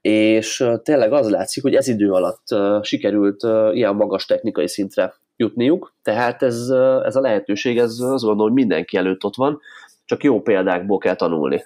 és 0.00 0.64
tényleg 0.82 1.12
az 1.12 1.30
látszik, 1.30 1.62
hogy 1.62 1.74
ez 1.74 1.88
idő 1.88 2.10
alatt 2.10 2.46
sikerült 2.82 3.42
ilyen 3.72 3.94
magas 3.94 4.26
technikai 4.26 4.68
szintre 4.68 5.14
jutniuk, 5.36 5.94
tehát 6.02 6.42
ez, 6.42 6.68
ez 7.04 7.16
a 7.16 7.20
lehetőség, 7.20 7.78
ez 7.78 7.90
azt 7.90 8.24
gondolom, 8.24 8.38
hogy 8.38 8.52
mindenki 8.52 8.96
előtt 8.96 9.24
ott 9.24 9.36
van, 9.36 9.60
csak 10.04 10.22
jó 10.22 10.40
példákból 10.40 10.98
kell 10.98 11.14
tanulni. 11.14 11.64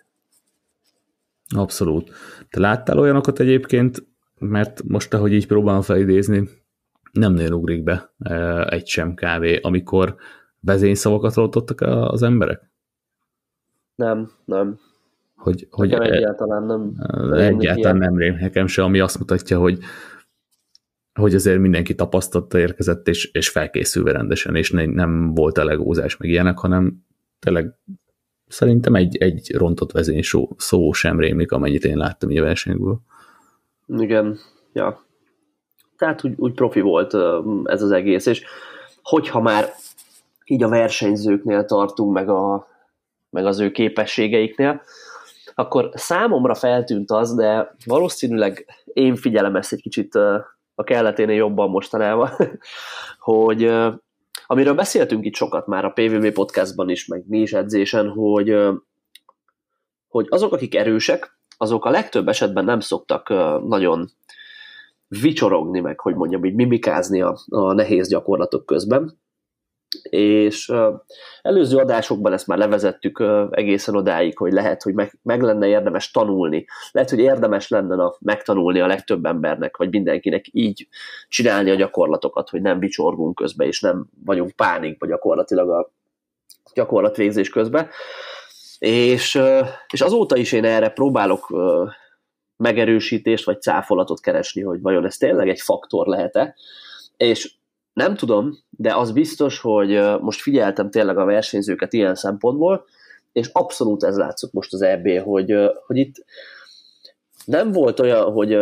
Abszolút. 1.56 2.10
Te 2.50 2.60
láttál 2.60 2.98
olyanokat 2.98 3.40
egyébként, 3.40 4.06
mert 4.38 4.82
most, 4.82 5.14
ahogy 5.14 5.32
így 5.32 5.46
próbálom 5.46 5.82
felidézni, 5.82 6.48
nem 7.12 7.32
nagyon 7.32 7.52
ugrik 7.52 7.82
be 7.82 8.14
e, 8.18 8.64
egy 8.66 8.86
sem 8.86 9.14
kávé, 9.14 9.56
amikor 9.56 10.16
vezényszavakat 10.60 11.34
rontottak 11.34 11.80
az 11.80 12.22
emberek? 12.22 12.70
Nem, 13.94 14.30
nem. 14.44 14.78
Hogy, 15.36 15.66
hogy 15.70 15.88
nekem 15.88 16.12
egyáltalán 16.12 16.62
nem. 16.62 16.92
E, 17.32 17.46
egyáltalán 17.46 17.96
nem 17.96 18.16
rém, 18.16 18.36
nekem 18.40 18.66
se, 18.66 18.82
ami 18.82 19.00
azt 19.00 19.18
mutatja, 19.18 19.58
hogy 19.58 19.78
hogy 21.16 21.34
azért 21.34 21.58
mindenki 21.58 21.94
tapasztalta 21.94 22.58
érkezett, 22.58 23.08
és, 23.08 23.30
és 23.32 23.48
felkészülve 23.48 24.12
rendesen, 24.12 24.56
és 24.56 24.70
ne, 24.70 24.84
nem 24.86 25.34
volt 25.34 25.58
a 25.58 25.64
legózás 25.64 26.16
meg 26.16 26.30
ilyenek, 26.30 26.58
hanem 26.58 27.04
tényleg 27.38 27.74
szerintem 28.46 28.94
egy, 28.94 29.16
egy 29.16 29.54
rontott 29.54 29.92
vezény 29.92 30.22
szó, 30.22 30.48
szó 30.56 30.92
sem 30.92 31.20
rémlik, 31.20 31.52
amennyit 31.52 31.84
én 31.84 31.96
láttam 31.96 32.30
a 32.30 32.40
versenyből. 32.40 33.00
Igen, 33.86 34.38
ja. 34.72 35.04
Tehát 35.96 36.24
úgy, 36.24 36.34
úgy 36.36 36.54
profi 36.54 36.80
volt 36.80 37.14
ez 37.64 37.82
az 37.82 37.90
egész, 37.90 38.26
és 38.26 38.44
hogyha 39.02 39.40
már 39.40 39.72
így 40.44 40.62
a 40.62 40.68
versenyzőknél 40.68 41.64
tartunk, 41.64 42.12
meg, 42.12 42.28
a, 42.28 42.66
meg 43.30 43.46
az 43.46 43.60
ő 43.60 43.70
képességeiknél, 43.70 44.82
akkor 45.54 45.90
számomra 45.94 46.54
feltűnt 46.54 47.10
az, 47.10 47.34
de 47.34 47.74
valószínűleg 47.84 48.66
én 48.84 49.16
figyelem 49.16 49.56
ezt 49.56 49.72
egy 49.72 49.80
kicsit 49.80 50.14
a 50.74 50.84
kelleténél 50.84 51.36
jobban 51.36 51.70
mostanában, 51.70 52.30
hogy 53.18 53.72
amiről 54.46 54.74
beszéltünk 54.74 55.24
itt 55.24 55.34
sokat 55.34 55.66
már 55.66 55.84
a 55.84 55.90
PVB 55.90 56.32
podcastban 56.32 56.88
is, 56.88 57.06
meg 57.06 57.24
mi 57.26 57.40
is 57.40 57.52
edzésen, 57.52 58.08
hogy, 58.08 58.56
hogy 60.08 60.26
azok, 60.28 60.52
akik 60.52 60.74
erősek, 60.74 61.35
azok 61.56 61.84
a 61.84 61.90
legtöbb 61.90 62.28
esetben 62.28 62.64
nem 62.64 62.80
szoktak 62.80 63.28
nagyon 63.68 64.10
vicsorogni 65.08 65.80
meg, 65.80 66.00
hogy 66.00 66.14
mondjam, 66.14 66.44
így 66.44 66.54
mimikázni 66.54 67.20
a, 67.20 67.38
a 67.48 67.72
nehéz 67.72 68.08
gyakorlatok 68.08 68.66
közben. 68.66 69.18
És 70.10 70.72
előző 71.42 71.76
adásokban 71.76 72.32
ezt 72.32 72.46
már 72.46 72.58
levezettük 72.58 73.24
egészen 73.50 73.96
odáig, 73.96 74.38
hogy 74.38 74.52
lehet, 74.52 74.82
hogy 74.82 74.94
meg, 74.94 75.18
meg 75.22 75.42
lenne 75.42 75.66
érdemes 75.66 76.10
tanulni. 76.10 76.66
Lehet, 76.90 77.10
hogy 77.10 77.18
érdemes 77.18 77.68
lenne 77.68 78.04
a, 78.04 78.16
megtanulni 78.20 78.80
a 78.80 78.86
legtöbb 78.86 79.24
embernek, 79.24 79.76
vagy 79.76 79.90
mindenkinek 79.90 80.44
így 80.50 80.88
csinálni 81.28 81.70
a 81.70 81.74
gyakorlatokat, 81.74 82.48
hogy 82.48 82.60
nem 82.60 82.78
vicsorgunk 82.78 83.34
közben, 83.34 83.66
és 83.66 83.80
nem 83.80 84.06
vagyunk 84.24 84.50
pánikba 84.50 85.06
gyakorlatilag 85.06 85.70
a 85.70 85.90
gyakorlatvégzés 86.74 87.48
közben. 87.48 87.88
És, 88.78 89.40
és 89.92 90.00
azóta 90.00 90.36
is 90.36 90.52
én 90.52 90.64
erre 90.64 90.88
próbálok 90.88 91.54
megerősítést 92.56 93.44
vagy 93.44 93.60
cáfolatot 93.60 94.20
keresni, 94.20 94.62
hogy 94.62 94.80
vajon 94.80 95.04
ez 95.04 95.16
tényleg 95.16 95.48
egy 95.48 95.60
faktor 95.60 96.06
lehet-e. 96.06 96.54
És 97.16 97.54
nem 97.92 98.14
tudom, 98.14 98.58
de 98.70 98.94
az 98.94 99.12
biztos, 99.12 99.60
hogy 99.60 100.00
most 100.20 100.40
figyeltem 100.40 100.90
tényleg 100.90 101.18
a 101.18 101.24
versenyzőket 101.24 101.92
ilyen 101.92 102.14
szempontból, 102.14 102.84
és 103.32 103.48
abszolút 103.52 104.02
ez 104.04 104.16
látszott 104.16 104.52
most 104.52 104.72
az 104.72 104.82
EB, 104.82 105.08
hogy, 105.18 105.54
hogy 105.86 105.96
itt 105.96 106.24
nem 107.44 107.72
volt 107.72 108.00
olyan, 108.00 108.32
hogy 108.32 108.58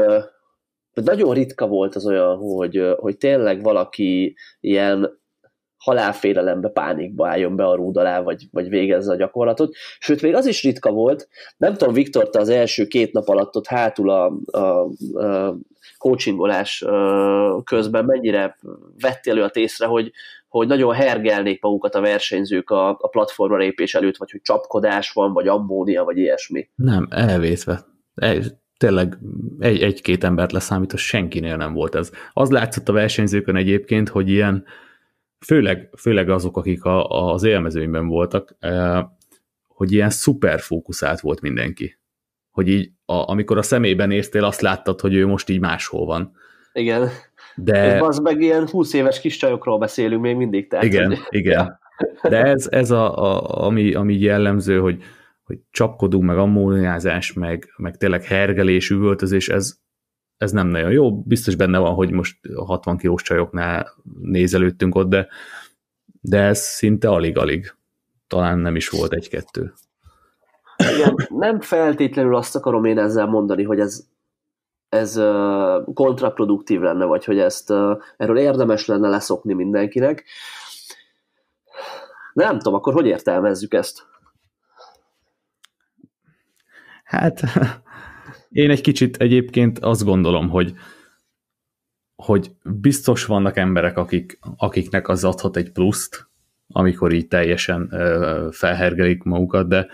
nagyon 0.93 1.35
ritka 1.35 1.67
volt 1.67 1.95
az 1.95 2.07
olyan, 2.07 2.37
hogy, 2.37 2.95
hogy 2.97 3.17
tényleg 3.17 3.63
valaki 3.63 4.37
ilyen 4.61 5.21
halálfélelembe, 5.85 6.69
pánikba 6.69 7.29
álljon 7.29 7.57
be 7.57 7.65
a 7.65 7.75
rúd 7.75 7.97
alá, 7.97 8.21
vagy, 8.21 8.47
vagy 8.51 8.69
végezze 8.69 9.13
a 9.13 9.17
gyakorlatot. 9.17 9.75
Sőt, 9.99 10.23
még 10.23 10.35
az 10.35 10.47
is 10.47 10.63
ritka 10.63 10.91
volt, 10.91 11.29
nem 11.57 11.75
tudom, 11.75 11.95
Viktor, 11.95 12.31
te 12.31 12.39
az 12.39 12.49
első 12.49 12.87
két 12.87 13.13
nap 13.13 13.29
alatt 13.29 13.57
ott 13.57 13.67
hátul 13.67 14.11
a, 14.11 14.33
a, 14.51 14.59
a 14.59 15.57
coachingolás 15.99 16.85
közben 17.65 18.05
mennyire 18.05 18.57
vettél 18.99 19.35
olyat 19.35 19.57
észre, 19.57 19.87
hogy, 19.87 20.13
hogy 20.49 20.67
nagyon 20.67 20.95
hergelnék 20.95 21.63
magukat 21.63 21.95
a 21.95 22.01
versenyzők 22.01 22.71
a, 22.71 22.89
a 22.89 23.09
platformra 23.09 23.57
lépés 23.57 23.95
előtt, 23.95 24.17
vagy 24.17 24.31
hogy 24.31 24.41
csapkodás 24.43 25.13
van, 25.13 25.33
vagy 25.33 25.49
ammónia, 25.49 26.05
vagy 26.05 26.19
ilyesmi. 26.19 26.69
Nem, 26.75 27.09
elvészve. 27.11 27.85
tényleg 28.79 29.19
egy, 29.59 29.83
egy-két 29.83 30.25
embert 30.25 30.53
leszámítva 30.53 30.97
senkinél 30.97 31.57
nem 31.57 31.73
volt 31.73 31.95
ez. 31.95 32.11
Az 32.33 32.51
látszott 32.51 32.89
a 32.89 32.93
versenyzőkön 32.93 33.57
egyébként, 33.57 34.09
hogy 34.09 34.29
ilyen 34.29 34.65
főleg, 35.45 35.91
főleg 35.99 36.29
azok, 36.29 36.57
akik 36.57 36.85
a, 36.85 37.05
az 37.33 37.43
élmezőnyben 37.43 38.07
voltak, 38.07 38.57
eh, 38.59 39.05
hogy 39.67 39.93
ilyen 39.93 40.11
szuper 40.11 40.61
fókuszált 40.61 41.21
volt 41.21 41.41
mindenki. 41.41 41.99
Hogy 42.51 42.69
így, 42.69 42.91
a, 43.05 43.31
amikor 43.31 43.59
a 43.59 43.63
szemében 43.63 44.09
néztél, 44.09 44.45
azt 44.45 44.61
láttad, 44.61 45.01
hogy 45.01 45.15
ő 45.15 45.27
most 45.27 45.49
így 45.49 45.61
máshol 45.61 46.07
van. 46.07 46.33
Igen. 46.73 47.09
De... 47.57 47.95
És 47.95 48.01
az 48.01 48.19
meg 48.19 48.41
ilyen 48.41 48.69
20 48.69 48.93
éves 48.93 49.21
kis 49.21 49.37
csajokról 49.37 49.79
beszélünk 49.79 50.23
még 50.23 50.37
mindig. 50.37 50.69
Tehát, 50.69 50.85
igen, 50.85 51.09
hogy... 51.09 51.19
igen. 51.29 51.79
De 52.23 52.43
ez, 52.43 52.69
ez 52.71 52.91
a, 52.91 53.19
a, 53.19 53.65
ami, 53.67 53.95
ami 53.95 54.19
jellemző, 54.19 54.79
hogy, 54.79 55.03
hogy 55.45 55.59
csapkodunk, 55.71 56.25
meg 56.25 56.37
ammóniázás, 56.37 57.33
meg, 57.33 57.73
meg 57.77 57.97
tényleg 57.97 58.25
hergelés, 58.25 58.91
üvöltözés, 58.91 59.49
ez, 59.49 59.79
ez 60.37 60.53
nem 60.53 60.67
nagyon 60.67 60.91
jó. 60.91 61.23
Biztos 61.23 61.55
benne 61.55 61.79
van, 61.79 61.95
hogy 61.95 62.11
most 62.11 62.39
60 62.55 62.97
kilós 62.97 63.23
csajoknál 63.23 63.95
nézelődtünk 64.21 64.95
ott, 64.95 65.09
de, 65.09 65.29
de 66.21 66.41
ez 66.41 66.59
szinte 66.59 67.09
alig-alig. 67.09 67.75
Talán 68.27 68.59
nem 68.59 68.77
is 68.77 68.89
volt 68.89 69.13
egy-kettő. 69.13 69.73
Igen, 70.77 71.15
nem 71.29 71.61
feltétlenül 71.61 72.37
azt 72.37 72.57
akarom 72.57 72.85
én 72.85 72.99
ezzel 72.99 73.27
mondani, 73.27 73.63
hogy 73.63 73.81
ez, 73.81 74.07
ez 74.89 75.21
kontraproduktív 75.95 76.81
lenne, 76.81 77.05
vagy 77.05 77.25
hogy 77.25 77.39
ezt 77.39 77.71
erről 78.17 78.39
érdemes 78.39 78.87
lenne 78.87 79.09
leszokni 79.09 79.53
mindenkinek. 79.53 80.25
Nem 82.33 82.59
tudom, 82.59 82.75
akkor 82.75 82.93
hogy 82.93 83.07
értelmezzük 83.07 83.75
ezt? 83.75 84.07
Hát 87.05 87.41
én 88.55 88.71
egy 88.71 88.81
kicsit 88.81 89.17
egyébként 89.17 89.79
azt 89.79 90.05
gondolom, 90.05 90.49
hogy, 90.49 90.75
hogy 92.23 92.51
biztos 92.65 93.25
vannak 93.25 93.57
emberek, 93.57 93.99
akik, 93.99 94.39
akiknek 94.57 95.09
az 95.09 95.25
adhat 95.25 95.57
egy 95.57 95.71
pluszt, 95.73 96.29
amikor 96.69 97.13
így 97.13 97.29
teljesen 97.29 97.89
ö, 97.91 98.49
felhergelik 98.51 99.23
magukat, 99.23 99.69
de, 99.69 99.87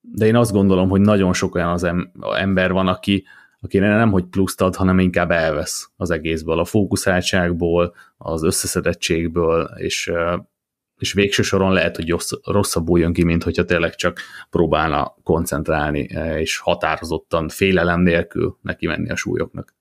de 0.00 0.26
én 0.26 0.36
azt 0.36 0.52
gondolom, 0.52 0.88
hogy 0.88 1.00
nagyon 1.00 1.32
sok 1.32 1.54
olyan 1.54 1.68
az 1.68 1.86
ember 2.36 2.72
van, 2.72 2.88
aki, 2.88 3.24
aki 3.60 3.78
nem 3.78 4.10
hogy 4.10 4.24
pluszt 4.24 4.60
ad, 4.60 4.76
hanem 4.76 4.98
inkább 4.98 5.30
elvesz 5.30 5.90
az 5.96 6.10
egészből, 6.10 6.58
a 6.58 6.64
fókuszáltságból, 6.64 7.94
az 8.16 8.42
összeszedettségből, 8.42 9.70
és 9.76 10.12
és 10.98 11.12
végső 11.12 11.42
soron 11.42 11.72
lehet, 11.72 11.96
hogy 11.96 12.14
rosszabbul 12.44 12.98
jön 12.98 13.12
ki, 13.12 13.24
mint 13.24 13.42
hogyha 13.42 13.64
tényleg 13.64 13.94
csak 13.94 14.18
próbálna 14.50 15.14
koncentrálni, 15.22 16.08
eh, 16.14 16.40
és 16.40 16.58
határozottan 16.58 17.48
félelem 17.48 18.00
nélkül 18.00 18.58
neki 18.62 18.86
menni 18.86 19.10
a 19.10 19.16
súlyoknak. 19.16 19.74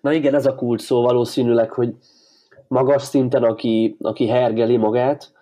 Na 0.00 0.12
igen, 0.12 0.34
ez 0.34 0.46
a 0.46 0.54
kult 0.54 0.80
szó 0.80 1.02
valószínűleg, 1.02 1.70
hogy 1.72 1.94
magas 2.68 3.02
szinten, 3.02 3.42
aki, 3.42 3.96
aki 4.00 4.26
hergeli 4.26 4.76
magát, 4.76 5.32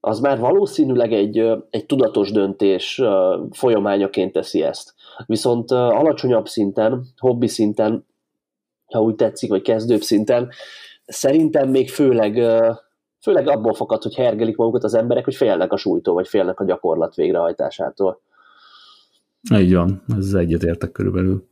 az 0.00 0.20
már 0.20 0.38
valószínűleg 0.38 1.12
egy, 1.12 1.38
egy 1.70 1.86
tudatos 1.86 2.30
döntés 2.30 3.02
folyamányaként 3.50 4.32
teszi 4.32 4.62
ezt. 4.62 4.94
Viszont 5.26 5.70
alacsonyabb 5.70 6.48
szinten, 6.48 7.04
hobbi 7.16 7.48
szinten, 7.48 8.06
ha 8.86 9.00
úgy 9.00 9.14
tetszik, 9.14 9.50
vagy 9.50 9.62
kezdőbb 9.62 10.00
szinten, 10.00 10.50
szerintem 11.04 11.68
még 11.68 11.90
főleg 11.90 12.42
Főleg 13.22 13.48
abból 13.48 13.74
fakad, 13.74 14.02
hogy 14.02 14.14
hergelik 14.14 14.56
magukat 14.56 14.84
az 14.84 14.94
emberek, 14.94 15.24
hogy 15.24 15.34
félnek 15.34 15.72
a 15.72 15.76
súlytól, 15.76 16.14
vagy 16.14 16.28
félnek 16.28 16.60
a 16.60 16.64
gyakorlat 16.64 17.14
végrehajtásától. 17.14 18.20
Így 19.54 19.74
van, 19.74 20.02
ez 20.16 20.32
egyetértek 20.32 20.92
körülbelül. 20.92 21.46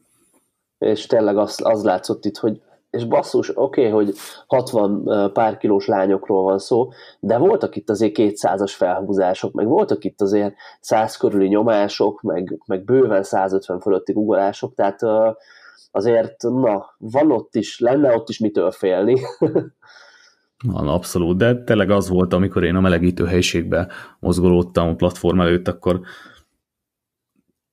És 0.79 1.07
tényleg 1.07 1.37
az, 1.37 1.61
az 1.63 1.85
látszott 1.85 2.25
itt, 2.25 2.37
hogy 2.37 2.61
és 2.91 3.05
basszus, 3.05 3.57
oké, 3.57 3.89
okay, 3.89 4.05
hogy 4.05 4.15
60 4.47 5.33
pár 5.33 5.57
kilós 5.57 5.87
lányokról 5.87 6.43
van 6.43 6.59
szó, 6.59 6.89
de 7.21 7.39
voltak 7.39 7.77
itt 7.77 7.91
azért 7.91 8.15
200-as 8.17 8.73
felhúzások, 8.77 9.53
meg 9.53 9.67
voltak 9.67 10.05
itt 10.05 10.21
azért 10.21 10.55
100 10.81 11.17
körüli 11.17 11.49
nyomások, 11.49 12.21
meg, 12.21 12.61
meg 12.67 12.85
bőven 12.85 13.23
150 13.23 13.81
fölötti 13.81 14.13
ugorások, 14.13 14.75
tehát 14.75 15.01
azért, 15.91 16.43
na, 16.43 16.95
van 16.99 17.31
ott 17.33 17.55
is, 17.55 17.79
lenne 17.79 18.15
ott 18.15 18.29
is 18.29 18.39
mitől 18.39 18.71
félni. 18.71 19.21
Abszolút, 20.69 21.37
de 21.37 21.65
tényleg 21.65 21.91
az 21.91 22.09
volt, 22.09 22.33
amikor 22.33 22.65
én 22.65 22.75
a 22.75 22.81
melegítő 22.81 23.27
helyiségbe 23.27 23.93
mozgolódtam 24.19 24.89
a 24.89 24.95
platform 24.95 25.41
előtt, 25.41 25.69
akkor 25.69 26.01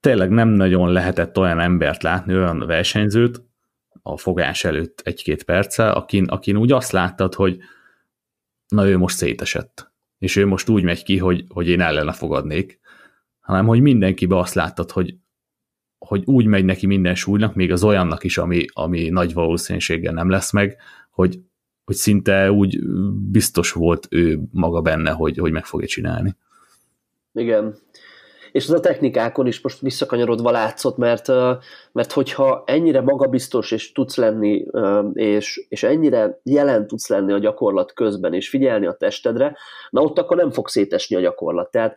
tényleg 0.00 0.30
nem 0.30 0.48
nagyon 0.48 0.92
lehetett 0.92 1.38
olyan 1.38 1.60
embert 1.60 2.02
látni, 2.02 2.34
olyan 2.34 2.58
versenyzőt 2.58 3.42
a 4.02 4.16
fogás 4.16 4.64
előtt 4.64 5.00
egy-két 5.04 5.44
perccel, 5.44 5.92
akin, 5.92 6.24
akin 6.24 6.56
úgy 6.56 6.72
azt 6.72 6.92
láttad, 6.92 7.34
hogy 7.34 7.58
na 8.68 8.88
ő 8.88 8.98
most 8.98 9.16
szétesett, 9.16 9.92
és 10.18 10.36
ő 10.36 10.46
most 10.46 10.68
úgy 10.68 10.82
megy 10.82 11.02
ki, 11.02 11.18
hogy, 11.18 11.44
hogy 11.48 11.68
én 11.68 11.80
ellene 11.80 12.12
fogadnék, 12.12 12.80
hanem 13.40 13.66
hogy 13.66 13.80
mindenkibe 13.80 14.38
azt 14.38 14.54
láttad, 14.54 14.90
hogy, 14.90 15.16
hogy 15.98 16.22
úgy 16.24 16.46
megy 16.46 16.64
neki 16.64 16.86
minden 16.86 17.14
súlynak, 17.14 17.54
még 17.54 17.72
az 17.72 17.84
olyannak 17.84 18.24
is, 18.24 18.38
ami, 18.38 18.64
ami 18.72 19.08
nagy 19.08 19.32
valószínűséggel 19.32 20.12
nem 20.12 20.30
lesz 20.30 20.52
meg, 20.52 20.76
hogy 21.10 21.40
hogy 21.88 21.96
szinte 21.96 22.50
úgy 22.50 22.78
biztos 23.30 23.72
volt 23.72 24.06
ő 24.10 24.40
maga 24.52 24.80
benne, 24.80 25.10
hogy, 25.10 25.38
hogy 25.38 25.52
meg 25.52 25.64
fogja 25.64 25.86
csinálni. 25.86 26.36
Igen. 27.32 27.78
És 28.52 28.64
az 28.64 28.70
a 28.70 28.80
technikákon 28.80 29.46
is 29.46 29.60
most 29.60 29.80
visszakanyarodva 29.80 30.50
látszott, 30.50 30.96
mert, 30.96 31.28
mert 31.92 32.12
hogyha 32.12 32.62
ennyire 32.66 33.00
magabiztos 33.00 33.70
és 33.70 33.92
tudsz 33.92 34.16
lenni, 34.16 34.64
és, 35.12 35.66
és 35.68 35.82
ennyire 35.82 36.40
jelen 36.42 36.86
tudsz 36.86 37.08
lenni 37.08 37.32
a 37.32 37.38
gyakorlat 37.38 37.92
közben, 37.92 38.34
és 38.34 38.48
figyelni 38.48 38.86
a 38.86 38.96
testedre, 38.96 39.56
na 39.90 40.00
ott 40.00 40.18
akkor 40.18 40.36
nem 40.36 40.50
fog 40.50 40.68
szétesni 40.68 41.16
a 41.16 41.20
gyakorlat. 41.20 41.70
Tehát 41.70 41.96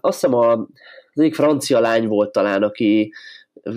azt 0.00 0.20
hiszem 0.20 0.34
a, 0.34 0.52
az 0.52 1.20
egyik 1.20 1.34
francia 1.34 1.80
lány 1.80 2.06
volt 2.06 2.32
talán, 2.32 2.62
aki 2.62 3.12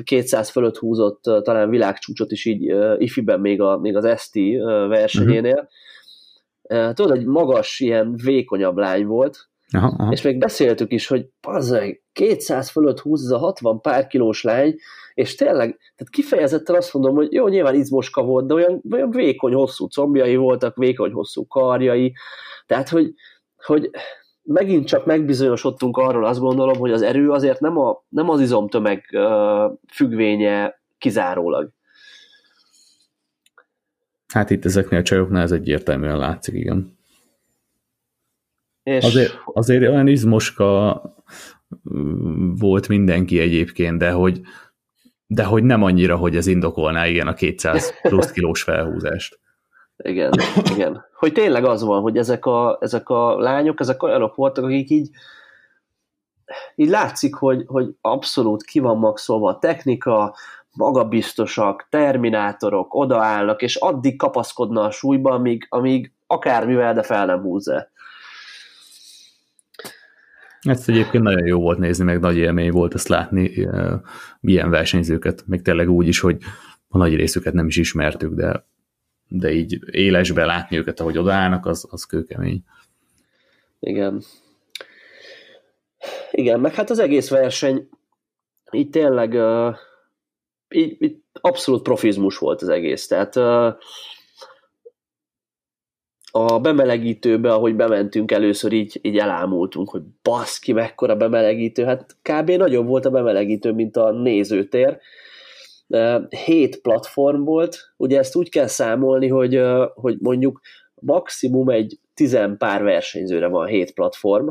200 0.03 0.49
fölött 0.49 0.77
húzott 0.77 1.21
talán 1.21 1.69
világcsúcsot 1.69 2.31
is 2.31 2.45
így 2.45 2.75
ifiben 2.97 3.39
még, 3.39 3.61
a, 3.61 3.77
még 3.77 3.95
az 3.95 4.05
Esti 4.05 4.57
versenyénél. 4.88 5.69
Uh-huh. 6.69 6.93
Tudod, 6.93 7.17
egy 7.17 7.25
magas, 7.25 7.79
ilyen 7.79 8.15
vékonyabb 8.23 8.77
lány 8.77 9.05
volt, 9.05 9.49
aha, 9.71 9.95
aha. 9.97 10.11
és 10.11 10.21
még 10.21 10.38
beszéltük 10.38 10.91
is, 10.91 11.07
hogy 11.07 11.25
pazzeg, 11.41 12.01
200 12.13 12.69
fölött 12.69 12.99
húz 12.99 13.31
a 13.31 13.38
60 13.38 13.81
pár 13.81 14.07
kilós 14.07 14.43
lány, 14.43 14.75
és 15.13 15.36
tényleg, 15.36 15.77
tehát 15.77 16.09
kifejezetten 16.09 16.75
azt 16.75 16.93
mondom, 16.93 17.15
hogy 17.15 17.34
jó, 17.34 17.47
nyilván 17.47 17.75
izmoska 17.75 18.23
volt, 18.23 18.47
de 18.47 18.53
olyan, 18.53 18.81
olyan 18.91 19.09
vékony, 19.09 19.53
hosszú 19.53 19.88
combjai 19.88 20.36
voltak, 20.36 20.75
vékony, 20.75 21.11
hosszú 21.11 21.47
karjai, 21.47 22.13
tehát, 22.65 22.89
hogy, 22.89 23.13
hogy 23.65 23.89
megint 24.43 24.87
csak 24.87 25.05
megbizonyosodtunk 25.05 25.97
arról, 25.97 26.25
azt 26.25 26.39
gondolom, 26.39 26.77
hogy 26.77 26.91
az 26.91 27.01
erő 27.01 27.31
azért 27.31 27.59
nem, 27.59 27.77
a, 27.77 28.03
nem 28.09 28.29
az 28.29 28.41
izomtömeg 28.41 29.09
uh, 29.11 29.71
függvénye 29.93 30.81
kizárólag. 30.97 31.69
Hát 34.33 34.49
itt 34.49 34.65
ezeknél 34.65 34.99
a 34.99 35.03
csajoknál 35.03 35.41
ez 35.41 35.51
egyértelműen 35.51 36.17
látszik, 36.17 36.55
igen. 36.55 36.97
És... 38.83 39.03
Azért, 39.03 39.33
azért 39.45 39.81
olyan 39.81 40.07
izmoska 40.07 41.01
volt 42.57 42.87
mindenki 42.87 43.39
egyébként, 43.39 43.97
de 43.97 44.11
hogy, 44.11 44.41
de 45.27 45.43
hogy 45.43 45.63
nem 45.63 45.83
annyira, 45.83 46.15
hogy 46.15 46.35
ez 46.35 46.47
indokolná 46.47 47.07
igen 47.07 47.27
a 47.27 47.33
200 47.33 47.93
plusz 48.01 48.31
kilós 48.31 48.63
felhúzást. 48.63 49.39
Igen, 50.04 50.32
igen. 50.74 51.06
Hogy 51.14 51.34
tényleg 51.34 51.66
az 51.66 51.84
van, 51.84 52.01
hogy 52.01 52.18
ezek 52.18 52.45
a, 52.45 52.78
ezek 52.82 53.10
a 53.10 53.38
lányok, 53.39 53.80
ezek 53.80 54.04
olyanok 54.04 54.36
voltak, 54.36 54.64
akik 54.64 54.89
így 54.89 55.10
így 56.76 56.89
látszik, 56.89 57.36
hogy, 57.36 57.64
hogy 57.68 57.95
abszolút 58.01 58.64
ki 58.64 58.80
van 58.80 58.97
maxolva 58.97 59.49
a 59.49 59.60
technika, 59.60 60.36
magabiztosak, 60.72 61.88
terminátorok, 61.89 62.93
odaállnak, 62.93 63.62
és 63.62 63.76
addig 63.76 64.18
kapaszkodna 64.18 64.82
a 64.82 64.91
súlyba, 64.91 65.32
amíg, 65.32 65.66
amíg 65.70 66.12
akármivel, 66.28 66.93
de 66.93 67.04
fel 67.04 67.26
nem 67.26 67.41
húzza. 67.41 67.91
Ezt 70.62 70.89
egyébként 70.89 71.24
nagyon 71.24 71.45
jó 71.45 71.60
volt 71.60 71.78
nézni, 71.78 72.04
meg 72.04 72.20
nagy 72.20 72.38
élmény 72.38 72.72
volt 72.72 72.93
ezt 72.93 73.08
látni, 73.08 73.68
milyen 74.39 74.70
versenyzőket, 74.70 75.43
meg 75.47 75.62
tényleg 75.62 75.89
úgy 75.89 76.08
is, 76.08 76.20
hogy 76.20 76.38
a 76.88 76.97
nagy 76.97 77.16
részüket 77.16 77.54
nem 77.54 77.68
is 77.68 77.78
ismertük, 77.78 78.34
de, 78.34 78.66
de 79.36 79.51
így 79.51 79.79
élesbe 79.91 80.45
látni 80.45 80.77
őket, 80.77 80.99
ahogy 80.99 81.17
odaállnak, 81.17 81.65
az, 81.65 81.88
az 81.89 82.03
kőkemény. 82.03 82.63
Igen. 83.79 84.23
Igen, 86.31 86.59
meg 86.59 86.73
hát 86.73 86.89
az 86.89 86.99
egész 86.99 87.29
verseny 87.29 87.89
így 88.71 88.89
tényleg 88.89 89.34
uh, 89.34 89.75
így, 90.69 90.97
így 90.99 91.15
abszolút 91.31 91.81
profizmus 91.81 92.38
volt 92.38 92.61
az 92.61 92.69
egész, 92.69 93.07
tehát 93.07 93.36
uh, 93.36 93.75
a 96.31 96.59
bemelegítőbe, 96.59 97.53
ahogy 97.53 97.75
bementünk 97.75 98.31
először, 98.31 98.71
így, 98.71 98.99
így 99.01 99.17
elámultunk, 99.17 99.89
hogy 99.89 100.01
baszki, 100.21 100.71
mekkora 100.71 101.15
bemelegítő. 101.15 101.84
Hát 101.84 102.15
kb. 102.21 102.49
nagyobb 102.49 102.88
volt 102.88 103.05
a 103.05 103.09
bemelegítő, 103.09 103.71
mint 103.71 103.97
a 103.97 104.11
nézőtér. 104.11 104.99
Hét 106.29 106.81
platform 106.81 107.43
volt, 107.43 107.93
ugye 107.97 108.17
ezt 108.17 108.35
úgy 108.35 108.49
kell 108.49 108.67
számolni, 108.67 109.27
hogy, 109.27 109.61
hogy 109.93 110.17
mondjuk 110.19 110.59
maximum 110.93 111.69
egy 111.69 111.99
tizen 112.13 112.57
pár 112.57 112.83
versenyzőre 112.83 113.47
van 113.47 113.67
hét 113.67 113.93
platform, 113.93 114.47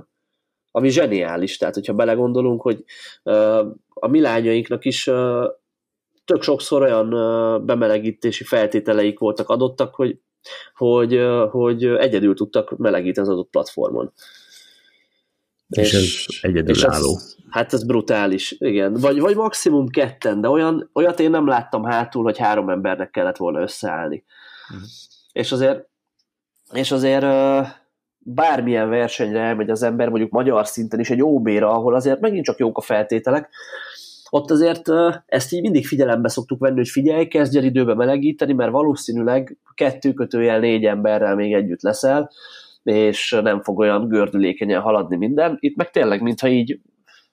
ami 0.70 0.88
zseniális, 0.90 1.56
tehát 1.56 1.74
hogyha 1.74 1.92
belegondolunk, 1.92 2.62
hogy 2.62 2.84
a 3.88 4.08
mi 4.08 4.20
lányainknak 4.20 4.84
is 4.84 5.04
tök 6.24 6.42
sokszor 6.42 6.82
olyan 6.82 7.10
bemelegítési 7.66 8.44
feltételeik 8.44 9.18
voltak 9.18 9.48
adottak, 9.48 9.94
hogy 9.94 10.20
hogy, 10.74 11.20
hogy 11.50 11.84
egyedül 11.84 12.34
tudtak 12.34 12.76
melegíteni 12.76 13.26
az 13.26 13.32
adott 13.32 13.50
platformon. 13.50 14.12
És, 15.80 15.92
és 15.92 16.26
ez 16.28 16.50
egyedülálló. 16.50 17.18
Hát 17.50 17.72
ez 17.72 17.84
brutális, 17.84 18.54
igen. 18.58 18.92
Vagy, 18.92 19.20
vagy 19.20 19.36
maximum 19.36 19.88
ketten, 19.88 20.40
de 20.40 20.48
olyan, 20.48 20.90
olyat 20.92 21.20
én 21.20 21.30
nem 21.30 21.46
láttam 21.46 21.84
hátul, 21.84 22.22
hogy 22.22 22.38
három 22.38 22.68
embernek 22.68 23.10
kellett 23.10 23.36
volna 23.36 23.60
összeállni. 23.60 24.24
Uh-huh. 24.70 24.88
És 25.32 25.52
azért, 25.52 25.88
és 26.72 26.90
azért 26.90 27.26
bármilyen 28.18 28.88
versenyre 28.88 29.40
elmegy 29.40 29.70
az 29.70 29.82
ember, 29.82 30.08
mondjuk 30.08 30.30
magyar 30.30 30.66
szinten 30.66 31.00
is 31.00 31.10
egy 31.10 31.22
OB-ra, 31.22 31.70
ahol 31.72 31.94
azért 31.94 32.20
megint 32.20 32.44
csak 32.44 32.58
jók 32.58 32.76
a 32.76 32.80
feltételek, 32.80 33.48
ott 34.30 34.50
azért 34.50 34.88
ezt 35.26 35.52
így 35.52 35.60
mindig 35.60 35.86
figyelembe 35.86 36.28
szoktuk 36.28 36.60
venni, 36.60 36.76
hogy 36.76 36.88
figyelj, 36.88 37.26
kezdj 37.26 37.58
el 37.58 37.64
időbe 37.64 37.94
melegíteni, 37.94 38.52
mert 38.52 38.70
valószínűleg 38.70 39.58
kettő 39.74 40.12
kötőjel 40.12 40.58
négy 40.58 40.84
emberrel 40.84 41.34
még 41.34 41.52
együtt 41.52 41.82
leszel, 41.82 42.30
és 42.82 43.38
nem 43.42 43.62
fog 43.62 43.78
olyan 43.78 44.08
gördülékenyen 44.08 44.80
haladni 44.80 45.16
minden. 45.16 45.56
Itt 45.60 45.76
meg 45.76 45.90
tényleg, 45.90 46.22
mintha 46.22 46.48
így, 46.48 46.80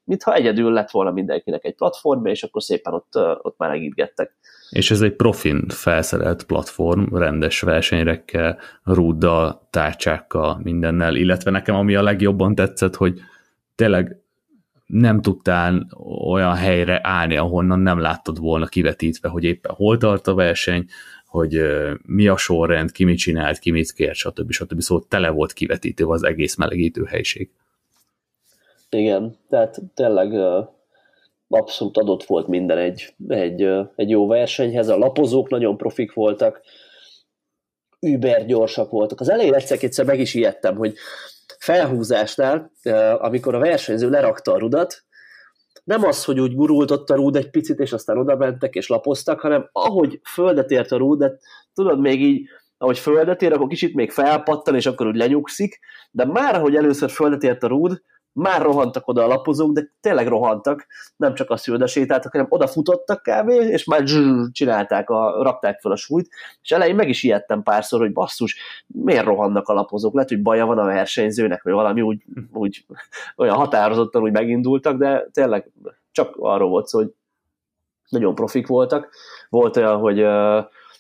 mintha 0.03 0.33
egyedül 0.33 0.71
lett 0.71 0.91
volna 0.91 1.11
mindenkinek 1.11 1.65
egy 1.65 1.75
platformja, 1.75 2.31
és 2.31 2.43
akkor 2.43 2.63
szépen 2.63 2.93
ott, 2.93 3.15
ott 3.41 3.57
már 3.57 3.69
megítgettek. 3.69 4.37
És 4.69 4.91
ez 4.91 5.01
egy 5.01 5.15
profin 5.15 5.65
felszerelt 5.67 6.43
platform, 6.43 7.15
rendes 7.15 7.61
versenyrekkel, 7.61 8.57
rúddal, 8.83 9.67
tárcsákkal, 9.69 10.59
mindennel, 10.63 11.15
illetve 11.15 11.51
nekem 11.51 11.75
ami 11.75 11.95
a 11.95 12.03
legjobban 12.03 12.55
tetszett, 12.55 12.95
hogy 12.95 13.19
tényleg 13.75 14.17
nem 14.85 15.21
tudtál 15.21 15.87
olyan 16.27 16.55
helyre 16.55 16.99
állni, 17.03 17.37
ahonnan 17.37 17.79
nem 17.79 17.99
láttad 17.99 18.39
volna 18.39 18.65
kivetítve, 18.65 19.29
hogy 19.29 19.43
éppen 19.43 19.73
hol 19.75 19.97
tart 19.97 20.27
a 20.27 20.33
verseny, 20.33 20.85
hogy 21.29 21.61
mi 22.05 22.27
a 22.27 22.37
sorrend, 22.37 22.91
ki 22.91 23.03
mit 23.03 23.17
csinált, 23.17 23.59
ki 23.59 23.71
mit 23.71 23.91
kért, 23.91 24.15
stb. 24.15 24.51
stb. 24.51 24.81
Szóval 24.81 25.05
tele 25.07 25.29
volt 25.29 25.53
kivetítő 25.53 26.05
az 26.05 26.23
egész 26.23 26.55
melegítő 26.55 27.03
helység. 27.03 27.49
Igen, 28.89 29.35
tehát 29.49 29.81
tényleg 29.93 30.33
abszolút 31.47 31.97
adott 31.97 32.23
volt 32.23 32.47
minden 32.47 32.77
egy, 32.77 33.13
egy, 33.27 33.69
egy 33.95 34.09
jó 34.09 34.27
versenyhez. 34.27 34.87
A 34.87 34.97
lapozók 34.97 35.49
nagyon 35.49 35.77
profik 35.77 36.13
voltak, 36.13 36.61
über 37.99 38.45
gyorsak 38.45 38.91
voltak. 38.91 39.19
Az 39.19 39.29
elején 39.29 39.53
egyszer-kétszer 39.53 40.05
meg 40.05 40.19
is 40.19 40.33
ijedtem, 40.33 40.75
hogy 40.75 40.93
felhúzásnál, 41.57 42.71
amikor 43.17 43.55
a 43.55 43.59
versenyző 43.59 44.09
lerakta 44.09 44.53
a 44.53 44.57
rudat, 44.57 45.03
nem 45.89 46.03
az, 46.03 46.23
hogy 46.23 46.39
úgy 46.39 46.55
gurult 46.55 46.91
ott 46.91 47.09
a 47.09 47.15
rúd 47.15 47.35
egy 47.35 47.49
picit, 47.49 47.79
és 47.79 47.93
aztán 47.93 48.17
oda 48.17 48.35
mentek 48.35 48.75
és 48.75 48.87
lapoztak, 48.87 49.39
hanem 49.39 49.69
ahogy 49.71 50.19
földet 50.23 50.71
ért 50.71 50.91
a 50.91 50.97
rúd, 50.97 51.19
de 51.19 51.37
tudod, 51.73 51.99
még 51.99 52.21
így, 52.21 52.47
ahogy 52.77 52.99
földet 52.99 53.41
ér, 53.41 53.53
akkor 53.53 53.67
kicsit 53.67 53.93
még 53.93 54.11
felpattan, 54.11 54.75
és 54.75 54.85
akkor 54.85 55.07
úgy 55.07 55.15
lenyugszik, 55.15 55.79
de 56.11 56.25
már 56.25 56.55
ahogy 56.55 56.75
először 56.75 57.09
földet 57.09 57.43
ért 57.43 57.63
a 57.63 57.67
rúd, 57.67 58.01
már 58.33 58.61
rohantak 58.61 59.07
oda 59.07 59.23
a 59.23 59.27
lapozók, 59.27 59.71
de 59.71 59.93
tényleg 60.01 60.27
rohantak, 60.27 60.87
nem 61.15 61.33
csak 61.33 61.49
a 61.49 61.57
szülde 61.57 61.85
sétáltak, 61.85 62.31
hanem 62.31 62.47
odafutottak 62.49 63.21
kb. 63.21 63.49
és 63.49 63.85
már 63.85 64.07
zsuzs, 64.07 64.51
csinálták, 64.51 65.09
a, 65.09 65.43
rakták 65.43 65.79
fel 65.79 65.91
a 65.91 65.95
súlyt, 65.95 66.29
és 66.61 66.71
elején 66.71 66.95
meg 66.95 67.09
is 67.09 67.23
ijedtem 67.23 67.63
párszor, 67.63 67.99
hogy 67.99 68.13
basszus, 68.13 68.57
miért 68.87 69.25
rohannak 69.25 69.67
a 69.67 69.73
lapozók, 69.73 70.13
lehet, 70.13 70.29
hogy 70.29 70.41
baja 70.41 70.65
van 70.65 70.77
a 70.77 70.85
versenyzőnek, 70.85 71.63
vagy 71.63 71.73
valami 71.73 72.01
úgy, 72.01 72.23
úgy 72.53 72.85
olyan 73.35 73.55
határozottan 73.55 74.21
úgy 74.21 74.31
megindultak, 74.31 74.97
de 74.97 75.27
tényleg 75.31 75.71
csak 76.11 76.35
arról 76.39 76.69
volt 76.69 76.87
szó, 76.87 76.99
hogy 76.99 77.13
nagyon 78.09 78.35
profik 78.35 78.67
voltak. 78.67 79.09
Volt 79.49 79.77
olyan, 79.77 79.97
hogy 79.97 80.15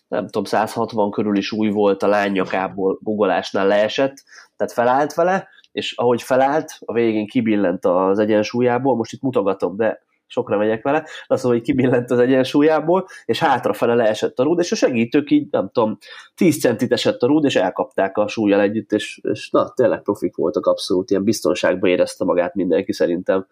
nem 0.07 0.25
tudom, 0.25 0.43
160 0.43 1.11
körül 1.11 1.37
is 1.37 1.51
új 1.51 1.69
volt 1.69 2.03
a 2.03 2.07
lánynyakából 2.07 2.99
gugolásnál 3.01 3.67
leesett, 3.67 4.23
tehát 4.57 4.73
felállt 4.73 5.13
vele, 5.13 5.47
és 5.79 5.93
ahogy 5.97 6.21
felállt, 6.21 6.77
a 6.85 6.93
végén 6.93 7.27
kibillent 7.27 7.85
az 7.85 8.19
egyensúlyából, 8.19 8.95
most 8.95 9.13
itt 9.13 9.21
mutogatom, 9.21 9.75
de 9.75 10.01
sokra 10.27 10.57
megyek 10.57 10.83
vele, 10.83 11.03
azt 11.27 11.43
mondom, 11.43 11.61
hogy 11.61 11.69
kibillent 11.69 12.11
az 12.11 12.19
egyensúlyából, 12.19 13.07
és 13.25 13.39
hátrafele 13.39 13.93
leesett 13.93 14.39
a 14.39 14.43
rúd, 14.43 14.59
és 14.59 14.71
a 14.71 14.75
segítők 14.75 15.31
így, 15.31 15.47
nem 15.51 15.69
tudom, 15.73 15.97
10 16.35 16.59
centit 16.59 16.91
esett 16.91 17.21
a 17.21 17.27
rúd, 17.27 17.45
és 17.45 17.55
elkapták 17.55 18.17
a 18.17 18.27
súlyjal 18.27 18.61
együtt, 18.61 18.91
és, 18.91 19.19
és 19.23 19.49
na, 19.49 19.69
tényleg 19.69 20.01
profik 20.01 20.35
voltak 20.35 20.65
abszolút, 20.65 21.09
ilyen 21.09 21.23
biztonságban 21.23 21.89
érezte 21.89 22.25
magát 22.25 22.55
mindenki 22.55 22.93
szerintem. 22.93 23.47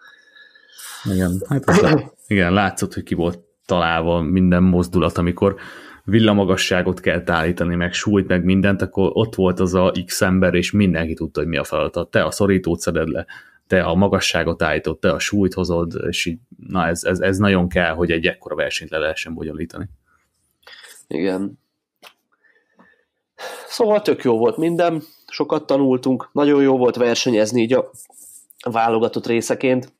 Igen, 1.13 1.41
hát 1.49 1.63
az, 1.65 2.03
igen, 2.27 2.53
látszott, 2.53 2.93
hogy 2.93 3.03
ki 3.03 3.15
volt 3.15 3.46
találva 3.67 4.21
minden 4.21 4.63
mozdulat, 4.63 5.17
amikor 5.17 5.55
villamagasságot 6.03 6.99
kell 6.99 7.23
állítani, 7.25 7.75
meg 7.75 7.93
súlyt, 7.93 8.27
meg 8.27 8.43
mindent, 8.43 8.81
akkor 8.81 9.09
ott 9.13 9.35
volt 9.35 9.59
az 9.59 9.73
a 9.73 9.91
X 10.05 10.21
ember, 10.21 10.53
és 10.53 10.71
mindenki 10.71 11.13
tudta, 11.13 11.39
hogy 11.39 11.49
mi 11.49 11.57
a 11.57 11.63
feladat. 11.63 12.11
Te 12.11 12.23
a 12.23 12.31
szorítót 12.31 12.79
szeded 12.79 13.07
le, 13.07 13.25
te 13.67 13.83
a 13.83 13.95
magasságot 13.95 14.61
állítod, 14.61 14.99
te 14.99 15.11
a 15.11 15.19
súlyt 15.19 15.53
hozod, 15.53 15.93
és 16.07 16.25
így, 16.25 16.39
na 16.67 16.87
ez, 16.87 17.03
ez, 17.03 17.19
ez 17.19 17.37
nagyon 17.37 17.69
kell, 17.69 17.93
hogy 17.93 18.11
egy 18.11 18.25
ekkora 18.25 18.55
versenyt 18.55 18.89
le 18.89 18.97
lehessen 18.97 19.33
bonyolítani. 19.33 19.89
Igen. 21.07 21.59
Szóval 23.67 24.01
tök 24.01 24.23
jó 24.23 24.37
volt 24.37 24.57
minden, 24.57 25.01
sokat 25.27 25.65
tanultunk, 25.65 26.29
nagyon 26.31 26.61
jó 26.61 26.77
volt 26.77 26.95
versenyezni 26.95 27.61
így 27.61 27.73
a 27.73 27.91
válogatott 28.71 29.27
részeként. 29.27 29.93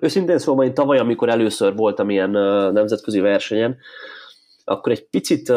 Őszintén 0.00 0.38
szóval 0.38 0.64
én 0.66 0.74
tavaly, 0.74 0.98
amikor 0.98 1.28
először 1.28 1.76
voltam 1.76 2.10
ilyen 2.10 2.30
nemzetközi 2.72 3.20
versenyen, 3.20 3.76
akkor 4.64 4.92
egy 4.92 5.08
picit 5.08 5.48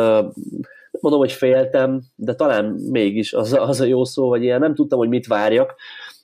mondom, 0.99 1.19
hogy 1.19 1.31
féltem, 1.31 2.01
de 2.15 2.35
talán 2.35 2.65
mégis 2.91 3.33
az, 3.33 3.53
az 3.53 3.81
a 3.81 3.85
jó 3.85 4.03
szó, 4.03 4.27
vagy 4.27 4.43
ilyen 4.43 4.59
nem 4.59 4.75
tudtam, 4.75 4.99
hogy 4.99 5.09
mit 5.09 5.27
várjak. 5.27 5.75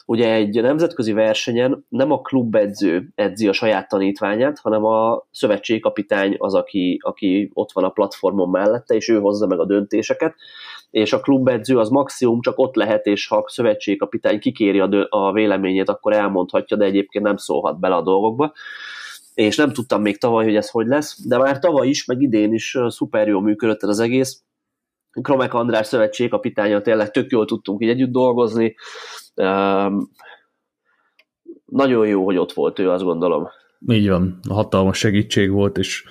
Ugye 0.06 0.34
egy 0.34 0.62
nemzetközi 0.62 1.14
versenyen 1.14 1.86
nem 1.90 2.12
a 2.12 2.22
klubedző 2.22 3.10
edzi 3.16 3.48
a 3.48 3.54
saját 3.54 3.88
tanítványát, 3.88 4.60
hanem 4.60 4.84
a 4.84 5.28
szövetségkapitány 5.32 6.36
az, 6.38 6.54
aki, 6.54 7.00
aki 7.02 7.52
ott 7.54 7.72
van 7.72 7.84
a 7.84 7.90
platformon 7.90 8.50
mellette, 8.50 8.96
és 8.96 9.10
ő 9.10 9.20
hozza 9.20 9.48
meg 9.48 9.60
a 9.60 9.66
döntéseket. 9.66 10.36
És 10.90 11.14
a 11.14 11.20
klubedző 11.20 11.78
az 11.78 11.90
maximum 11.90 12.42
csak 12.42 12.60
ott 12.60 12.76
lehet, 12.76 13.06
és 13.06 13.28
ha 13.28 13.38
a 13.38 13.50
szövetségkapitány 13.50 14.40
kikéri 14.40 14.80
a, 14.80 15.08
a 15.10 15.32
véleményét, 15.32 15.90
akkor 15.90 16.14
elmondhatja, 16.14 16.78
de 16.78 16.86
egyébként 16.86 17.26
nem 17.26 17.38
szólhat 17.38 17.80
bele 17.80 17.96
a 17.96 18.02
dolgokba 18.02 18.54
és 19.38 19.56
nem 19.56 19.74
tudtam 19.74 20.02
még 20.02 20.18
tavaly, 20.18 20.46
hogy 20.46 20.56
ez 20.56 20.70
hogy 20.70 20.88
lesz, 20.88 21.26
de 21.28 21.38
már 21.38 21.60
tavaly 21.60 21.88
is, 21.88 22.06
meg 22.06 22.22
idén 22.22 22.54
is 22.54 22.78
szuper 22.88 23.28
jól 23.28 23.42
működött 23.42 23.82
az 23.82 24.00
egész. 24.00 24.44
Kromek 25.22 25.54
András 25.54 25.88
szövetség 25.88 26.30
kapitánya 26.30 26.82
tényleg 26.82 27.12
tök 27.12 27.32
jól 27.32 27.46
tudtunk 27.46 27.84
így 27.84 27.90
együtt 27.90 28.12
dolgozni. 28.12 28.76
Um, 29.36 30.10
nagyon 31.66 32.08
jó, 32.08 32.26
hogy 32.26 32.38
ott 32.38 32.54
volt 32.54 32.80
ő, 32.80 32.90
azt 32.90 33.04
gondolom. 33.04 33.48
Így 33.88 34.10
van, 34.10 34.40
hatalmas 34.50 34.98
segítség 34.98 35.52
volt, 35.52 35.78
és, 35.78 36.04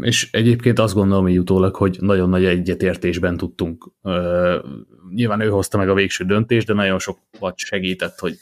és 0.00 0.28
egyébként 0.32 0.78
azt 0.78 0.94
gondolom 0.94 1.24
hogy 1.24 1.38
utólag, 1.38 1.76
hogy 1.76 1.96
nagyon 2.00 2.28
nagy 2.28 2.44
egyetértésben 2.44 3.36
tudtunk. 3.36 3.90
Uh, 4.02 4.54
nyilván 5.14 5.40
ő 5.40 5.48
hozta 5.48 5.78
meg 5.78 5.88
a 5.88 5.94
végső 5.94 6.24
döntést, 6.24 6.66
de 6.66 6.72
nagyon 6.72 6.98
sok 6.98 7.18
vagy 7.38 7.56
segített, 7.56 8.18
hogy, 8.18 8.34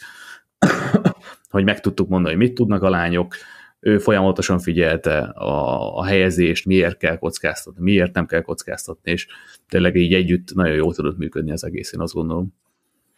hogy 1.51 1.65
meg 1.65 1.81
tudtuk 1.81 2.09
mondani, 2.09 2.35
hogy 2.35 2.45
mit 2.45 2.55
tudnak 2.55 2.83
a 2.83 2.91
lányok, 2.91 3.35
ő 3.81 3.99
folyamatosan 3.99 4.59
figyelte 4.59 5.19
a, 5.19 5.97
a 5.97 6.05
helyezést, 6.05 6.67
miért 6.67 6.97
kell 6.97 7.19
kockáztatni, 7.19 7.83
miért 7.83 8.15
nem 8.15 8.27
kell 8.27 8.41
kockáztatni, 8.41 9.11
és 9.11 9.27
tényleg 9.69 9.97
így 9.97 10.15
együtt 10.15 10.55
nagyon 10.55 10.75
jól 10.75 10.95
tudott 10.95 11.19
működni 11.19 11.53
az 11.53 11.65
egész, 11.65 11.93
én 11.93 12.01
azt 12.01 12.15
gondolom. 12.15 12.55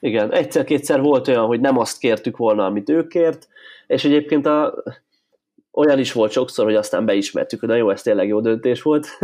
Igen, 0.01 0.33
egyszer-kétszer 0.33 1.01
volt 1.01 1.29
olyan, 1.29 1.47
hogy 1.47 1.61
nem 1.61 1.79
azt 1.79 1.99
kértük 1.99 2.37
volna, 2.37 2.65
amit 2.65 2.89
ő 2.89 3.07
kért, 3.07 3.49
és 3.87 4.05
egyébként 4.05 4.47
a, 4.47 4.83
olyan 5.75 5.99
is 5.99 6.13
volt 6.13 6.31
sokszor, 6.31 6.65
hogy 6.65 6.75
aztán 6.75 7.05
beismertük, 7.05 7.61
hogy 7.61 7.69
na 7.69 7.75
jó, 7.75 7.91
ez 7.91 8.03
tényleg 8.03 8.29
jó 8.29 8.41
döntés 8.41 8.83
volt. 8.83 9.07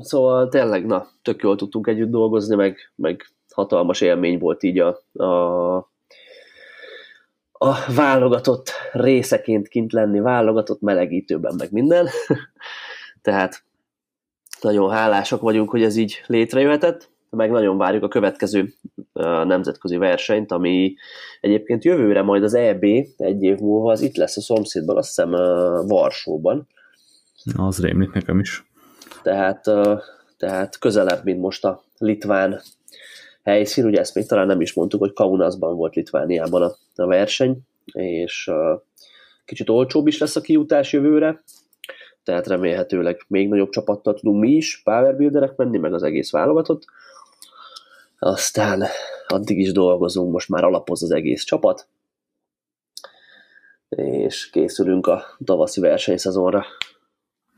szóval 0.00 0.48
tényleg, 0.48 0.86
na, 0.86 1.06
tök 1.22 1.42
jól 1.42 1.56
tudtunk 1.56 1.86
együtt 1.86 2.10
dolgozni, 2.10 2.54
meg, 2.54 2.92
meg 2.94 3.26
hatalmas 3.54 4.00
élmény 4.00 4.38
volt 4.38 4.62
így 4.62 4.78
a, 4.78 4.88
a 5.24 5.92
a 7.58 7.92
válogatott 7.94 8.70
részeként 8.92 9.68
kint 9.68 9.92
lenni, 9.92 10.20
válogatott 10.20 10.80
melegítőben, 10.80 11.54
meg 11.58 11.72
minden. 11.72 12.08
Tehát 13.22 13.64
nagyon 14.60 14.90
hálásak 14.90 15.40
vagyunk, 15.40 15.70
hogy 15.70 15.82
ez 15.82 15.96
így 15.96 16.22
létrejöhetett, 16.26 17.10
meg 17.34 17.50
nagyon 17.50 17.78
várjuk 17.78 18.02
a 18.02 18.08
következő 18.08 18.74
nemzetközi 19.44 19.96
versenyt, 19.96 20.52
ami 20.52 20.94
egyébként 21.40 21.84
jövőre 21.84 22.22
majd 22.22 22.42
az 22.42 22.54
EB 22.54 22.84
egy 23.16 23.42
év 23.42 23.58
múlva 23.58 23.92
az 23.92 24.00
itt 24.00 24.16
lesz 24.16 24.36
a 24.36 24.40
szomszédban, 24.40 24.96
azt 24.96 25.08
hiszem 25.08 25.30
Varsóban. 25.86 26.66
Az 27.56 27.80
rémlik 27.80 28.12
nekem 28.12 28.38
is. 28.38 28.64
Tehát, 29.22 29.64
tehát 30.36 30.78
közelebb, 30.78 31.24
mint 31.24 31.40
most 31.40 31.64
a 31.64 31.82
litván 31.98 32.60
helyszín, 33.42 33.84
ugye 33.84 34.00
ezt 34.00 34.14
még 34.14 34.26
talán 34.26 34.46
nem 34.46 34.60
is 34.60 34.74
mondtuk, 34.74 35.00
hogy 35.00 35.12
Kaunasban 35.12 35.76
volt 35.76 35.94
Litvániában 35.94 36.62
a, 36.62 36.74
a 36.94 37.06
verseny, 37.06 37.58
és 37.92 38.50
kicsit 39.44 39.70
olcsóbb 39.70 40.06
is 40.06 40.18
lesz 40.18 40.36
a 40.36 40.40
kijutás 40.40 40.92
jövőre, 40.92 41.42
tehát 42.24 42.46
remélhetőleg 42.46 43.24
még 43.28 43.48
nagyobb 43.48 43.70
csapattal 43.70 44.14
tudunk 44.14 44.40
mi 44.40 44.50
is, 44.50 44.80
powerbuilderek 44.84 45.56
menni, 45.56 45.78
meg 45.78 45.94
az 45.94 46.02
egész 46.02 46.30
válogatott. 46.30 46.84
Aztán 48.24 48.84
addig 49.26 49.58
is 49.58 49.72
dolgozunk, 49.72 50.32
most 50.32 50.48
már 50.48 50.64
alapoz 50.64 51.02
az 51.02 51.10
egész 51.10 51.42
csapat, 51.42 51.88
és 53.88 54.50
készülünk 54.50 55.06
a 55.06 55.24
tavaszi 55.44 55.80
versenyszezonra. 55.80 56.64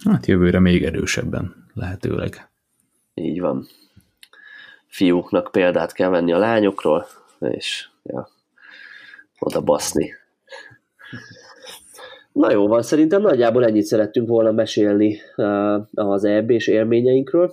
Hát 0.04 0.26
jövőre 0.26 0.60
még 0.60 0.84
erősebben 0.84 1.54
lehetőleg. 1.74 2.48
Így 3.14 3.40
van 3.40 3.66
fiúknak 4.86 5.50
példát 5.52 5.92
kell 5.92 6.08
venni 6.08 6.32
a 6.32 6.38
lányokról, 6.38 7.06
és 7.40 7.88
ja, 8.02 8.28
oda 9.38 9.60
baszni. 9.60 10.14
Na 12.32 12.50
jó 12.50 12.66
van, 12.66 12.82
szerintem 12.82 13.20
nagyjából 13.20 13.64
ennyit 13.64 13.84
szerettünk 13.84 14.28
volna 14.28 14.52
mesélni 14.52 15.18
uh, 15.36 15.86
az 15.94 16.24
EB-s 16.24 16.66
élményeinkről. 16.66 17.52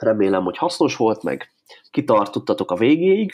Remélem, 0.00 0.42
hogy 0.42 0.56
hasznos 0.56 0.96
volt, 0.96 1.22
meg 1.22 1.52
kitartottatok 1.90 2.70
a 2.70 2.76
végéig. 2.76 3.32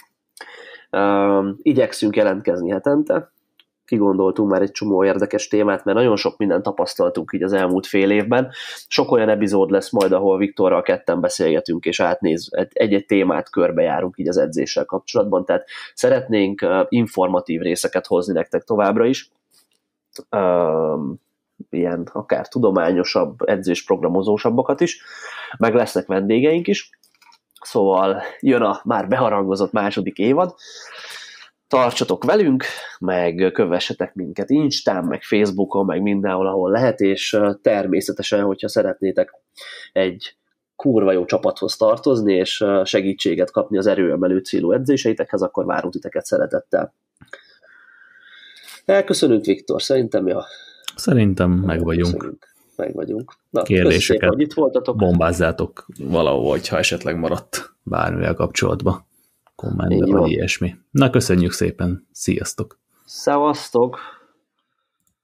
Igyekszünk 1.63 2.17
jelentkezni 2.17 2.71
hetente, 2.71 3.33
kigondoltunk 3.85 4.51
már 4.51 4.63
egy 4.63 4.71
csomó 4.71 5.05
érdekes 5.05 5.49
témát, 5.49 5.85
mert 5.85 5.97
nagyon 5.97 6.17
sok 6.17 6.37
mindent 6.37 6.63
tapasztaltunk 6.63 7.33
így 7.33 7.43
az 7.43 7.53
elmúlt 7.53 7.87
fél 7.87 8.11
évben. 8.11 8.51
Sok 8.89 9.11
olyan 9.11 9.29
epizód 9.29 9.71
lesz 9.71 9.91
majd, 9.91 10.13
ahol 10.13 10.39
Viktorral 10.39 10.83
ketten 10.83 11.21
beszélgetünk, 11.21 11.85
és 11.85 12.01
átnéz, 12.01 12.51
egy-egy 12.73 13.07
témát 13.07 13.51
körbejárunk 13.51 14.19
így 14.19 14.29
az 14.29 14.37
edzéssel 14.37 14.85
kapcsolatban, 14.85 15.45
tehát 15.45 15.67
szeretnénk 15.95 16.67
informatív 16.89 17.61
részeket 17.61 18.07
hozni 18.07 18.33
nektek 18.33 18.63
továbbra 18.63 19.07
is. 19.07 19.31
Um, 20.31 21.23
ilyen 21.71 22.09
akár 22.13 22.49
tudományosabb, 22.49 23.49
edzésprogramozósabbakat 23.49 24.81
is, 24.81 25.03
meg 25.59 25.75
lesznek 25.75 26.07
vendégeink 26.07 26.67
is, 26.67 26.91
szóval 27.65 28.23
jön 28.41 28.63
a 28.63 28.81
már 28.85 29.09
beharangozott 29.09 29.73
második 29.73 30.19
évad, 30.19 30.55
tartsatok 31.69 32.25
velünk, 32.25 32.65
meg 32.99 33.51
kövessetek 33.53 34.15
minket 34.15 34.51
Instán, 34.51 35.05
meg 35.05 35.23
Facebookon, 35.23 35.85
meg 35.87 36.03
mindenhol, 36.03 36.47
ahol 36.47 36.71
lehet, 36.71 37.01
és 37.01 37.39
természetesen, 37.63 38.43
hogyha 38.43 38.69
szeretnétek 38.69 39.35
egy 39.93 40.37
kurva 40.77 41.13
jó 41.13 41.25
csapathoz 41.25 41.77
tartozni, 41.77 42.35
és 42.35 42.65
segítséget 42.85 43.51
kapni 43.51 43.79
az 43.79 43.87
erőemelő 43.87 44.39
célú 44.39 44.73
edzéseitekhez, 44.73 45.43
akkor 45.43 45.65
várunk 45.65 45.93
titeket 45.93 46.25
szeretettel. 46.25 46.95
Elköszönünk, 48.85 49.45
Viktor, 49.45 49.83
szerintem 49.83 50.27
ja. 50.27 50.45
Szerintem 50.97 51.51
meg 51.51 51.83
vagyunk. 51.83 52.39
Meg 52.77 52.95
vagyunk. 52.95 53.33
Na, 53.51 53.63
Kérdéseket 53.63 54.29
hogy 54.29 54.41
itt 54.41 54.53
voltatok. 54.53 54.97
bombázzátok 54.97 55.87
valahol, 55.99 56.59
ha 56.69 56.79
esetleg 56.79 57.19
maradt 57.19 57.75
bármivel 57.83 58.35
kapcsolatban 58.35 59.07
kommentbe, 59.55 60.19
vagy 60.19 60.31
ilyesmi. 60.31 60.75
Na, 60.91 61.11
köszönjük 61.11 61.53
szépen, 61.53 62.07
sziasztok! 62.13 62.79
Szevasztok! 63.05 63.99